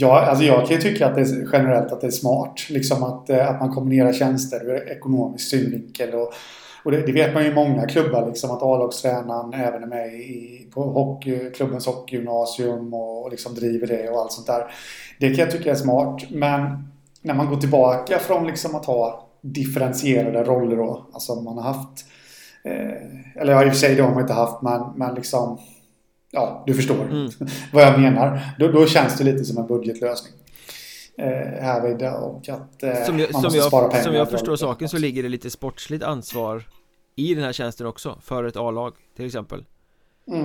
Ja, 0.00 0.20
alltså 0.20 0.44
jag 0.44 0.66
kan 0.66 0.76
ju 0.76 0.82
tycka 0.82 1.06
att 1.06 1.14
det 1.14 1.20
är 1.20 1.48
generellt 1.52 1.92
att 1.92 2.00
det 2.00 2.06
är 2.06 2.10
smart 2.10 2.70
liksom 2.70 3.02
att, 3.02 3.30
eh, 3.30 3.48
att 3.48 3.60
man 3.60 3.74
kombinerar 3.74 4.12
tjänster 4.12 4.64
ur 4.64 4.88
ekonomisk 4.88 5.48
synvinkel 5.48 6.14
och 6.14 6.32
och 6.88 6.92
det, 6.92 7.06
det, 7.06 7.12
vet 7.12 7.34
man 7.34 7.42
ju 7.42 7.50
i 7.50 7.54
många 7.54 7.86
klubbar 7.86 8.26
liksom 8.26 8.50
att 8.50 8.62
A-lagstränaren 8.62 9.52
även 9.52 9.82
är 9.82 9.86
med 9.86 10.14
i, 10.14 10.66
på 10.74 10.82
hockey, 10.82 11.50
klubbens 11.50 11.86
hockeygymnasium 11.86 12.94
och, 12.94 13.24
och 13.24 13.30
liksom 13.30 13.54
driver 13.54 13.86
det 13.86 14.08
och 14.08 14.20
allt 14.20 14.32
sånt 14.32 14.46
där. 14.46 14.64
Det 15.20 15.28
kan 15.28 15.38
jag 15.44 15.50
tycka 15.50 15.70
är 15.70 15.74
smart. 15.74 16.22
Men 16.30 16.88
när 17.22 17.34
man 17.34 17.48
går 17.48 17.56
tillbaka 17.56 18.18
från 18.18 18.46
liksom 18.46 18.74
att 18.74 18.84
ha 18.84 19.28
differentierade 19.40 20.44
roller 20.44 20.76
då. 20.76 21.06
Alltså 21.12 21.34
man 21.34 21.58
har 21.58 21.72
haft 21.72 22.04
eh, 22.64 23.42
eller 23.42 23.52
ja, 23.52 23.64
i 23.64 23.68
och 23.68 23.72
för 23.72 23.78
sig 23.78 23.94
det 23.94 24.02
har 24.02 24.10
man 24.10 24.20
inte 24.20 24.32
haft 24.32 24.62
men, 24.62 24.82
men 24.96 25.14
liksom 25.14 25.58
Ja, 26.30 26.62
du 26.66 26.74
förstår 26.74 27.04
mm. 27.04 27.30
vad 27.72 27.82
jag 27.82 28.00
menar. 28.00 28.40
Då, 28.58 28.68
då 28.68 28.86
känns 28.86 29.18
det 29.18 29.24
lite 29.24 29.44
som 29.44 29.58
en 29.58 29.66
budgetlösning 29.66 30.32
eh, 31.18 31.62
härvid 31.62 32.02
och 32.02 32.48
att 32.48 32.82
eh, 32.82 33.04
som 33.06 33.18
jag, 33.18 33.32
man 33.32 33.42
måste 33.42 33.58
jag, 33.58 33.66
spara 33.66 33.88
pengar. 33.88 34.04
Som 34.04 34.14
jag 34.14 34.30
förstår 34.30 34.56
saken 34.56 34.88
så 34.88 34.98
ligger 34.98 35.22
det 35.22 35.28
lite 35.28 35.50
sportsligt 35.50 36.04
ansvar 36.04 36.64
i 37.18 37.34
den 37.34 37.44
här 37.44 37.52
tjänsten 37.52 37.86
också 37.86 38.18
för 38.22 38.44
ett 38.44 38.56
A-lag 38.56 38.94
till 39.16 39.26
exempel 39.26 39.64
Mm. 40.26 40.40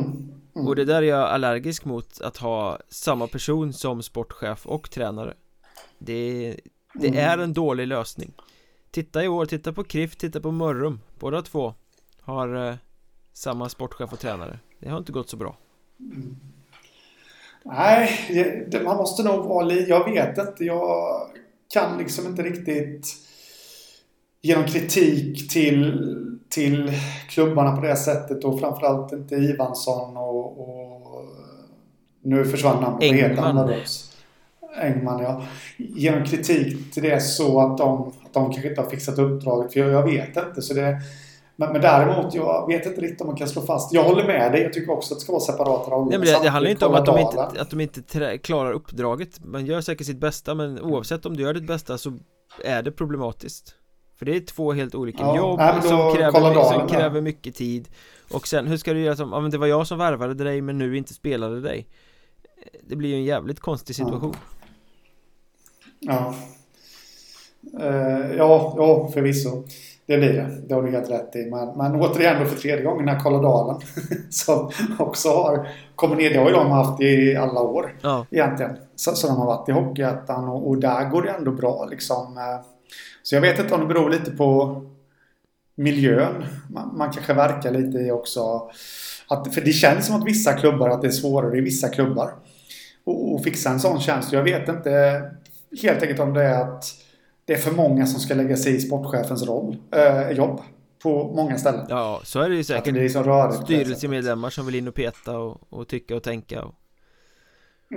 Mm. 0.55 0.67
Och 0.67 0.76
det 0.76 0.86
där 0.86 0.95
är 1.01 1.07
jag 1.07 1.30
allergisk 1.30 1.86
mot 1.86 2.21
att 2.21 2.38
ha 2.38 2.80
samma 2.89 3.28
person 3.28 3.74
som 3.74 4.03
sportchef 4.03 4.65
och 4.65 4.91
tränare 4.91 5.34
Det, 5.97 6.55
det 6.93 7.07
Mm. 7.07 7.19
är 7.19 7.38
en 7.38 7.53
dålig 7.53 7.88
lösning 7.88 8.32
Titta 8.91 9.24
i 9.24 9.28
år, 9.28 9.45
titta 9.45 9.74
på 9.74 9.84
KRIF, 9.84 10.15
titta 10.15 10.39
på 10.39 10.51
Mörrum 10.51 10.99
Båda 11.19 11.41
två 11.41 11.74
har 12.21 12.67
eh, 12.69 12.76
samma 13.34 13.69
sportchef 13.69 14.13
och 14.13 14.19
tränare 14.19 14.59
Det 14.80 14.89
har 14.89 14.97
inte 14.97 15.11
gått 15.11 15.30
så 15.30 15.38
bra 15.38 15.57
Nej, 17.63 18.67
det, 18.71 18.84
man 18.84 18.97
måste 18.97 19.24
nog 19.24 19.45
vara 19.45 19.65
lite... 19.65 19.89
Jag 19.89 20.11
vet 20.11 20.38
inte. 20.38 20.65
Jag 20.65 21.21
kan 21.74 21.97
liksom 21.97 22.28
inte 22.28 22.43
riktigt 22.43 23.15
ge 24.41 24.55
någon 24.55 24.67
kritik 24.67 25.49
till, 25.51 25.84
till 26.53 26.91
klubbarna 27.29 27.75
på 27.75 27.81
det 27.81 27.95
sättet 27.95 28.43
och 28.43 28.59
framförallt 28.59 29.13
inte 29.13 29.35
Ivansson 29.35 30.17
och, 30.17 30.61
och 30.61 31.25
nu 32.23 32.45
försvann 32.45 32.83
han 32.83 33.01
Engman. 33.01 33.73
Engman, 34.81 35.23
ja. 35.23 35.41
Ge 35.77 36.11
någon 36.11 36.25
kritik 36.25 36.93
till 36.93 37.03
det 37.03 37.19
så 37.23 37.59
att 37.59 37.77
de, 37.77 38.07
att 38.25 38.33
de 38.33 38.51
kanske 38.51 38.69
inte 38.69 38.81
har 38.81 38.89
fixat 38.89 39.19
uppdraget. 39.19 39.73
För 39.73 39.79
jag, 39.79 39.91
jag 39.91 40.03
vet 40.03 40.37
inte. 40.37 40.61
Så 40.61 40.73
det, 40.73 41.01
men, 41.55 41.71
men 41.71 41.81
däremot, 41.81 42.33
jag 42.33 42.67
vet 42.67 42.85
inte 42.85 43.01
riktigt 43.01 43.21
om 43.21 43.27
man 43.27 43.35
kan 43.35 43.47
slå 43.47 43.61
fast. 43.61 43.93
Jag 43.93 44.03
håller 44.03 44.27
med 44.27 44.51
dig. 44.51 44.61
Jag 44.61 44.73
tycker 44.73 44.91
också 44.91 45.13
att 45.13 45.19
det 45.19 45.23
ska 45.23 45.31
vara 45.31 45.43
separata 45.43 45.91
roller. 45.91 46.09
Nej 46.09 46.19
men 46.19 46.27
det, 46.27 46.43
det 46.43 46.49
handlar 46.49 46.71
inte 46.71 46.85
om 46.85 46.93
att 46.93 47.05
de 47.05 47.19
inte, 47.19 47.41
att 47.41 47.69
de 47.69 47.79
inte 47.79 48.01
trä, 48.01 48.37
klarar 48.37 48.71
uppdraget 48.71 49.45
Man 49.45 49.65
gör 49.65 49.81
säkert 49.81 50.07
sitt 50.07 50.19
bästa 50.19 50.55
men 50.55 50.81
oavsett 50.81 51.25
om 51.25 51.37
du 51.37 51.43
gör 51.43 51.53
ditt 51.53 51.67
bästa 51.67 51.97
så 51.97 52.13
är 52.63 52.83
det 52.83 52.91
problematiskt 52.91 53.75
För 54.24 54.32
det 54.32 54.38
är 54.38 54.41
två 54.41 54.74
helt 54.74 54.95
olika 54.95 55.24
Ja, 55.24 55.38
jobb 55.38 55.59
nej, 55.59 55.82
som, 55.82 56.13
kräver, 56.15 56.63
som 56.63 56.88
kräver 56.88 57.21
mycket 57.21 57.55
tid 57.55 57.88
Och 58.32 58.47
sen 58.47 58.67
hur 58.67 58.78
ska 58.78 58.93
du 58.93 58.99
göra 58.99 59.15
som, 59.15 59.32
ja 59.32 59.39
men 59.39 59.51
det 59.51 59.57
var 59.57 59.67
jag 59.67 59.88
som 59.88 59.97
värvade 59.97 60.43
dig 60.43 60.61
men 60.61 60.78
nu 60.78 60.97
inte 60.97 61.13
spelade 61.13 61.61
dig 61.61 61.88
Det 62.82 62.95
blir 62.95 63.09
ju 63.09 63.15
en 63.15 63.24
jävligt 63.24 63.59
konstig 63.59 63.95
situation 63.95 64.36
Ja. 65.99 66.36
Eh, 67.80 68.36
ja, 68.38 68.74
ja, 68.78 69.09
förvisso. 69.13 69.63
Det 70.05 70.17
blir 70.17 70.34
det. 70.34 70.61
Det 70.67 70.74
har 70.74 70.82
du 70.82 70.91
helt 70.91 71.09
rätt 71.09 71.36
i. 71.36 71.49
Men, 71.51 71.78
men 71.78 72.01
återigen 72.01 72.39
då 72.39 72.45
för 72.45 72.57
tredje 72.57 72.86
gången 72.86 73.05
den 73.05 73.15
här 73.15 73.24
Kolladalen 73.24 73.82
som 74.30 74.71
också 74.99 75.30
har 75.30 75.67
kommit 75.95 76.17
ner. 76.17 76.30
Det 76.30 76.38
har 76.38 76.49
ju 76.49 76.55
de 76.55 76.71
haft 76.71 77.01
i 77.01 77.36
alla 77.36 77.61
år 77.61 77.95
Ja, 78.01 78.26
egentligen. 78.32 78.71
Så, 78.95 79.11
så 79.11 79.28
de 79.28 79.38
har 79.38 79.45
varit 79.45 79.69
i 79.69 79.71
Hockeyettan 79.71 80.49
och, 80.49 80.69
och 80.69 80.78
där 80.78 81.09
går 81.09 81.21
det 81.21 81.30
ändå 81.30 81.51
bra 81.51 81.86
liksom. 81.86 82.38
Eh, 82.38 82.72
Så 83.24 83.36
jag 83.36 83.41
vet 83.41 83.59
inte 83.59 83.74
om 83.74 83.80
det 83.82 83.88
beror 83.88 84.09
lite 84.09 84.32
på 84.32 84.82
miljön. 85.76 86.45
Man, 86.69 86.97
man 86.97 87.11
kanske 87.11 87.34
verkar 87.34 87.71
lite 87.71 87.97
i 87.97 88.11
också. 88.11 88.71
Att, 89.28 89.53
för 89.53 89.61
det 89.61 89.71
känns 89.71 90.07
som 90.07 90.15
att 90.15 90.28
vissa 90.28 90.53
klubbar 90.53 90.89
att 90.89 91.01
det 91.01 91.07
är 91.07 91.11
svårare 91.11 91.57
i 91.57 91.61
vissa 91.61 91.89
klubbar. 91.89 92.34
Och, 93.03 93.34
och 93.34 93.43
fixa 93.43 93.69
en 93.69 93.80
sån 93.80 93.99
tjänst. 93.99 94.34
Jag 94.34 94.43
vet 94.43 94.69
inte 94.69 95.21
helt 95.82 96.01
enkelt 96.01 96.19
om 96.19 96.34
det 96.34 96.43
är 96.43 96.61
att 96.61 96.86
det 97.45 97.53
är 97.53 97.57
för 97.57 97.71
många 97.71 98.05
som 98.05 98.19
ska 98.19 98.34
lägga 98.34 98.57
sig 98.57 98.76
i 98.76 98.80
sportchefens 98.80 99.43
roll, 99.43 99.78
eh, 99.91 100.32
jobb 100.32 100.61
på 101.03 101.34
många 101.36 101.57
ställen. 101.57 101.86
ja 101.89 102.21
så 102.24 102.39
är 102.39 102.49
det 102.49 102.55
ju 102.55 102.61
Att 102.61 102.67
det 102.67 102.74
säkert 102.74 102.93
blir 102.93 103.09
så 103.09 103.24
rörigt. 103.24 103.63
Styrelsemedlemmar 103.63 104.49
som 104.49 104.65
vill 104.65 104.76
in 104.76 104.88
och 104.88 104.95
peta 104.95 105.38
och, 105.38 105.61
och 105.69 105.88
tycka 105.88 106.15
och 106.15 106.24
tänka 106.24 106.63
och, 106.63 106.74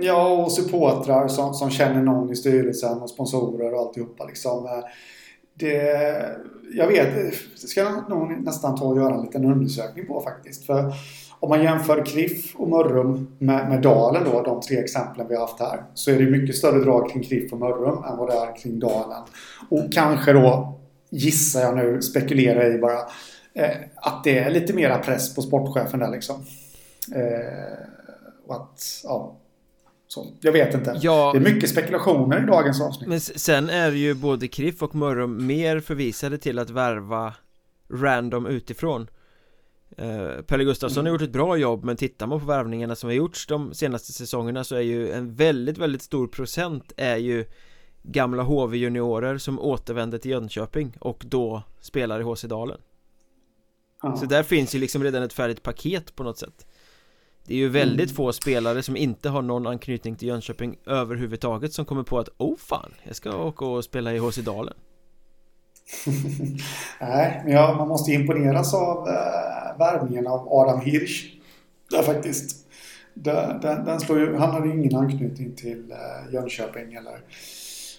Ja, 0.01 0.27
och 0.27 0.51
supportrar 0.51 1.27
som, 1.27 1.53
som 1.53 1.69
känner 1.69 2.01
någon 2.01 2.31
i 2.31 2.35
styrelsen 2.35 3.01
och 3.01 3.09
sponsorer 3.09 3.73
och 3.73 3.79
alltihopa 3.79 4.25
liksom. 4.25 4.65
Eh, 4.65 4.83
det, 5.53 6.37
jag 6.73 6.87
vet, 6.87 7.15
det 7.61 7.67
ska 7.67 7.81
jag 7.81 8.09
nog 8.09 8.45
nästan 8.45 8.75
ta 8.75 8.85
och 8.85 8.97
göra 8.97 9.15
en 9.15 9.21
liten 9.21 9.45
undersökning 9.45 10.07
på 10.07 10.21
faktiskt. 10.21 10.65
För 10.65 10.93
om 11.39 11.49
man 11.49 11.63
jämför 11.63 12.05
Kriff 12.05 12.55
och 12.55 12.69
Mörrum 12.69 13.27
med, 13.39 13.69
med 13.69 13.81
Dalen 13.81 14.23
då, 14.31 14.41
de 14.41 14.61
tre 14.61 14.77
exemplen 14.77 15.27
vi 15.27 15.35
har 15.35 15.41
haft 15.41 15.59
här, 15.59 15.83
så 15.93 16.11
är 16.11 16.19
det 16.19 16.31
mycket 16.31 16.55
större 16.55 16.79
drag 16.79 17.09
kring 17.09 17.23
Kriff 17.23 17.53
och 17.53 17.59
Mörrum 17.59 18.03
än 18.03 18.17
vad 18.17 18.29
det 18.29 18.33
är 18.33 18.55
kring 18.55 18.79
Dalen. 18.79 19.23
Och 19.69 19.93
kanske 19.93 20.33
då, 20.33 20.73
gissar 21.09 21.61
jag 21.61 21.75
nu, 21.75 22.01
spekulerar 22.01 22.75
i 22.75 22.77
bara, 22.77 22.99
eh, 23.53 23.77
att 23.95 24.23
det 24.23 24.37
är 24.37 24.49
lite 24.49 24.73
mera 24.73 24.97
press 24.97 25.35
på 25.35 25.41
sportchefen 25.41 25.99
där 25.99 26.11
liksom. 26.11 26.35
Eh, 27.15 27.87
och 28.47 28.55
att, 28.55 29.01
ja. 29.03 29.35
Så, 30.07 30.27
jag 30.41 30.51
vet 30.51 30.73
inte. 30.73 30.99
Ja. 31.01 31.31
Det 31.33 31.39
är 31.39 31.53
mycket 31.53 31.69
spekulationer 31.69 32.43
i 32.43 32.45
dagens 32.45 32.81
avsnitt. 32.81 33.09
Men 33.09 33.19
sen 33.21 33.69
är 33.69 33.91
ju 33.91 34.13
både 34.13 34.47
KRIF 34.47 34.83
och 34.83 34.95
Mörrum 34.95 35.47
mer 35.47 35.79
förvisade 35.79 36.37
till 36.37 36.59
att 36.59 36.69
värva 36.69 37.33
random 37.89 38.45
utifrån 38.45 39.07
eh, 39.97 40.41
Pelle 40.47 40.63
Gustafsson 40.63 41.05
har 41.05 41.13
gjort 41.13 41.21
ett 41.21 41.31
bra 41.31 41.57
jobb 41.57 41.83
men 41.83 41.97
tittar 41.97 42.27
man 42.27 42.39
på 42.39 42.45
värvningarna 42.45 42.95
som 42.95 43.07
har 43.07 43.13
gjorts 43.13 43.47
de 43.47 43.73
senaste 43.73 44.13
säsongerna 44.13 44.63
så 44.63 44.75
är 44.75 44.81
ju 44.81 45.11
en 45.11 45.35
väldigt, 45.35 45.77
väldigt 45.77 46.01
stor 46.01 46.27
procent 46.27 46.93
är 46.97 47.17
ju 47.17 47.45
gamla 48.03 48.43
HV 48.43 48.77
juniorer 48.77 49.37
som 49.37 49.59
återvänder 49.59 50.17
till 50.17 50.31
Jönköping 50.31 50.97
och 50.99 51.23
då 51.27 51.63
spelar 51.81 52.19
i 52.19 52.23
HC 52.23 52.41
Dalen 52.41 52.79
Ja. 54.01 54.17
Så 54.17 54.25
där 54.25 54.43
finns 54.43 54.75
ju 54.75 54.79
liksom 54.79 55.03
redan 55.03 55.23
ett 55.23 55.33
färdigt 55.33 55.63
paket 55.63 56.15
på 56.15 56.23
något 56.23 56.37
sätt 56.37 56.67
Det 57.47 57.53
är 57.53 57.57
ju 57.57 57.69
väldigt 57.69 58.09
Mm. 58.09 58.15
få 58.15 58.33
spelare 58.33 58.83
som 58.83 58.97
inte 58.97 59.29
har 59.29 59.41
någon 59.41 59.67
anknytning 59.67 60.15
till 60.15 60.27
Jönköping 60.27 60.75
överhuvudtaget 60.85 61.73
som 61.73 61.85
kommer 61.85 62.03
på 62.03 62.19
att 62.19 62.29
Oh 62.37 62.57
fan, 62.57 62.93
jag 63.03 63.15
ska 63.15 63.37
åka 63.37 63.65
och 63.65 63.83
spela 63.83 64.13
i 64.13 64.17
HC 64.17 64.37
Dalen 64.37 64.73
Nej, 67.01 67.41
men 67.43 67.53
ja, 67.53 67.75
man 67.77 67.87
måste 67.87 68.11
imponeras 68.11 68.73
av 68.73 69.07
äh, 69.07 69.79
värvningen 69.79 70.27
av 70.27 70.47
Adam 70.53 70.81
Hirsch. 70.81 71.33
Där 71.91 72.03
faktiskt. 72.03 72.67
Den, 73.13 73.61
den, 73.61 73.85
den 73.85 73.99
slår 73.99 74.19
ju, 74.19 74.35
han 74.35 74.51
hade 74.51 74.67
ju 74.67 74.73
ingen 74.73 74.95
anknytning 74.95 75.55
till 75.55 75.91
äh, 75.91 76.33
Jönköping 76.33 76.93
eller 76.93 77.21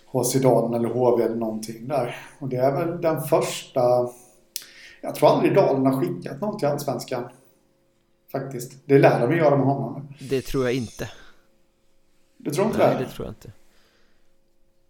HC 0.06 0.34
Dalen 0.42 0.74
eller 0.74 0.88
HV 0.88 1.24
eller 1.24 1.36
någonting 1.36 1.88
där. 1.88 2.16
Och 2.38 2.48
det 2.48 2.56
är 2.56 2.72
väl 2.72 3.00
den 3.00 3.22
första... 3.22 3.80
Jag 5.00 5.14
tror 5.14 5.28
aldrig 5.28 5.54
Dalen 5.54 5.86
har 5.86 6.00
skickat 6.00 6.40
någon 6.40 6.58
till 6.58 6.68
Allsvenskan. 6.68 7.24
Faktiskt. 8.32 8.72
Det 8.86 8.98
lär 8.98 9.26
de 9.28 9.36
göra 9.36 9.56
med 9.56 9.66
honom. 9.66 10.08
Det 10.30 10.40
tror 10.42 10.64
jag 10.64 10.74
inte 10.74 11.10
Du 12.36 12.50
tror 12.50 12.66
inte 12.66 12.78
Nej, 12.78 12.96
det? 12.98 13.04
det 13.04 13.10
tror 13.10 13.26
jag 13.26 13.32
inte 13.32 13.52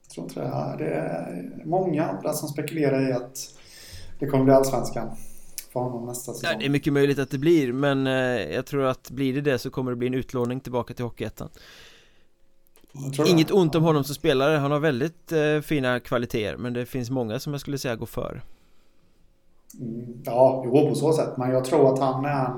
Jag 0.03 0.11
tror 0.15 0.25
inte 0.27 0.41
det. 0.41 0.47
Ja, 0.47 0.75
Det 0.79 0.85
är 0.95 1.53
många 1.65 2.05
andra 2.07 2.33
som 2.33 2.49
spekulerar 2.49 3.09
i 3.11 3.13
att 3.13 3.39
det 4.19 4.27
kommer 4.27 4.45
bli 4.45 4.53
Allsvenskan 4.55 5.11
för 5.73 5.81
honom 5.81 6.07
nästa 6.07 6.31
Ja, 6.33 6.35
säsong. 6.39 6.59
det 6.59 6.65
är 6.65 6.71
mycket 6.71 6.93
möjligt 6.93 7.19
att 7.19 7.31
det 7.31 7.39
blir 7.39 7.73
men 7.73 8.07
eh, 8.07 8.13
jag 8.55 8.67
tror 8.67 8.85
att 8.85 9.11
blir 9.11 9.35
det 9.35 9.41
det 9.41 9.59
så 9.59 9.71
kommer 9.71 9.91
det 9.91 9.97
bli 9.97 10.07
en 10.07 10.15
utlåning 10.15 10.61
tillbaka 10.61 10.95
till 10.95 11.05
Hockeyettan 11.05 11.49
det. 13.17 13.29
Inget 13.31 13.51
ont 13.51 13.75
om 13.75 13.83
honom 13.83 14.05
som 14.05 14.15
spelare, 14.15 14.57
han 14.57 14.71
har 14.71 14.79
väldigt 14.81 15.33
eh, 15.33 15.61
fina 15.61 16.01
kvaliteter 16.01 16.57
men 16.57 16.73
det 16.73 16.87
finns 16.87 17.11
många 17.11 17.39
som 17.41 17.53
jag 17.53 17.61
skulle 17.61 17.79
säga 17.79 17.97
går 17.97 18.07
före 18.07 18.43
Mm, 19.81 20.23
Ja, 20.25 20.63
jo 20.67 20.89
på 20.89 20.95
så 20.95 21.13
sätt. 21.13 21.37
Men 21.37 21.51
jag 21.51 21.65
tror 21.65 21.93
att 21.93 21.99
han 21.99 22.25
är 22.25 22.45
en... 22.45 22.53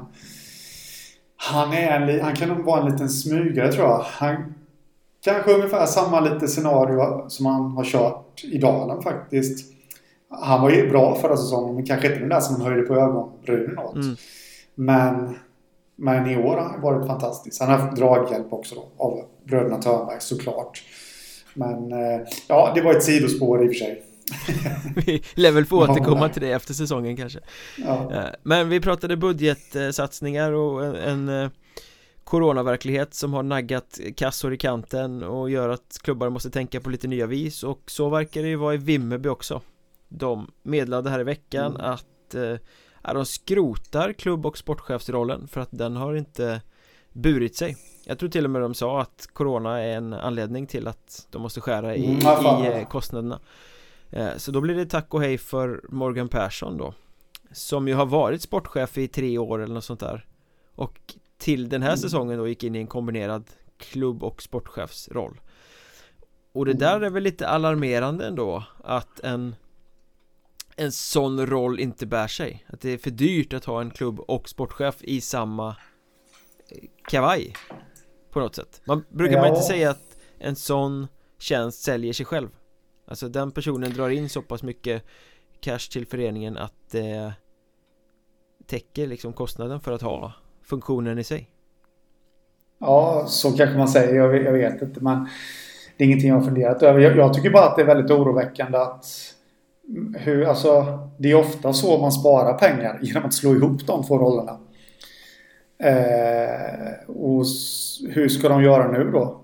Han 1.42 1.72
är 1.72 2.00
en, 2.00 2.20
Han 2.20 2.36
kan 2.36 2.48
nog 2.48 2.64
vara 2.64 2.80
en 2.80 2.92
liten 2.92 3.08
smygare 3.08 3.72
tror 3.72 3.86
jag. 3.86 3.98
Han 3.98 4.54
kanske 5.24 5.52
ungefär 5.52 5.86
samma 5.86 6.20
lite 6.20 6.48
scenario 6.48 7.28
som 7.28 7.46
han 7.46 7.70
har 7.70 7.84
kört 7.84 8.44
i 8.44 8.58
Dalen 8.58 9.02
faktiskt. 9.02 9.72
Han 10.28 10.62
var 10.62 10.70
ju 10.70 10.90
bra 10.90 11.14
förra 11.14 11.36
säsongen 11.36 11.74
men 11.74 11.86
kanske 11.86 12.06
inte 12.06 12.20
den 12.20 12.28
där 12.28 12.40
som 12.40 12.54
han 12.54 12.66
höjde 12.66 12.82
på 12.82 12.94
ögonbrynen 12.94 13.78
åt. 13.78 13.94
mm. 13.94 14.16
Men, 14.74 15.38
men 15.96 16.30
i 16.30 16.36
år 16.36 16.56
har 16.56 16.68
han 16.68 16.80
varit 16.80 17.06
fantastisk. 17.06 17.60
Han 17.60 17.70
har 17.70 17.78
haft 17.78 17.96
draghjälp 17.96 18.52
också 18.52 18.74
då, 18.74 19.04
av 19.04 19.24
bröderna 19.44 19.82
Törnberg 19.82 20.20
såklart. 20.20 20.82
Men 21.54 21.92
eh, 21.92 22.20
ja, 22.48 22.72
det 22.74 22.82
var 22.82 22.94
ett 22.94 23.02
sidospår 23.04 23.64
i 23.64 23.68
och 23.68 23.72
för 23.72 23.78
sig. 23.78 24.02
Vi 25.06 25.22
lär 25.34 25.52
väl 25.52 25.64
få 25.66 25.76
återkomma 25.82 26.28
till 26.28 26.42
det 26.42 26.52
efter 26.52 26.74
säsongen 26.74 27.16
kanske. 27.16 27.38
Ja. 27.78 28.12
Eh, 28.12 28.24
Men 28.42 28.68
vi 28.68 28.80
pratade 28.80 29.16
budgetsatsningar 29.16 30.52
och 30.52 30.84
en, 30.84 30.94
en 30.94 31.28
eh, 31.44 31.50
Coronaverklighet 32.24 33.14
som 33.14 33.32
har 33.32 33.42
naggat 33.42 34.00
kassor 34.16 34.54
i 34.54 34.56
kanten 34.56 35.22
och 35.22 35.50
gör 35.50 35.68
att 35.68 35.98
klubbar 36.02 36.30
måste 36.30 36.50
tänka 36.50 36.80
på 36.80 36.90
lite 36.90 37.08
nya 37.08 37.26
vis. 37.26 37.62
Och 37.62 37.82
så 37.86 38.08
verkar 38.08 38.42
det 38.42 38.48
ju 38.48 38.56
vara 38.56 38.74
i 38.74 38.76
Vimmerby 38.76 39.28
också. 39.28 39.60
De 40.08 40.50
meddelade 40.62 41.10
här 41.10 41.20
i 41.20 41.24
veckan 41.24 41.74
Mm. 41.76 41.86
att 41.92 42.34
eh, 42.34 42.56
ja, 43.02 43.12
de 43.14 43.26
skrotar 43.26 44.12
klubb 44.12 44.46
och 44.46 44.58
sportchefsrollen 44.58 45.48
för 45.48 45.60
att 45.60 45.68
den 45.72 45.96
har 45.96 46.14
inte 46.14 46.60
burit 47.12 47.56
sig. 47.56 47.76
Jag 48.04 48.18
tror 48.18 48.28
till 48.28 48.44
och 48.44 48.50
med 48.50 48.62
de 48.62 48.74
sa 48.74 49.00
att 49.00 49.28
Corona 49.32 49.80
är 49.80 49.96
en 49.96 50.12
anledning 50.12 50.66
till 50.66 50.88
att 50.88 51.26
de 51.30 51.42
måste 51.42 51.60
skära 51.60 51.96
i, 51.96 52.06
Mm, 52.06 52.82
i 52.82 52.86
kostnaderna 52.90 53.40
Så 54.36 54.50
då 54.50 54.60
blir 54.60 54.74
det 54.74 54.86
tack 54.86 55.14
och 55.14 55.20
hej 55.22 55.38
för 55.38 55.80
Morgan 55.88 56.28
Persson 56.28 56.76
då 56.78 56.94
Som 57.52 57.88
ju 57.88 57.94
har 57.94 58.06
varit 58.06 58.42
sportchef 58.42 58.98
i 58.98 59.08
tre 59.08 59.38
år 59.38 59.62
eller 59.62 59.74
något 59.74 59.84
sånt 59.84 60.00
där 60.00 60.26
Och 60.74 60.98
till 61.38 61.68
den 61.68 61.82
här 61.82 61.88
Mm. 61.90 61.98
säsongen 61.98 62.38
då 62.38 62.48
gick 62.48 62.64
in 62.64 62.74
i 62.74 62.78
en 62.78 62.86
kombinerad 62.86 63.44
klubb 63.78 64.22
och 64.24 64.42
sportchefsroll 64.42 65.40
Och 66.52 66.64
det 66.64 66.70
Mm. 66.70 66.78
där 66.80 67.00
är 67.00 67.10
väl 67.10 67.22
lite 67.22 67.48
alarmerande 67.48 68.26
ändå 68.26 68.64
att 68.84 69.20
en 69.20 69.54
en 70.76 70.92
sån 70.92 71.46
roll 71.46 71.80
inte 71.80 72.06
bär 72.06 72.26
sig 72.28 72.64
Att 72.68 72.80
det 72.80 72.90
är 72.90 72.98
för 72.98 73.10
dyrt 73.10 73.52
att 73.52 73.64
ha 73.64 73.80
en 73.80 73.90
klubb 73.90 74.20
och 74.20 74.48
sportchef 74.48 74.96
i 75.00 75.20
samma 75.20 75.68
eh, 76.68 76.88
kavaj 77.08 77.54
På 78.30 78.40
något 78.40 78.54
sätt 78.54 78.80
Man 78.84 79.04
brukar 79.08 79.34
Ja. 79.34 79.40
man 79.40 79.50
inte 79.50 79.62
säga 79.62 79.90
att 79.90 80.16
en 80.38 80.56
sån 80.56 81.08
tjänst 81.38 81.82
säljer 81.82 82.12
sig 82.12 82.26
själv 82.26 82.48
Alltså 83.10 83.28
den 83.28 83.50
personen 83.50 83.92
drar 83.92 84.10
in 84.10 84.28
så 84.28 84.42
pass 84.42 84.62
mycket 84.62 85.02
cash 85.60 85.90
till 85.92 86.06
föreningen 86.06 86.56
att 86.56 86.90
det 86.90 87.32
täcker 88.66 89.06
liksom 89.06 89.32
kostnaden 89.32 89.80
för 89.80 89.92
att 89.92 90.02
ha 90.02 90.32
funktionen 90.62 91.18
i 91.18 91.24
sig 91.24 91.50
Ja, 92.80 93.24
så 93.26 93.52
kanske 93.52 93.78
man 93.78 93.88
säger. 93.88 94.14
Jag 94.14 94.28
vet, 94.28 94.44
jag 94.44 94.52
vet 94.52 94.82
inte. 94.82 95.00
Men 95.00 95.28
det 95.96 96.04
är 96.04 96.06
ingenting 96.06 96.28
jag 96.28 96.36
har 96.36 96.44
funderat 96.44 96.82
över. 96.82 97.00
Jag, 97.00 97.16
jag 97.16 97.34
tycker 97.34 97.50
bara 97.50 97.64
att 97.64 97.76
det 97.76 97.82
är 97.82 97.86
väldigt 97.86 98.10
oroväckande 98.10 98.78
att 98.78 99.06
hur, 100.18 100.44
alltså, 100.44 100.98
det 101.18 101.30
är 101.30 101.34
ofta 101.34 101.72
så 101.72 101.98
man 101.98 102.12
sparar 102.12 102.58
pengar 102.58 102.98
genom 103.02 103.24
att 103.24 103.34
slå 103.34 103.54
ihop 103.54 103.86
de 103.86 104.06
två 104.06 104.18
rollerna. 104.18 104.58
Eh, 105.78 107.08
och 107.08 107.44
hur 108.08 108.28
ska 108.28 108.48
de 108.48 108.62
göra 108.62 108.92
nu 108.92 109.10
då? 109.10 109.40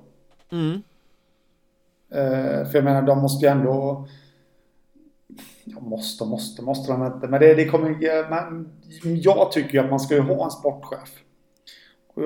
mm. 0.53 0.83
Eh, 2.11 2.69
för 2.69 2.75
jag 2.75 2.85
menar, 2.85 3.03
de 3.03 3.19
måste 3.19 3.47
ju 3.47 3.51
ändå... 3.53 4.07
Ja, 5.65 5.81
måste, 5.81 6.25
måste, 6.25 6.63
måste 6.63 6.93
de 6.93 7.07
inte. 7.07 7.29
Men 7.29 7.41
det, 7.41 7.55
det 7.55 7.65
kommer... 7.69 7.91
Men 8.31 8.73
jag 9.23 9.53
tycker 9.53 9.73
ju 9.73 9.79
att 9.85 9.91
man 9.91 10.01
ska 10.01 10.15
ju 10.15 10.21
ha 10.21 10.45
en 10.45 10.51
sportchef. 10.51 11.09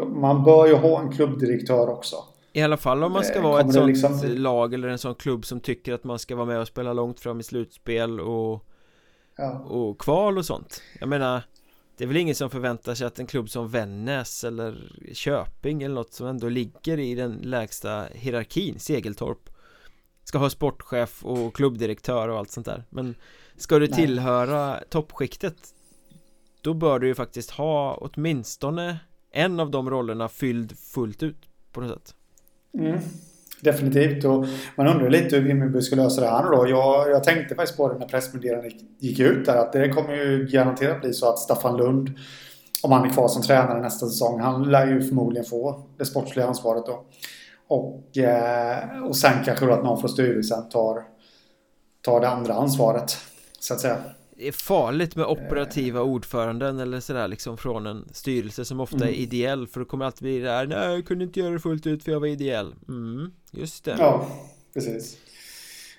Man 0.06 0.44
bör 0.44 0.66
ju 0.66 0.74
ha 0.74 1.00
en 1.00 1.12
klubbdirektör 1.12 1.88
också. 1.88 2.16
I 2.52 2.62
alla 2.62 2.76
fall 2.76 3.04
om 3.04 3.12
man 3.12 3.24
ska 3.24 3.38
Eh, 3.38 3.42
vara 3.42 3.60
ett 3.60 3.74
kommer 3.74 3.94
sånt 3.94 4.22
liksom- 4.22 4.42
lag 4.42 4.74
eller 4.74 4.88
en 4.88 4.98
sån 4.98 5.14
klubb 5.14 5.44
som 5.44 5.60
tycker 5.60 5.92
att 5.92 6.04
man 6.04 6.18
ska 6.18 6.36
vara 6.36 6.46
med 6.46 6.60
och 6.60 6.66
spela 6.68 6.92
långt 6.92 7.20
fram 7.20 7.40
i 7.40 7.42
slutspel 7.42 8.20
och, 8.20 8.64
Ja. 9.36 9.58
och 9.58 9.98
kval 10.00 10.38
och 10.38 10.44
sånt 10.44 10.82
Jag 11.00 11.08
menar 11.08 11.42
Det 11.96 12.04
är 12.04 12.08
väl 12.08 12.16
ingen 12.16 12.34
som 12.34 12.50
förväntar 12.50 12.94
sig 12.94 13.06
att 13.06 13.18
en 13.18 13.26
klubb 13.26 13.50
som 13.50 13.68
Vännäs 13.68 14.44
eller 14.44 14.92
Köping 15.12 15.82
eller 15.82 15.94
något 15.94 16.12
som 16.12 16.26
ändå 16.26 16.48
ligger 16.48 16.98
i 16.98 17.14
den 17.14 17.32
lägsta 17.42 18.04
hierarkin, 18.12 18.78
Segeltorp 18.78 19.50
Ska 20.30 20.38
ha 20.38 20.50
sportchef 20.50 21.24
och 21.24 21.54
klubbdirektör 21.54 22.28
och 22.28 22.38
allt 22.38 22.50
sånt 22.50 22.66
där 22.66 22.84
Men 22.90 23.14
ska 23.56 23.78
du 23.78 23.86
Nej. 23.86 23.96
tillhöra 23.96 24.76
toppskiktet 24.88 25.54
Då 26.60 26.74
bör 26.74 26.98
du 26.98 27.06
ju 27.06 27.14
faktiskt 27.14 27.50
ha 27.50 27.94
åtminstone 28.00 28.98
en 29.32 29.60
av 29.60 29.70
de 29.70 29.90
rollerna 29.90 30.28
fylld 30.28 30.78
fullt 30.78 31.22
ut 31.22 31.36
på 31.72 31.80
något 31.80 31.90
sätt 31.90 32.14
Mm, 32.78 32.98
definitivt. 33.60 34.24
Och 34.24 34.46
man 34.76 34.86
undrar 34.86 35.10
lite 35.10 35.36
hur 35.36 35.42
Vimmerby 35.42 35.82
ska 35.82 35.96
lösa 35.96 36.20
det 36.20 36.26
här 36.30 36.50
då. 36.50 36.68
Jag, 36.68 37.10
jag 37.10 37.24
tänkte 37.24 37.54
faktiskt 37.54 37.76
på 37.76 37.92
det 37.92 37.98
när 37.98 38.06
pressmeddelandet 38.06 38.72
gick- 38.72 38.86
gick 38.98 39.18
ut 39.20 39.46
där. 39.46 39.56
Att 39.56 39.72
det 39.72 39.88
kommer 39.88 40.14
ju 40.14 40.46
garanterat 40.52 41.00
bli 41.00 41.12
så 41.12 41.28
att 41.28 41.38
Staffan 41.38 41.76
Lund, 41.76 42.12
om 42.82 42.92
han 42.92 43.08
är 43.08 43.12
kvar 43.12 43.28
som 43.28 43.42
tränare 43.42 43.80
nästa 43.82 44.06
säsong, 44.06 44.40
han 44.40 44.62
lär 44.70 44.86
ju 44.86 45.02
förmodligen 45.02 45.44
få 45.44 45.86
det 45.98 46.04
sportsliga 46.04 46.46
ansvaret 46.46 46.86
då. 46.86 47.04
Och, 47.70 48.18
eh, 48.18 49.02
och 49.04 49.16
sen 49.16 49.44
kanske 49.44 49.66
då 49.66 49.72
att 49.72 49.84
någon 49.84 50.00
från 50.00 50.10
styrelsen 50.10 50.68
tar, 50.68 51.02
tar 52.02 52.20
det 52.20 52.28
andra 52.28 52.54
ansvaret. 52.54 53.16
Så 53.60 53.74
att 53.74 53.80
säga. 53.80 53.96
Det 54.36 54.48
är 54.48 54.52
farligt 54.52 55.16
med 55.16 55.26
operativa 55.26 56.00
ordföranden 56.00 56.78
eller 56.80 57.00
sådär 57.00 57.28
liksom 57.28 57.56
från 57.56 57.86
en 57.86 58.08
styrelse 58.12 58.64
som 58.64 58.80
ofta 58.80 58.96
är 58.96 59.02
Mm. 59.02 59.14
ideell 59.14 59.66
för 59.66 59.80
då 59.80 59.86
kommer 59.86 60.04
alltid 60.04 60.22
bli 60.22 60.38
det 60.38 60.44
där 60.44 60.66
Nej, 60.66 60.94
jag 60.94 61.06
kunde 61.06 61.24
inte 61.24 61.40
göra 61.40 61.50
det 61.52 61.58
fullt 61.60 61.86
ut 61.86 62.04
för 62.04 62.12
jag 62.12 62.20
var 62.20 62.26
ideell 62.26 62.74
Mm, 62.88 63.30
just 63.50 63.84
det 63.84 63.96
Ja, 63.98 64.26
precis. 64.74 65.16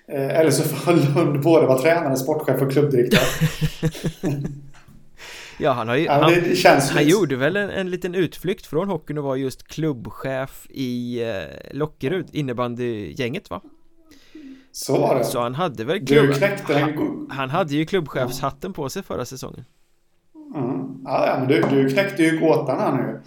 Eh, 0.08 0.38
eller 0.40 0.50
så 0.50 0.62
får 0.62 0.92
Lund 0.92 1.42
både 1.42 1.66
vara 1.66 1.78
tränare, 1.78 2.16
sportchef 2.16 2.62
och 2.62 2.72
klubbdirektör. 2.72 3.20
Ja, 5.62 5.72
han 5.72 5.88
har 5.88 5.96
ju 5.96 6.08
han, 6.08 6.22
han 6.22 6.32
lite- 6.32 7.00
gjorde 7.02 7.36
väl 7.36 7.56
en, 7.56 7.70
en 7.70 7.90
liten 7.90 8.14
utflykt 8.14 8.66
från 8.66 8.88
hockeyn 8.88 9.18
och 9.18 9.24
var 9.24 9.36
just 9.36 9.68
klubbchef 9.68 10.66
i 10.70 11.22
eh, 11.22 11.76
Lockerud, 11.76 12.26
innebandygänget 12.32 13.50
va? 13.50 13.60
Så 14.72 15.00
var 15.00 15.14
det. 15.18 15.24
Så 15.24 15.40
han 15.40 15.54
hade 15.54 15.84
väl 15.84 16.04
Du 16.04 16.06
klubb... 16.06 16.34
knäckte 16.34 16.72
den. 16.72 16.82
han, 16.82 17.26
han 17.30 17.50
hade 17.50 17.74
ju 17.74 17.86
klubbchefshatten 17.86 18.72
på 18.72 18.88
sig 18.88 19.02
förra 19.02 19.24
säsongen 19.24 19.64
Mm. 20.54 21.02
Ja, 21.04 21.36
men 21.38 21.48
du, 21.48 21.60
du 21.70 21.88
knäckte 21.90 22.22
ju 22.22 22.40
gåtan 22.40 22.78
här 22.80 22.92
nu. 22.92 23.20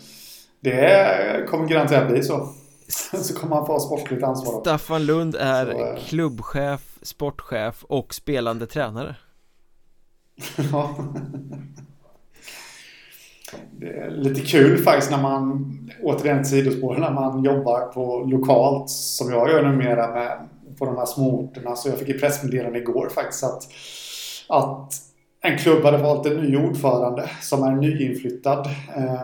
Det 0.60 1.46
kommer 1.50 1.68
garanterat 1.68 2.08
bli 2.12 2.24
så. 2.24 2.50
Så 3.24 3.34
kommer 3.34 3.56
han 3.56 3.66
få 3.66 3.80
sportsligt 3.80 4.24
ansvar 4.24 4.54
också. 4.54 4.62
Staffan 4.70 5.06
Lund 5.06 5.36
är 5.36 5.66
Så, 5.66 5.72
eh. 5.86 5.98
klubbchef, 6.08 6.82
sportchef 7.02 7.84
och 7.84 8.14
spelande 8.14 8.68
tränare 8.68 9.16
Ja. 10.72 10.96
Lite 14.10 14.42
kul 14.42 14.78
faktiskt 14.78 15.12
när 15.12 15.22
man, 15.22 15.90
återigen 16.04 16.40
ett 16.40 16.48
sidospår, 16.48 16.98
när 16.98 17.12
man 17.12 17.44
jobbar 17.44 17.82
på 17.82 18.24
lokalt 18.28 18.90
som 18.90 19.32
jag 19.32 19.50
gör 19.50 19.64
numera 19.64 20.12
med, 20.14 20.38
på 20.78 20.86
de 20.86 20.98
här 20.98 21.06
småorterna. 21.06 21.76
Så 21.76 21.90
jag 21.90 22.00
fick 22.00 22.10
i 22.10 22.20
pressmeddelande 22.20 22.80
igår 22.80 23.10
faktiskt 23.10 23.44
att, 23.44 23.68
att 24.50 24.94
en 25.42 25.58
klubb 25.58 25.84
hade 25.84 25.98
valt 25.98 26.26
en 26.26 26.38
ny 26.38 26.58
ordförande 26.58 27.30
som 27.42 27.64
är 27.64 27.72
nyinflyttad. 27.72 28.68
Eh, 28.96 29.22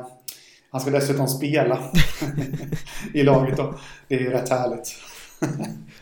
han 0.71 0.81
ska 0.81 0.91
dessutom 0.91 1.27
spela 1.27 1.79
i 3.13 3.23
laget 3.23 3.57
då. 3.57 3.73
Det 4.07 4.15
är 4.15 4.19
ju 4.19 4.29
rätt 4.29 4.49
härligt. 4.49 4.95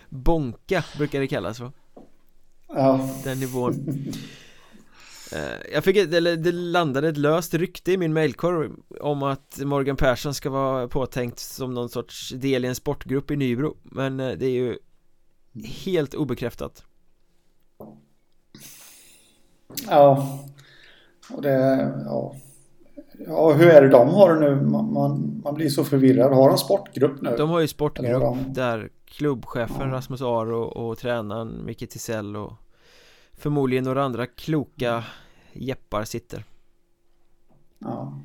Bonka 0.10 0.84
brukar 0.98 1.20
det 1.20 1.28
kallas 1.28 1.60
va? 1.60 1.72
Ja, 2.68 3.10
Den 3.24 3.40
nivån 3.40 3.74
Jag 5.74 5.84
fick 5.84 5.98
ett, 5.98 6.14
eller 6.14 6.36
det 6.36 6.52
landade 6.52 7.10
ett 7.10 7.18
löst 7.18 7.54
rykte 7.54 7.92
i 7.92 7.98
min 7.98 8.14
mailkorg 8.14 8.70
om 9.00 9.24
att 9.24 9.60
Morgan 9.64 9.96
Persson 9.96 10.34
ska 10.34 10.50
vara 10.50 10.88
påtänkt 10.88 11.40
som 11.40 11.74
någon 11.74 11.90
sorts 11.90 12.30
del 12.30 12.66
i 12.66 12.68
en 12.68 12.76
sportgrupp 12.76 13.32
i 13.32 13.36
Nybro 13.36 13.78
Men 13.84 14.20
eh, 14.20 14.32
det 14.32 14.46
är 14.46 14.50
ju 14.52 14.78
helt 15.86 16.14
obekräftat 16.14 16.84
ja. 19.90 20.40
Och 21.34 21.42
det, 21.42 21.52
ja. 22.06 22.36
Ja, 23.28 23.54
hur 23.54 23.68
är 23.68 23.82
det 23.82 23.90
de 23.90 24.10
har 24.10 24.34
det 24.34 24.40
nu? 24.40 24.56
Man, 24.62 24.94
man, 24.94 25.42
man 25.44 25.54
blir 25.56 25.70
så 25.70 25.84
förvirrad. 25.84 26.34
Har 26.34 26.50
de 26.50 26.58
sportgrupp 26.58 27.22
nu? 27.22 27.36
De 27.38 27.50
har 27.50 27.60
ju 27.60 27.68
sportgrupp 27.68 28.12
har 28.14 28.20
de- 28.20 28.54
där 28.54 28.90
klubbchefen 29.06 29.90
Ja. 29.90 29.96
Rasmus 29.96 30.22
Aro 30.22 30.62
och 30.62 30.98
tränaren 30.98 31.66
Micke 31.66 31.90
Tisell 31.90 32.36
och 32.36 32.54
förmodligen 33.40 33.84
några 33.84 34.04
andra 34.04 34.28
kloka 34.28 35.04
jeppar 35.54 36.04
sitter 36.04 36.44
Ja. 37.80 38.22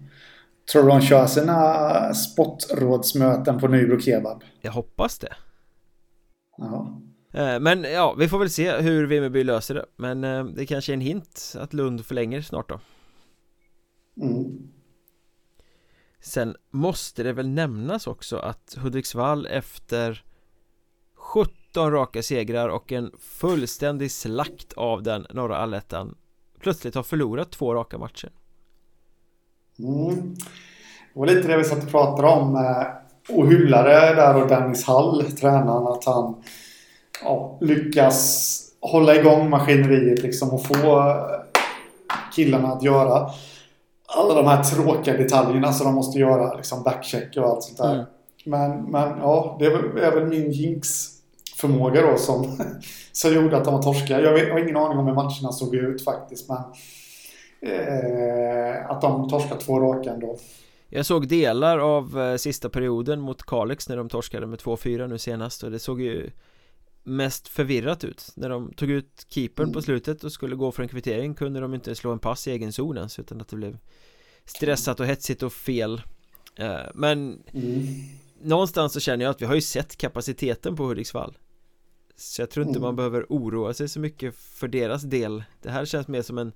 Tror 0.72 0.82
du 0.82 0.88
de 0.88 1.00
kör 1.00 1.26
sina 1.26 2.14
sportrådsmöten 2.14 3.58
på 3.60 3.68
Nybro 3.68 4.00
Kebab? 4.00 4.44
Jag 4.60 4.72
hoppas 4.72 5.18
det 5.18 5.34
Ja. 6.56 7.00
Eh, 7.32 7.60
Men 7.60 7.82
ja, 7.82 8.14
vi 8.18 8.28
får 8.28 8.38
väl 8.38 8.50
se 8.50 8.80
hur 8.80 9.06
Vimmerby 9.06 9.44
löser 9.44 9.74
det 9.74 9.86
Men 9.96 10.24
eh, 10.24 10.44
det 10.44 10.66
kanske 10.66 10.92
är 10.92 10.94
en 10.94 11.00
hint 11.00 11.54
att 11.58 11.72
Lund 11.72 12.06
förlänger 12.06 12.42
snart 12.42 12.68
då 12.68 12.80
Mm. 14.22 14.68
Sen 16.20 16.56
måste 16.70 17.22
det 17.22 17.32
väl 17.32 17.48
nämnas 17.48 18.06
också 18.06 18.36
att 18.36 18.76
Hudiksvall 18.78 19.46
efter 19.46 20.24
17 21.14 21.54
raka 21.76 22.22
segrar 22.22 22.68
och 22.68 22.92
en 22.92 23.10
fullständig 23.20 24.10
slakt 24.12 24.72
av 24.72 25.02
den 25.02 25.26
norra 25.30 25.56
allettan 25.56 26.14
Plötsligt 26.60 26.94
har 26.94 27.02
förlorat 27.02 27.50
två 27.50 27.74
raka 27.74 27.98
matcher 27.98 28.30
Mm. 29.78 30.34
Det 31.14 31.20
var 31.20 31.26
lite 31.26 31.48
det 31.48 31.56
vi 31.56 31.64
satt 31.64 31.82
och 31.84 31.90
pratade 31.90 32.28
om. 32.28 32.56
eh, 32.56 33.34
Och 33.36 33.48
hyllade 33.48 33.90
där 34.14 34.42
och 34.42 34.48
Dennis 34.48 34.84
Hall, 34.84 35.22
tränaren, 35.32 35.86
att 35.86 36.04
han 36.04 36.34
ja, 37.24 37.58
lyckas 37.60 38.60
hålla 38.80 39.14
igång 39.16 39.50
maskineriet 39.50 40.22
liksom 40.22 40.50
och 40.50 40.66
få 40.66 40.98
eh, 41.00 41.40
killarna 42.34 42.68
att 42.68 42.82
göra 42.82 43.30
alla 44.06 44.34
de 44.34 44.46
här 44.46 44.62
tråkiga 44.62 45.16
detaljerna 45.16 45.72
som 45.72 45.86
de 45.86 45.94
måste 45.94 46.18
göra. 46.18 46.54
Liksom 46.56 46.82
backcheck 46.82 47.36
och 47.36 47.44
allt 47.44 47.62
sånt 47.62 47.78
där. 47.78 47.94
Mm. 47.94 48.06
Men, 48.44 48.82
men 48.90 49.18
ja, 49.18 49.56
det 49.58 49.66
är 49.66 50.14
väl 50.14 50.26
min 50.26 50.50
jinx 50.52 51.08
förmåga 51.56 52.02
då 52.02 52.16
som, 52.18 52.58
som 53.12 53.34
gjorde 53.34 53.56
att 53.56 53.64
de 53.64 53.74
var 53.74 53.82
torska. 53.82 54.20
Jag, 54.20 54.52
har 54.52 54.58
ingen 54.58 54.76
aning 54.76 54.98
om 54.98 55.06
hur 55.06 55.14
matcherna 55.14 55.52
såg 55.52 55.74
ut 55.74 56.04
faktiskt. 56.04 56.48
Men 56.48 56.58
eh, 57.60 58.90
att 58.90 59.00
de 59.00 59.28
torskade 59.28 59.60
två 59.60 59.80
raka 59.80 60.10
ändå. 60.10 60.38
Jag 60.88 61.06
såg 61.06 61.28
delar 61.28 61.78
av 61.78 62.20
eh, 62.20 62.36
sista 62.36 62.68
perioden 62.68 63.20
mot 63.20 63.42
Kalix 63.42 63.88
när 63.88 63.96
de 63.96 64.08
torskade 64.08 64.46
med 64.46 64.58
2-4 64.58 65.06
nu 65.06 65.18
senast 65.18 65.62
och 65.62 65.70
det 65.70 65.78
såg 65.78 66.00
ju 66.00 66.30
mest 67.02 67.48
förvirrat 67.48 68.04
ut 68.04 68.32
När 68.36 68.48
de 68.48 68.72
tog 68.72 68.90
ut 68.90 69.26
keepern 69.28 69.72
på 69.72 69.82
slutet 69.82 70.24
och 70.24 70.32
skulle 70.32 70.56
gå 70.56 70.72
för 70.72 70.82
en 70.82 70.88
kvittering 70.88 71.34
kunde 71.34 71.60
de 71.60 71.74
inte 71.74 71.94
slå 71.94 72.12
en 72.12 72.18
pass 72.18 72.48
i 72.48 72.50
egen 72.50 72.72
zon 72.72 72.96
ens 72.96 73.18
utan 73.18 73.40
att 73.40 73.48
det 73.48 73.56
blev 73.56 73.78
stressat 74.44 75.00
och 75.00 75.06
hetsigt 75.06 75.42
och 75.42 75.52
fel 75.52 76.02
Eh, 76.56 76.90
Men 76.94 77.42
Mm. 77.52 77.86
någonstans 78.42 78.92
så 78.92 79.00
känner 79.00 79.24
jag 79.24 79.30
att 79.30 79.42
vi 79.42 79.46
har 79.46 79.54
ju 79.54 79.60
sett 79.60 79.96
kapaciteten 79.96 80.76
på 80.76 80.84
Hudiksvall 80.84 81.38
Så 82.16 82.42
jag 82.42 82.50
tror 82.50 82.66
inte 82.66 82.78
mm. 82.78 82.86
man 82.86 82.96
behöver 82.96 83.26
oroa 83.28 83.74
sig 83.74 83.88
så 83.88 84.00
mycket 84.00 84.36
för 84.36 84.68
deras 84.68 85.02
del. 85.02 85.44
Det 85.62 85.70
här 85.70 85.84
känns 85.84 86.08
mer 86.08 86.22
som 86.22 86.38
en 86.38 86.52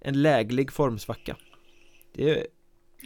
En 0.00 0.22
läglig 0.22 0.72
formsvacka. 0.72 1.36
Det 2.14 2.30
är 2.30 2.46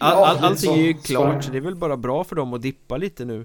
all, 0.01 0.25
all, 0.25 0.45
Allting 0.45 0.73
är 0.73 0.83
ju 0.83 0.95
klart 0.95 1.45
så 1.45 1.51
det 1.51 1.57
är 1.57 1.63
väl 1.63 1.77
bara 1.77 1.97
bra 1.97 2.25
för 2.25 2.37
dem 2.37 2.55
att 2.55 2.63
dippa 2.63 2.97
lite 2.97 3.25
nu. 3.25 3.45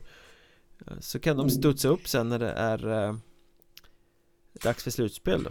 Så 1.00 1.20
kan 1.20 1.38
de 1.38 1.42
mm. 1.42 1.50
studsa 1.50 1.88
upp 1.88 2.08
sen 2.08 2.30
när 2.30 2.40
det 2.40 2.52
är 2.52 3.08
eh, 3.08 3.16
Dags 4.64 4.84
för 4.84 4.92
slutspel 4.92 5.44
då. 5.44 5.50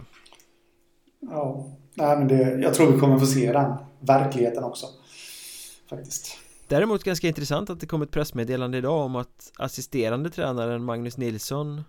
Ja, 1.19 1.65
nej 1.93 2.17
men 2.17 2.27
det, 2.27 2.59
jag 2.61 2.73
tror 2.73 2.91
vi 2.91 2.99
kommer 2.99 3.19
få 3.19 3.25
se 3.25 3.51
den 3.51 3.73
verkligheten 3.99 4.63
också 4.63 4.87
Faktiskt. 5.89 6.37
Däremot 6.67 7.03
ganska 7.03 7.27
intressant 7.27 7.69
att 7.69 7.79
det 7.79 7.85
kom 7.85 8.01
ett 8.01 8.11
pressmeddelande 8.11 8.77
idag 8.77 9.05
om 9.05 9.15
att 9.15 9.51
assisterande 9.57 10.29
tränaren 10.29 10.83
Magnus 10.83 11.17
Nilsson 11.17 11.83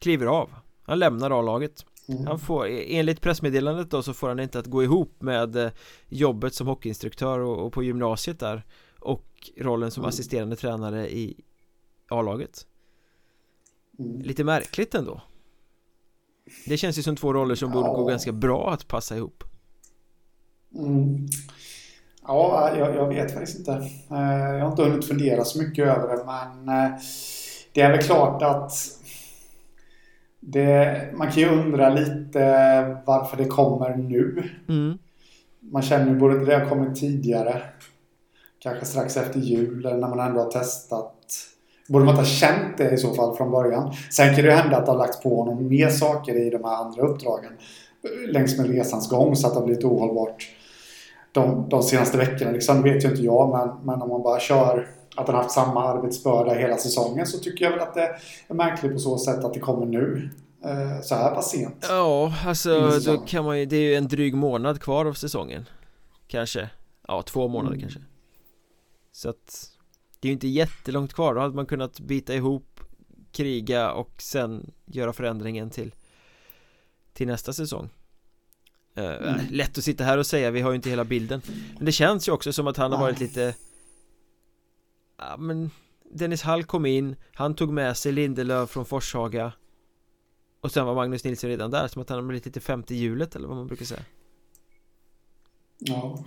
kliver 0.00 0.26
av 0.26 0.50
Han 0.82 0.98
lämnar 0.98 1.38
A-laget 1.38 1.84
mm. 2.08 2.26
Han 2.26 2.38
får, 2.38 2.66
enligt 2.68 3.20
pressmeddelandet 3.20 3.90
då 3.90 4.02
så 4.02 4.14
får 4.14 4.28
han 4.28 4.40
inte 4.40 4.58
att 4.58 4.66
gå 4.66 4.82
ihop 4.82 5.22
med 5.22 5.56
eh, 5.56 5.70
jobbet 6.08 6.54
som 6.54 6.66
hockeyinstruktör 6.66 7.38
och, 7.38 7.66
och 7.66 7.72
på 7.72 7.82
gymnasiet 7.82 8.38
där 8.38 8.62
och 8.98 9.50
rollen 9.58 9.90
som 9.90 10.00
mm. 10.00 10.08
assisterande 10.08 10.56
tränare 10.56 11.10
i 11.10 11.36
A-laget 12.08 12.66
mm. 13.98 14.20
Lite 14.20 14.44
märkligt 14.44 14.94
ändå 14.94 15.22
Det 16.66 16.76
känns 16.76 16.98
ju 16.98 17.02
som 17.02 17.16
två 17.16 17.32
roller 17.32 17.54
som 17.54 17.72
ja. 17.72 17.74
borde 17.74 17.88
gå 17.88 18.04
ganska 18.04 18.32
bra 18.32 18.72
att 18.72 18.88
passa 18.88 19.16
ihop 19.16 19.44
mm. 20.74 21.28
Ja, 22.26 22.76
jag, 22.78 22.96
jag, 22.96 23.08
vet 23.08 23.34
faktiskt 23.34 23.58
inte. 23.58 23.72
Eh, 24.10 24.56
jag 24.56 24.64
har 24.64 24.70
inte 24.70 24.82
hunnit 24.82 25.04
fundera 25.04 25.44
så 25.44 25.62
mycket 25.62 25.86
över 25.86 26.16
det 26.16 26.24
men 26.24 26.68
eh, 26.68 26.90
det 27.72 27.80
är 27.80 27.90
väl 27.90 28.02
klart 28.02 28.42
att 28.42 28.72
det, 30.40 31.08
man 31.14 31.30
kan 31.30 31.42
ju 31.42 31.48
undra 31.48 31.88
lite 31.90 32.40
varför 33.04 33.36
det 33.36 33.44
kommer 33.44 33.96
nu. 33.96 34.50
Mm. 34.68 34.98
Man 35.60 35.82
känner 35.82 36.06
ju 36.06 36.18
borde 36.18 36.44
det 36.44 36.58
ha 36.58 36.68
kommit 36.68 37.00
tidigare. 37.00 37.62
Kanske 38.58 38.86
strax 38.86 39.16
efter 39.16 39.40
jul 39.40 39.86
eller 39.86 39.96
när 39.96 40.08
man 40.08 40.20
ändå 40.28 40.40
har 40.40 40.50
testat. 40.50 41.14
Borde 41.88 42.04
man 42.04 42.14
inte 42.14 42.20
ha 42.20 42.26
känt 42.26 42.78
det 42.78 42.90
i 42.90 42.96
så 42.96 43.14
fall 43.14 43.36
från 43.36 43.50
början. 43.50 43.92
Sen 44.10 44.26
kan 44.26 44.44
det 44.44 44.50
ju 44.50 44.56
hända 44.56 44.76
att 44.76 44.86
det 44.86 44.92
har 44.92 44.98
lagts 44.98 45.22
på 45.22 45.36
honom 45.36 45.68
mer 45.68 45.88
saker 45.88 46.34
i 46.34 46.50
de 46.50 46.64
här 46.64 46.76
andra 46.76 47.02
uppdragen. 47.02 47.52
Längs 48.28 48.58
med 48.58 48.70
resans 48.70 49.10
gång 49.10 49.36
så 49.36 49.46
att 49.46 49.52
det 49.52 49.60
har 49.60 49.66
blivit 49.66 49.84
ohållbart. 49.84 50.48
De, 51.32 51.68
de 51.68 51.82
senaste 51.82 52.18
veckorna 52.18 52.50
liksom, 52.50 52.82
vet 52.82 53.04
ju 53.04 53.08
inte 53.08 53.22
jag 53.22 53.50
men, 53.50 53.86
men 53.86 54.02
om 54.02 54.08
man 54.08 54.22
bara 54.22 54.40
kör 54.40 54.88
att 55.16 55.26
han 55.26 55.36
haft 55.36 55.50
samma 55.50 55.84
arbetsbörda 55.84 56.54
hela 56.54 56.76
säsongen 56.76 57.26
så 57.26 57.38
tycker 57.38 57.64
jag 57.64 57.72
väl 57.72 57.80
att 57.80 57.94
det 57.94 58.16
är 58.48 58.54
märkligt 58.54 58.92
på 58.92 58.98
så 58.98 59.18
sätt 59.18 59.44
att 59.44 59.54
det 59.54 59.60
kommer 59.60 59.86
nu. 59.86 60.30
Eh, 60.64 61.00
så 61.02 61.14
här 61.14 61.34
pass 61.34 61.50
sent. 61.50 61.86
Ja, 61.88 62.34
alltså 62.46 63.00
då 63.04 63.18
kan 63.18 63.44
man 63.44 63.58
ju, 63.58 63.66
det 63.66 63.76
är 63.76 63.80
ju 63.80 63.94
en 63.94 64.08
dryg 64.08 64.34
månad 64.34 64.80
kvar 64.80 65.06
av 65.06 65.12
säsongen. 65.12 65.68
Kanske, 66.26 66.70
ja 67.08 67.22
två 67.22 67.48
månader 67.48 67.76
mm. 67.76 67.80
kanske. 67.80 68.00
Så 69.12 69.28
att 69.28 69.70
det 70.20 70.28
är 70.28 70.30
ju 70.30 70.32
inte 70.32 70.48
jättelångt 70.48 71.14
kvar, 71.14 71.34
då 71.34 71.40
hade 71.40 71.54
man 71.54 71.66
kunnat 71.66 72.00
bita 72.00 72.34
ihop, 72.34 72.80
kriga 73.32 73.92
och 73.92 74.10
sen 74.18 74.70
göra 74.86 75.12
förändringen 75.12 75.70
till 75.70 75.94
till 77.12 77.26
nästa 77.26 77.52
säsong. 77.52 77.90
Uh, 78.98 79.04
mm. 79.04 79.40
Lätt 79.50 79.78
att 79.78 79.84
sitta 79.84 80.04
här 80.04 80.18
och 80.18 80.26
säga, 80.26 80.50
vi 80.50 80.60
har 80.60 80.70
ju 80.70 80.76
inte 80.76 80.90
hela 80.90 81.04
bilden 81.04 81.42
Men 81.76 81.84
det 81.84 81.92
känns 81.92 82.28
ju 82.28 82.32
också 82.32 82.52
som 82.52 82.66
att 82.66 82.76
han 82.76 82.92
har 82.92 83.00
varit 83.00 83.20
lite 83.20 83.54
Ja 85.20 85.36
men 85.36 85.70
Dennis 86.12 86.42
Hall 86.42 86.64
kom 86.64 86.86
in, 86.86 87.16
han 87.34 87.54
tog 87.54 87.72
med 87.72 87.96
sig 87.96 88.12
Lindelöf 88.12 88.70
från 88.70 88.84
Forshaga. 88.84 89.52
Och 90.60 90.72
sen 90.72 90.86
var 90.86 90.94
Magnus 90.94 91.24
Nilsson 91.24 91.50
redan 91.50 91.70
där, 91.70 91.88
som 91.88 92.02
att 92.02 92.08
han 92.08 92.18
har 92.18 92.26
blivit 92.26 92.46
lite 92.46 92.60
femte 92.60 92.94
hjulet 92.94 93.36
eller 93.36 93.48
vad 93.48 93.56
man 93.56 93.66
brukar 93.66 93.84
säga. 93.84 94.02
Ja. 95.78 96.24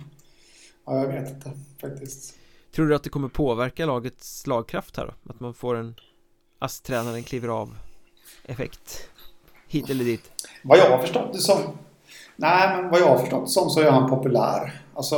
Ja, 0.86 0.98
jag 1.00 1.08
vet 1.08 1.30
inte 1.30 1.50
faktiskt. 1.80 2.38
Tror 2.74 2.86
du 2.86 2.94
att 2.94 3.02
det 3.02 3.10
kommer 3.10 3.28
påverka 3.28 3.86
lagets 3.86 4.40
slagkraft 4.40 4.96
här 4.96 5.06
då? 5.06 5.30
Att 5.32 5.40
man 5.40 5.54
får 5.54 5.74
en 5.74 5.94
ASS-tränaren 6.58 7.22
kliver 7.22 7.48
av 7.48 7.76
effekt? 8.44 9.08
Hit 9.68 9.90
eller 9.90 10.04
dit? 10.04 10.52
Vad 10.62 10.78
jag 10.78 10.90
har 10.90 10.98
förstått 10.98 11.32
det 11.32 11.38
som 11.38 11.78
Nej, 12.36 12.76
men 12.76 12.90
vad 12.90 13.00
jag 13.00 13.08
har 13.08 13.18
förstått 13.18 13.50
som 13.50 13.70
så 13.70 13.80
är 13.80 13.90
han 13.90 14.10
populär. 14.10 14.82
Alltså 14.94 15.16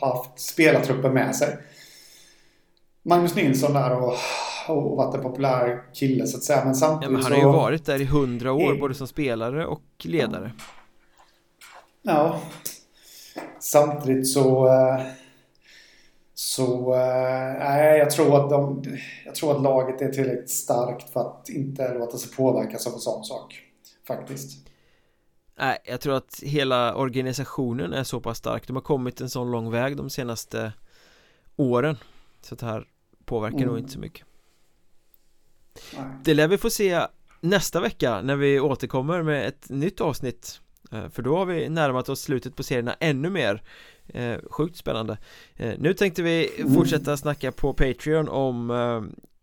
haft 0.00 0.40
spelartrupper 0.40 1.10
med 1.10 1.36
sig 1.36 1.58
Magnus 3.02 3.34
Nilsson 3.34 3.72
där 3.72 3.96
och, 3.96 4.14
och 4.68 4.96
varit 4.96 5.14
en 5.14 5.22
populär 5.22 5.94
kille 5.94 6.26
så 6.26 6.36
att 6.36 6.42
säga. 6.42 6.64
Men 6.64 6.74
samtidigt 6.74 7.04
ja, 7.04 7.10
men 7.10 7.22
han 7.22 7.32
har 7.32 7.38
ju 7.38 7.58
varit 7.58 7.86
där 7.86 8.00
i 8.00 8.04
hundra 8.04 8.52
år, 8.52 8.72
är... 8.72 8.80
både 8.80 8.94
som 8.94 9.06
spelare 9.06 9.66
och 9.66 9.82
ledare. 10.02 10.52
Ja. 12.02 12.40
Samtidigt 13.60 14.28
så... 14.28 14.66
Eh, 14.66 15.02
så... 16.34 16.94
Eh, 16.94 17.58
nej, 17.58 17.98
jag 17.98 18.10
tror 18.10 18.44
att 18.44 18.50
de... 18.50 18.84
Jag 19.24 19.34
tror 19.34 19.56
att 19.56 19.62
laget 19.62 20.02
är 20.02 20.08
tillräckligt 20.08 20.50
starkt 20.50 21.12
för 21.12 21.20
att 21.20 21.48
inte 21.48 21.94
låta 21.94 22.18
sig 22.18 22.36
påverkas 22.36 22.86
av 22.86 22.92
en 22.92 22.98
sån 22.98 23.24
sak. 23.24 23.62
Faktiskt. 24.06 24.68
Nej, 25.58 25.78
jag 25.84 26.00
tror 26.00 26.14
att 26.14 26.40
hela 26.42 26.94
organisationen 26.94 27.92
är 27.92 28.04
så 28.04 28.20
pass 28.20 28.38
stark. 28.38 28.66
De 28.66 28.76
har 28.76 28.82
kommit 28.82 29.20
en 29.20 29.30
sån 29.30 29.50
lång 29.50 29.70
väg 29.70 29.96
de 29.96 30.10
senaste 30.10 30.72
åren. 31.56 31.96
Så 32.40 32.54
det 32.54 32.66
här 32.66 32.86
påverkar 33.32 33.56
mm. 33.56 33.68
nog 33.68 33.78
inte 33.78 33.92
så 33.92 33.98
mycket 33.98 34.26
Nej. 35.96 36.04
Det 36.24 36.34
lär 36.34 36.48
vi 36.48 36.58
få 36.58 36.70
se 36.70 37.06
nästa 37.40 37.80
vecka 37.80 38.22
när 38.22 38.36
vi 38.36 38.60
återkommer 38.60 39.22
med 39.22 39.48
ett 39.48 39.70
nytt 39.70 40.00
avsnitt 40.00 40.60
eh, 40.92 41.08
För 41.08 41.22
då 41.22 41.36
har 41.36 41.46
vi 41.46 41.68
närmat 41.68 42.08
oss 42.08 42.20
slutet 42.20 42.56
på 42.56 42.62
serierna 42.62 42.96
ännu 43.00 43.30
mer 43.30 43.62
eh, 44.08 44.38
Sjukt 44.50 44.76
spännande 44.76 45.18
eh, 45.56 45.74
Nu 45.78 45.94
tänkte 45.94 46.22
vi 46.22 46.60
mm. 46.60 46.74
fortsätta 46.74 47.16
snacka 47.16 47.52
på 47.52 47.74
Patreon 47.74 48.28
om 48.28 48.70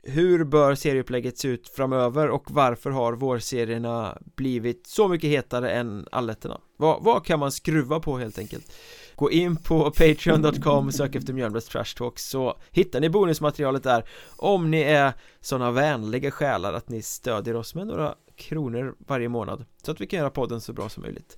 hur 0.03 0.43
bör 0.43 0.75
serieupplägget 0.75 1.37
se 1.37 1.47
ut 1.47 1.69
framöver 1.69 2.29
och 2.29 2.51
varför 2.51 2.89
har 2.89 3.13
vårserierna 3.13 4.17
blivit 4.35 4.87
så 4.87 5.07
mycket 5.07 5.29
hetare 5.29 5.71
än 5.71 6.07
alletterna? 6.11 6.61
Vad, 6.77 7.03
vad 7.03 7.25
kan 7.25 7.39
man 7.39 7.51
skruva 7.51 7.99
på 7.99 8.17
helt 8.17 8.39
enkelt? 8.39 8.71
Gå 9.19 9.31
in 9.31 9.55
på 9.55 9.91
patreon.com, 9.91 10.91
sök 10.91 11.15
efter 11.15 11.33
Mjölnbergs 11.33 11.65
Trash 11.65 11.97
Talk 11.97 12.19
så 12.19 12.57
hittar 12.71 12.99
ni 12.99 13.09
bonusmaterialet 13.09 13.83
där 13.83 14.03
Om 14.37 14.71
ni 14.71 14.81
är 14.81 15.13
sådana 15.41 15.71
vänliga 15.71 16.31
själar 16.31 16.73
att 16.73 16.89
ni 16.89 17.01
stödjer 17.01 17.55
oss 17.55 17.75
med 17.75 17.87
några 17.87 18.15
kronor 18.35 18.95
varje 19.07 19.29
månad 19.29 19.65
Så 19.83 19.91
att 19.91 20.01
vi 20.01 20.07
kan 20.07 20.19
göra 20.19 20.29
podden 20.29 20.61
så 20.61 20.73
bra 20.73 20.89
som 20.89 21.03
möjligt 21.03 21.37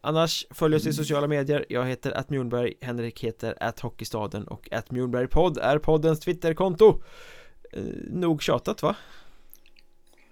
Annars 0.00 0.46
följ 0.50 0.76
oss 0.76 0.86
i 0.86 0.92
sociala 0.92 1.26
medier 1.26 1.66
Jag 1.68 1.86
heter 1.86 2.12
att 2.12 2.30
Mjornberg 2.30 2.74
Henrik 2.80 3.24
heter 3.24 3.54
att 3.60 3.80
Hockeystaden 3.80 4.48
och 4.48 4.72
att 4.72 4.90
Mjornbergpodd 4.90 5.58
är 5.58 5.78
poddens 5.78 6.20
Twitterkonto 6.20 7.02
eh, 7.72 7.82
Nog 8.10 8.42
tjatat 8.42 8.82
va? 8.82 8.96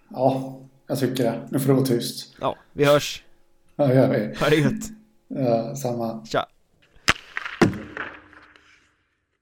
Ja, 0.08 0.60
jag 0.86 0.98
tycker 0.98 1.24
det. 1.24 1.48
Nu 1.50 1.58
får 1.58 1.68
det 1.68 1.74
vara 1.74 1.86
tyst. 1.86 2.34
Ja, 2.40 2.56
vi 2.72 2.84
hörs. 2.84 3.24
Ja, 3.76 3.94
gör 3.94 4.10
vi. 4.10 4.36
Ha 4.38 4.48
det 4.50 4.56
gött. 4.56 4.84
Ja, 5.28 5.74
samma. 5.74 6.26
Tja. 6.26 6.46